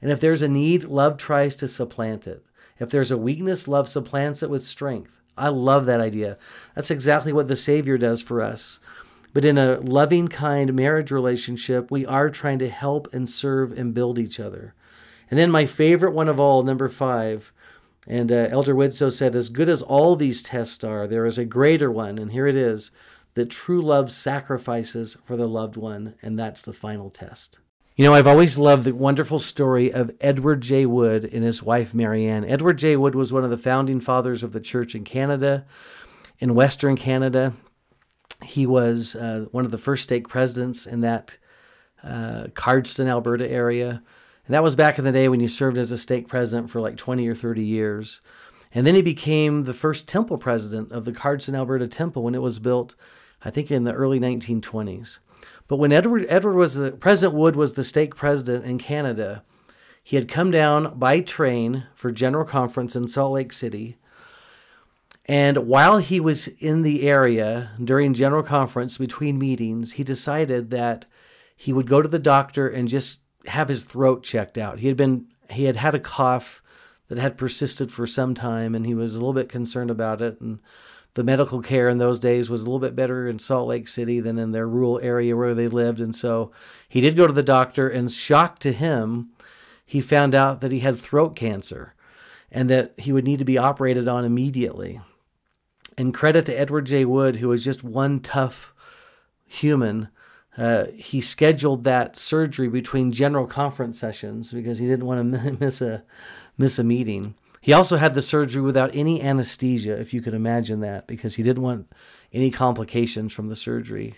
And 0.00 0.12
if 0.12 0.20
there's 0.20 0.42
a 0.42 0.48
need, 0.48 0.84
love 0.84 1.16
tries 1.16 1.56
to 1.56 1.66
supplant 1.66 2.26
it. 2.26 2.44
If 2.78 2.90
there's 2.90 3.10
a 3.10 3.16
weakness, 3.16 3.66
love 3.66 3.88
supplants 3.88 4.42
it 4.42 4.50
with 4.50 4.62
strength. 4.62 5.17
I 5.38 5.48
love 5.48 5.86
that 5.86 6.00
idea. 6.00 6.36
That's 6.74 6.90
exactly 6.90 7.32
what 7.32 7.48
the 7.48 7.56
Savior 7.56 7.98
does 7.98 8.22
for 8.22 8.42
us. 8.42 8.80
But 9.32 9.44
in 9.44 9.58
a 9.58 9.78
loving, 9.80 10.28
kind 10.28 10.74
marriage 10.74 11.10
relationship, 11.10 11.90
we 11.90 12.04
are 12.06 12.30
trying 12.30 12.58
to 12.60 12.68
help 12.68 13.12
and 13.12 13.28
serve 13.28 13.72
and 13.72 13.94
build 13.94 14.18
each 14.18 14.40
other. 14.40 14.74
And 15.30 15.38
then 15.38 15.50
my 15.50 15.66
favorite 15.66 16.14
one 16.14 16.28
of 16.28 16.40
all, 16.40 16.62
number 16.62 16.88
five, 16.88 17.52
and 18.06 18.32
uh, 18.32 18.48
Elder 18.50 18.74
Widtsoe 18.74 19.12
said, 19.12 19.36
as 19.36 19.50
good 19.50 19.68
as 19.68 19.82
all 19.82 20.16
these 20.16 20.42
tests 20.42 20.82
are, 20.82 21.06
there 21.06 21.26
is 21.26 21.36
a 21.36 21.44
greater 21.44 21.90
one, 21.90 22.18
and 22.18 22.32
here 22.32 22.46
it 22.46 22.56
is 22.56 22.90
that 23.34 23.50
true 23.50 23.82
love 23.82 24.10
sacrifices 24.10 25.18
for 25.24 25.36
the 25.36 25.46
loved 25.46 25.76
one, 25.76 26.14
and 26.22 26.38
that's 26.38 26.62
the 26.62 26.72
final 26.72 27.10
test. 27.10 27.58
You 27.98 28.04
know, 28.04 28.14
I've 28.14 28.28
always 28.28 28.56
loved 28.56 28.84
the 28.84 28.94
wonderful 28.94 29.40
story 29.40 29.92
of 29.92 30.12
Edward 30.20 30.60
J. 30.60 30.86
Wood 30.86 31.24
and 31.24 31.42
his 31.42 31.64
wife 31.64 31.92
Marianne. 31.92 32.44
Edward 32.44 32.78
J. 32.78 32.94
Wood 32.94 33.16
was 33.16 33.32
one 33.32 33.42
of 33.42 33.50
the 33.50 33.58
founding 33.58 33.98
fathers 33.98 34.44
of 34.44 34.52
the 34.52 34.60
church 34.60 34.94
in 34.94 35.02
Canada, 35.02 35.66
in 36.38 36.54
Western 36.54 36.94
Canada. 36.94 37.54
He 38.44 38.66
was 38.66 39.16
uh, 39.16 39.46
one 39.50 39.64
of 39.64 39.72
the 39.72 39.78
first 39.78 40.04
stake 40.04 40.28
presidents 40.28 40.86
in 40.86 41.00
that 41.00 41.38
uh, 42.04 42.44
Cardston, 42.54 43.08
Alberta 43.08 43.50
area. 43.50 44.00
And 44.46 44.54
that 44.54 44.62
was 44.62 44.76
back 44.76 45.00
in 45.00 45.04
the 45.04 45.10
day 45.10 45.28
when 45.28 45.40
you 45.40 45.48
served 45.48 45.76
as 45.76 45.90
a 45.90 45.98
stake 45.98 46.28
president 46.28 46.70
for 46.70 46.80
like 46.80 46.96
20 46.96 47.26
or 47.26 47.34
30 47.34 47.64
years. 47.64 48.20
And 48.72 48.86
then 48.86 48.94
he 48.94 49.02
became 49.02 49.64
the 49.64 49.74
first 49.74 50.06
temple 50.06 50.38
president 50.38 50.92
of 50.92 51.04
the 51.04 51.10
Cardston, 51.10 51.56
Alberta 51.56 51.88
temple 51.88 52.22
when 52.22 52.36
it 52.36 52.42
was 52.42 52.60
built, 52.60 52.94
I 53.44 53.50
think, 53.50 53.72
in 53.72 53.82
the 53.82 53.92
early 53.92 54.20
1920s. 54.20 55.18
But 55.68 55.76
when 55.76 55.92
Edward 55.92 56.26
Edward 56.28 56.56
was 56.56 56.74
the 56.74 56.92
President 56.92 57.38
Wood 57.38 57.54
was 57.54 57.74
the 57.74 57.84
stake 57.84 58.16
president 58.16 58.64
in 58.64 58.78
Canada, 58.78 59.44
he 60.02 60.16
had 60.16 60.26
come 60.26 60.50
down 60.50 60.98
by 60.98 61.20
train 61.20 61.84
for 61.94 62.10
General 62.10 62.46
Conference 62.46 62.96
in 62.96 63.06
Salt 63.06 63.34
Lake 63.34 63.52
City. 63.52 63.98
And 65.26 65.68
while 65.68 65.98
he 65.98 66.20
was 66.20 66.48
in 66.48 66.80
the 66.80 67.06
area 67.06 67.72
during 67.82 68.14
General 68.14 68.42
Conference 68.42 68.96
between 68.96 69.38
meetings, 69.38 69.92
he 69.92 70.02
decided 70.02 70.70
that 70.70 71.04
he 71.54 71.74
would 71.74 71.86
go 71.86 72.00
to 72.00 72.08
the 72.08 72.18
doctor 72.18 72.66
and 72.66 72.88
just 72.88 73.20
have 73.44 73.68
his 73.68 73.84
throat 73.84 74.22
checked 74.22 74.56
out. 74.56 74.78
He 74.78 74.88
had 74.88 74.96
been 74.96 75.26
he 75.50 75.64
had 75.64 75.76
had 75.76 75.94
a 75.94 76.00
cough 76.00 76.62
that 77.08 77.18
had 77.18 77.36
persisted 77.36 77.92
for 77.92 78.06
some 78.06 78.34
time 78.34 78.74
and 78.74 78.86
he 78.86 78.94
was 78.94 79.14
a 79.14 79.18
little 79.18 79.34
bit 79.34 79.48
concerned 79.48 79.90
about 79.90 80.22
it 80.22 80.40
and 80.40 80.60
the 81.18 81.24
medical 81.24 81.60
care 81.60 81.88
in 81.88 81.98
those 81.98 82.20
days 82.20 82.48
was 82.48 82.62
a 82.62 82.64
little 82.66 82.78
bit 82.78 82.94
better 82.94 83.26
in 83.28 83.40
Salt 83.40 83.66
Lake 83.66 83.88
City 83.88 84.20
than 84.20 84.38
in 84.38 84.52
their 84.52 84.68
rural 84.68 85.00
area 85.00 85.36
where 85.36 85.52
they 85.52 85.66
lived. 85.66 85.98
And 85.98 86.14
so 86.14 86.52
he 86.88 87.00
did 87.00 87.16
go 87.16 87.26
to 87.26 87.32
the 87.32 87.42
doctor, 87.42 87.88
and 87.88 88.08
shocked 88.08 88.62
to 88.62 88.72
him, 88.72 89.30
he 89.84 90.00
found 90.00 90.32
out 90.32 90.60
that 90.60 90.70
he 90.70 90.78
had 90.78 90.96
throat 90.96 91.34
cancer 91.34 91.96
and 92.52 92.70
that 92.70 92.94
he 92.98 93.10
would 93.10 93.24
need 93.24 93.40
to 93.40 93.44
be 93.44 93.58
operated 93.58 94.06
on 94.06 94.24
immediately. 94.24 95.00
And 95.96 96.14
credit 96.14 96.46
to 96.46 96.56
Edward 96.56 96.86
J. 96.86 97.04
Wood, 97.04 97.36
who 97.36 97.48
was 97.48 97.64
just 97.64 97.82
one 97.82 98.20
tough 98.20 98.72
human. 99.44 100.10
Uh, 100.56 100.84
he 100.94 101.20
scheduled 101.20 101.82
that 101.82 102.16
surgery 102.16 102.68
between 102.68 103.10
general 103.10 103.48
conference 103.48 103.98
sessions 103.98 104.52
because 104.52 104.78
he 104.78 104.86
didn't 104.86 105.06
want 105.06 105.32
to 105.32 105.56
miss 105.58 105.80
a 105.80 106.04
miss 106.56 106.78
a 106.78 106.84
meeting. 106.84 107.34
He 107.60 107.72
also 107.72 107.96
had 107.96 108.14
the 108.14 108.22
surgery 108.22 108.62
without 108.62 108.94
any 108.94 109.22
anesthesia, 109.22 109.98
if 109.98 110.14
you 110.14 110.20
could 110.20 110.34
imagine 110.34 110.80
that, 110.80 111.06
because 111.06 111.34
he 111.34 111.42
didn't 111.42 111.62
want 111.62 111.92
any 112.32 112.50
complications 112.50 113.32
from 113.32 113.48
the 113.48 113.56
surgery. 113.56 114.14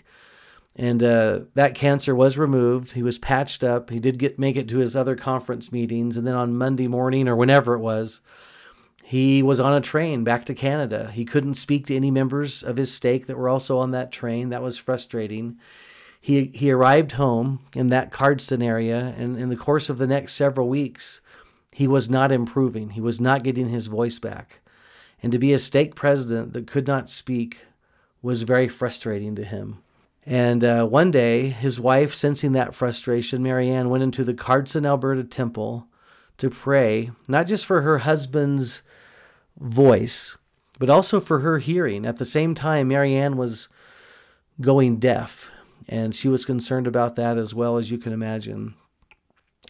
And 0.75 1.03
uh, 1.03 1.41
that 1.55 1.75
cancer 1.75 2.15
was 2.15 2.37
removed. 2.37 2.93
He 2.93 3.03
was 3.03 3.17
patched 3.17 3.63
up. 3.63 3.89
He 3.89 3.99
did 3.99 4.17
get 4.17 4.39
make 4.39 4.55
it 4.55 4.69
to 4.69 4.77
his 4.77 4.95
other 4.95 5.15
conference 5.15 5.71
meetings, 5.71 6.15
and 6.17 6.25
then 6.25 6.35
on 6.35 6.57
Monday 6.57 6.87
morning 6.87 7.27
or 7.27 7.35
whenever 7.35 7.73
it 7.73 7.79
was, 7.79 8.21
he 9.03 9.43
was 9.43 9.59
on 9.59 9.73
a 9.73 9.81
train 9.81 10.23
back 10.23 10.45
to 10.45 10.53
Canada. 10.53 11.11
He 11.13 11.25
couldn't 11.25 11.55
speak 11.55 11.87
to 11.87 11.95
any 11.95 12.11
members 12.11 12.63
of 12.63 12.77
his 12.77 12.93
stake 12.93 13.27
that 13.27 13.37
were 13.37 13.49
also 13.49 13.77
on 13.79 13.91
that 13.91 14.13
train. 14.13 14.49
That 14.49 14.61
was 14.61 14.77
frustrating. 14.77 15.57
He 16.21 16.45
he 16.53 16.71
arrived 16.71 17.13
home 17.13 17.59
in 17.75 17.89
that 17.89 18.11
Cardston 18.11 18.63
area, 18.63 19.13
and 19.17 19.37
in 19.37 19.49
the 19.49 19.57
course 19.57 19.89
of 19.89 19.97
the 19.97 20.07
next 20.07 20.33
several 20.33 20.69
weeks, 20.69 21.19
he 21.71 21.87
was 21.87 22.09
not 22.09 22.31
improving. 22.31 22.91
He 22.91 23.01
was 23.01 23.21
not 23.21 23.43
getting 23.43 23.69
his 23.69 23.87
voice 23.87 24.19
back. 24.19 24.59
And 25.23 25.31
to 25.31 25.39
be 25.39 25.53
a 25.53 25.59
stake 25.59 25.95
president 25.95 26.53
that 26.53 26.67
could 26.67 26.87
not 26.87 27.09
speak 27.09 27.59
was 28.21 28.43
very 28.43 28.67
frustrating 28.67 29.35
to 29.35 29.43
him. 29.43 29.79
And 30.25 30.63
uh, 30.63 30.85
one 30.85 31.09
day, 31.09 31.49
his 31.49 31.79
wife, 31.79 32.13
sensing 32.13 32.51
that 32.51 32.75
frustration, 32.75 33.41
Marianne, 33.41 33.89
went 33.89 34.03
into 34.03 34.23
the 34.23 34.33
Cardston, 34.33 34.85
Alberta 34.85 35.23
temple 35.23 35.87
to 36.37 36.49
pray, 36.49 37.11
not 37.27 37.47
just 37.47 37.65
for 37.65 37.81
her 37.81 37.99
husband's 37.99 38.83
voice, 39.59 40.37
but 40.77 40.89
also 40.89 41.19
for 41.19 41.39
her 41.39 41.57
hearing. 41.59 42.05
At 42.05 42.17
the 42.17 42.25
same 42.25 42.53
time, 42.53 42.87
Marianne 42.87 43.37
was 43.37 43.67
going 44.59 44.97
deaf, 44.97 45.49
and 45.87 46.15
she 46.15 46.27
was 46.27 46.45
concerned 46.45 46.87
about 46.87 47.15
that 47.15 47.37
as 47.37 47.55
well 47.55 47.77
as 47.77 47.89
you 47.89 47.97
can 47.97 48.13
imagine. 48.13 48.75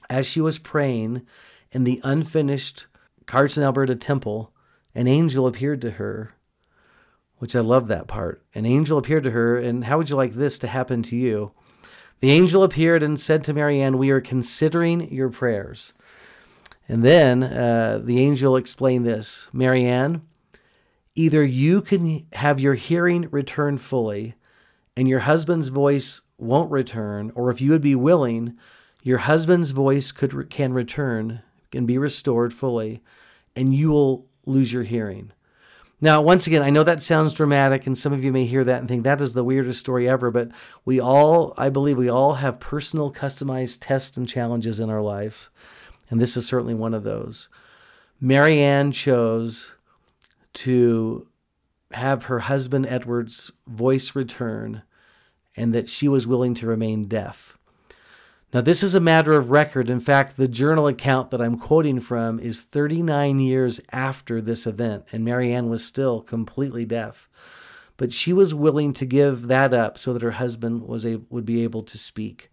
As 0.10 0.26
she 0.26 0.42
was 0.42 0.60
praying, 0.60 1.26
in 1.72 1.84
the 1.84 2.02
unfinished 2.04 2.88
Cardston, 3.26 3.64
Alberta 3.64 3.96
temple, 3.96 4.52
an 4.94 5.08
angel 5.08 5.48
appeared 5.48 5.82
to 5.82 5.92
her, 5.92 6.34
which 7.38 7.56
I 7.56 7.62
love 7.62 7.88
that 7.88 8.08
part. 8.08 8.44
An 8.54 8.66
angel 8.66 8.98
appeared 8.98 9.24
to 9.24 9.32
her, 9.32 9.58
and 9.58 9.86
how 9.86 9.98
would 9.98 10.10
you 10.10 10.16
like 10.16 10.34
this 10.34 10.60
to 10.60 10.68
happen 10.68 11.02
to 11.04 11.16
you? 11.16 11.54
The 12.20 12.32
angel 12.32 12.64
appeared 12.64 13.02
and 13.02 13.20
said 13.20 13.44
to 13.46 13.54
Marianne, 13.54 13.98
We 13.98 14.12
are 14.12 14.22
considering 14.22 15.12
your 15.12 15.30
prayers. 15.30 15.94
And 16.88 17.04
then 17.04 17.42
uh, 17.42 18.02
the 18.04 18.20
angel 18.20 18.58
explained 18.58 19.06
this 19.06 19.48
Marianne, 19.54 20.22
either 21.16 21.44
you 21.44 21.82
can 21.82 22.28
have 22.34 22.60
your 22.60 22.74
hearing 22.74 23.28
return 23.32 23.78
fully, 23.78 24.36
and 24.96 25.08
your 25.08 25.22
husband's 25.22 25.70
voice 25.70 26.22
won't 26.38 26.70
return, 26.70 27.32
or 27.34 27.50
if 27.50 27.62
you 27.62 27.72
would 27.72 27.82
be 27.82 27.96
willing, 27.96 28.58
your 29.04 29.20
husband's 29.20 29.72
voice 29.72 30.12
could 30.12 30.50
can 30.50 30.74
return 30.74 31.42
can 31.72 31.86
be 31.86 31.98
restored 31.98 32.54
fully, 32.54 33.02
and 33.56 33.74
you 33.74 33.90
will 33.90 34.28
lose 34.46 34.72
your 34.72 34.84
hearing. 34.84 35.32
Now, 36.04 36.20
once 36.22 36.48
again, 36.48 36.64
I 36.64 36.72
know 36.72 36.84
that 36.84 37.04
sounds 37.04 37.34
dramatic, 37.34 37.86
and 37.86 37.96
some 37.96 38.12
of 38.12 38.24
you 38.24 38.32
may 38.32 38.46
hear 38.46 38.64
that 38.64 38.80
and 38.80 38.88
think 38.88 39.04
that 39.04 39.22
is 39.22 39.34
the 39.34 39.44
weirdest 39.44 39.80
story 39.80 40.10
ever, 40.10 40.32
but 40.32 40.50
we 40.84 41.00
all, 41.00 41.54
I 41.58 41.70
believe, 41.70 41.98
we 41.98 42.10
all 42.10 42.36
have 42.36 42.60
personal, 42.60 43.14
customized 43.14 43.78
tests 43.82 44.18
and 44.18 44.28
challenges 44.28 44.80
in 44.80 44.90
our 44.90 45.02
life, 45.02 45.52
and 46.10 46.20
this 46.20 46.36
is 46.36 46.48
certainly 46.48 46.74
one 46.74 46.96
of 46.96 47.04
those. 47.04 47.50
Marianne 48.20 48.92
chose 48.92 49.76
to 50.54 51.28
have 51.92 52.24
her 52.24 52.40
husband 52.40 52.88
Edward's 52.88 53.52
voice 53.68 54.16
return, 54.16 54.82
and 55.56 55.74
that 55.76 55.88
she 55.88 56.08
was 56.08 56.26
willing 56.26 56.56
to 56.56 56.66
remain 56.66 57.04
deaf. 57.04 57.58
Now, 58.54 58.60
this 58.60 58.84
is 58.84 58.96
a 58.96 59.00
matter 59.00 59.32
of 59.34 59.50
record. 59.50 59.90
In 59.90 60.02
fact, 60.02 60.36
the 60.36 60.48
journal 60.48 60.88
account 60.88 61.32
that 61.32 61.42
I'm 61.42 61.58
quoting 61.58 62.02
from 62.02 62.38
is 62.38 62.62
39 62.62 63.40
years 63.40 63.80
after 63.94 64.42
this 64.42 64.68
event, 64.68 65.06
and 65.12 65.24
Marianne 65.24 65.70
was 65.70 65.86
still 65.86 66.22
completely 66.22 66.84
deaf. 66.84 67.30
But 67.96 68.12
she 68.12 68.34
was 68.34 68.54
willing 68.54 68.92
to 68.94 69.06
give 69.06 69.48
that 69.48 69.74
up 69.74 69.98
so 69.98 70.12
that 70.12 70.22
her 70.22 70.32
husband 70.32 70.82
was 70.84 71.06
a, 71.06 71.22
would 71.30 71.46
be 71.46 71.64
able 71.64 71.84
to 71.84 71.98
speak. 71.98 72.52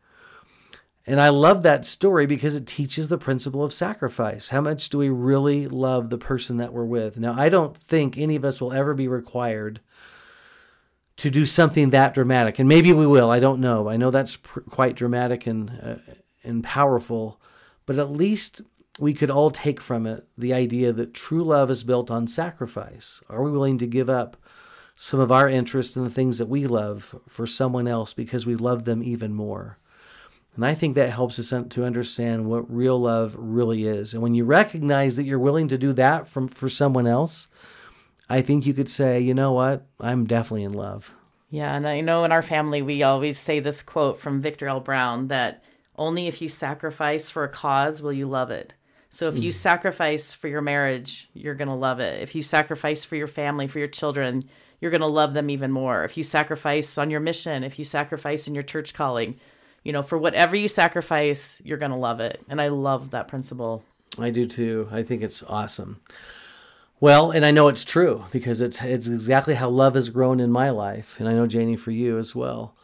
And 1.04 1.20
I 1.20 1.30
love 1.30 1.62
that 1.62 1.86
story 1.86 2.26
because 2.26 2.54
it 2.54 2.66
teaches 2.66 3.08
the 3.08 3.18
principle 3.18 3.64
of 3.64 3.72
sacrifice. 3.72 4.50
How 4.50 4.60
much 4.60 4.90
do 4.90 4.98
we 4.98 5.08
really 5.08 5.66
love 5.66 6.10
the 6.10 6.18
person 6.18 6.58
that 6.58 6.72
we're 6.72 6.84
with? 6.84 7.18
Now, 7.18 7.34
I 7.36 7.48
don't 7.48 7.76
think 7.76 8.16
any 8.16 8.36
of 8.36 8.44
us 8.44 8.60
will 8.60 8.74
ever 8.74 8.94
be 8.94 9.08
required 9.08 9.80
to 11.18 11.30
do 11.30 11.46
something 11.46 11.90
that 11.90 12.14
dramatic, 12.14 12.58
and 12.58 12.68
maybe 12.68 12.92
we 12.92 13.06
will. 13.06 13.30
I 13.30 13.40
don't 13.40 13.60
know. 13.60 13.88
I 13.88 13.96
know 13.96 14.10
that's 14.10 14.36
pr- 14.36 14.60
quite 14.60 14.96
dramatic 14.96 15.46
and 15.46 15.70
uh, 15.82 16.12
and 16.42 16.64
powerful, 16.64 17.40
but 17.86 17.98
at 17.98 18.10
least 18.10 18.62
we 18.98 19.14
could 19.14 19.30
all 19.30 19.50
take 19.50 19.80
from 19.80 20.06
it 20.06 20.26
the 20.36 20.52
idea 20.52 20.92
that 20.92 21.14
true 21.14 21.44
love 21.44 21.70
is 21.70 21.84
built 21.84 22.10
on 22.10 22.26
sacrifice. 22.26 23.22
Are 23.28 23.42
we 23.42 23.50
willing 23.50 23.78
to 23.78 23.86
give 23.86 24.10
up 24.10 24.36
some 25.00 25.20
of 25.20 25.30
our 25.30 25.48
interest 25.48 25.96
in 25.96 26.02
the 26.02 26.10
things 26.10 26.38
that 26.38 26.48
we 26.48 26.66
love 26.66 27.14
for 27.28 27.46
someone 27.46 27.86
else 27.86 28.12
because 28.12 28.44
we 28.44 28.56
love 28.56 28.82
them 28.82 29.00
even 29.00 29.32
more. 29.32 29.78
And 30.56 30.66
I 30.66 30.74
think 30.74 30.96
that 30.96 31.10
helps 31.10 31.38
us 31.38 31.50
to 31.50 31.84
understand 31.84 32.46
what 32.46 32.68
real 32.68 33.00
love 33.00 33.36
really 33.38 33.84
is. 33.84 34.12
And 34.12 34.20
when 34.24 34.34
you 34.34 34.44
recognize 34.44 35.16
that 35.16 35.22
you're 35.22 35.38
willing 35.38 35.68
to 35.68 35.78
do 35.78 35.92
that 35.92 36.26
from 36.26 36.48
for 36.48 36.68
someone 36.68 37.06
else, 37.06 37.46
I 38.28 38.42
think 38.42 38.66
you 38.66 38.74
could 38.74 38.90
say, 38.90 39.20
you 39.20 39.34
know 39.34 39.52
what, 39.52 39.86
I'm 40.00 40.26
definitely 40.26 40.64
in 40.64 40.74
love. 40.74 41.12
Yeah, 41.50 41.74
and 41.74 41.88
I 41.88 42.00
know 42.00 42.24
in 42.24 42.32
our 42.32 42.42
family 42.42 42.82
we 42.82 43.02
always 43.02 43.38
say 43.38 43.60
this 43.60 43.82
quote 43.82 44.20
from 44.20 44.40
Victor 44.40 44.68
L. 44.68 44.80
Brown 44.80 45.28
that 45.28 45.64
only 45.96 46.26
if 46.26 46.42
you 46.42 46.48
sacrifice 46.48 47.30
for 47.30 47.44
a 47.44 47.48
cause 47.48 48.02
will 48.02 48.12
you 48.12 48.26
love 48.26 48.50
it. 48.50 48.74
So 49.10 49.28
if 49.28 49.38
you 49.38 49.50
mm. 49.50 49.54
sacrifice 49.54 50.34
for 50.34 50.48
your 50.48 50.60
marriage, 50.60 51.28
you're 51.32 51.54
going 51.54 51.68
to 51.68 51.74
love 51.74 51.98
it. 51.98 52.22
If 52.22 52.34
you 52.34 52.42
sacrifice 52.42 53.04
for 53.04 53.16
your 53.16 53.26
family, 53.26 53.66
for 53.66 53.78
your 53.78 53.88
children, 53.88 54.44
you're 54.80 54.90
going 54.90 55.00
to 55.00 55.06
love 55.06 55.32
them 55.32 55.48
even 55.48 55.72
more. 55.72 56.04
If 56.04 56.16
you 56.16 56.22
sacrifice 56.22 56.98
on 56.98 57.10
your 57.10 57.20
mission, 57.20 57.64
if 57.64 57.78
you 57.78 57.84
sacrifice 57.86 58.46
in 58.46 58.54
your 58.54 58.62
church 58.62 58.92
calling, 58.92 59.40
you 59.82 59.92
know, 59.92 60.02
for 60.02 60.18
whatever 60.18 60.56
you 60.56 60.68
sacrifice, 60.68 61.60
you're 61.64 61.78
going 61.78 61.90
to 61.90 61.96
love 61.96 62.20
it. 62.20 62.42
And 62.50 62.60
I 62.60 62.68
love 62.68 63.10
that 63.10 63.28
principle. 63.28 63.82
I 64.18 64.30
do 64.30 64.44
too. 64.44 64.88
I 64.92 65.02
think 65.02 65.22
it's 65.22 65.42
awesome. 65.42 66.00
Well, 67.00 67.30
and 67.30 67.44
I 67.44 67.52
know 67.52 67.68
it's 67.68 67.84
true 67.84 68.24
because 68.32 68.60
it's 68.60 68.82
it's 68.82 69.06
exactly 69.06 69.54
how 69.54 69.68
love 69.68 69.94
has 69.94 70.08
grown 70.08 70.40
in 70.40 70.50
my 70.50 70.70
life, 70.70 71.14
and 71.20 71.28
I 71.28 71.32
know 71.32 71.46
Janie 71.46 71.76
for 71.76 71.92
you 71.92 72.18
as 72.18 72.34
well. 72.34 72.74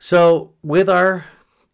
So, 0.00 0.54
with 0.62 0.88
our 0.88 1.26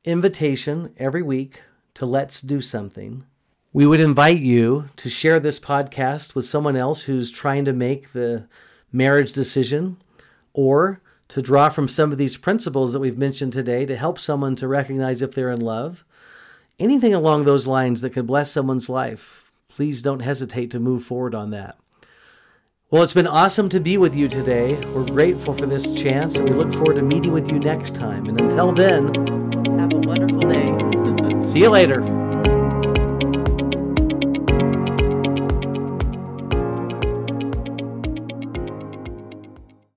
invitation 0.04 0.92
every 0.98 1.22
week 1.22 1.62
to 1.94 2.04
let's 2.04 2.42
do 2.42 2.60
something, 2.60 3.24
we 3.72 3.86
would 3.86 4.00
invite 4.00 4.40
you 4.40 4.90
to 4.96 5.08
share 5.08 5.40
this 5.40 5.58
podcast 5.58 6.34
with 6.34 6.44
someone 6.44 6.76
else 6.76 7.02
who's 7.02 7.30
trying 7.30 7.64
to 7.64 7.72
make 7.72 8.12
the 8.12 8.48
marriage 8.92 9.32
decision 9.32 9.96
or 10.52 11.00
to 11.28 11.40
draw 11.40 11.70
from 11.70 11.88
some 11.88 12.12
of 12.12 12.18
these 12.18 12.36
principles 12.36 12.92
that 12.92 13.00
we've 13.00 13.18
mentioned 13.18 13.54
today 13.54 13.86
to 13.86 13.96
help 13.96 14.18
someone 14.18 14.56
to 14.56 14.68
recognize 14.68 15.22
if 15.22 15.34
they're 15.34 15.50
in 15.50 15.60
love. 15.60 16.04
Anything 16.78 17.14
along 17.14 17.44
those 17.44 17.66
lines 17.66 18.02
that 18.02 18.10
could 18.10 18.26
bless 18.26 18.50
someone's 18.52 18.90
life 18.90 19.45
please 19.76 20.00
don't 20.00 20.20
hesitate 20.20 20.70
to 20.70 20.80
move 20.80 21.04
forward 21.04 21.34
on 21.34 21.50
that. 21.50 21.76
Well, 22.90 23.02
it's 23.02 23.12
been 23.12 23.26
awesome 23.26 23.68
to 23.68 23.78
be 23.78 23.98
with 23.98 24.16
you 24.16 24.26
today. 24.26 24.82
We're 24.86 25.04
grateful 25.04 25.52
for 25.52 25.66
this 25.66 25.92
chance, 25.92 26.38
and 26.38 26.48
we 26.48 26.54
look 26.54 26.72
forward 26.72 26.94
to 26.94 27.02
meeting 27.02 27.32
with 27.32 27.46
you 27.46 27.58
next 27.58 27.94
time. 27.94 28.24
And 28.24 28.40
until 28.40 28.72
then, 28.72 29.04
have 29.78 29.92
a 29.92 29.98
wonderful 29.98 30.40
day. 30.48 31.42
see 31.44 31.58
you 31.58 31.68
later. 31.68 32.25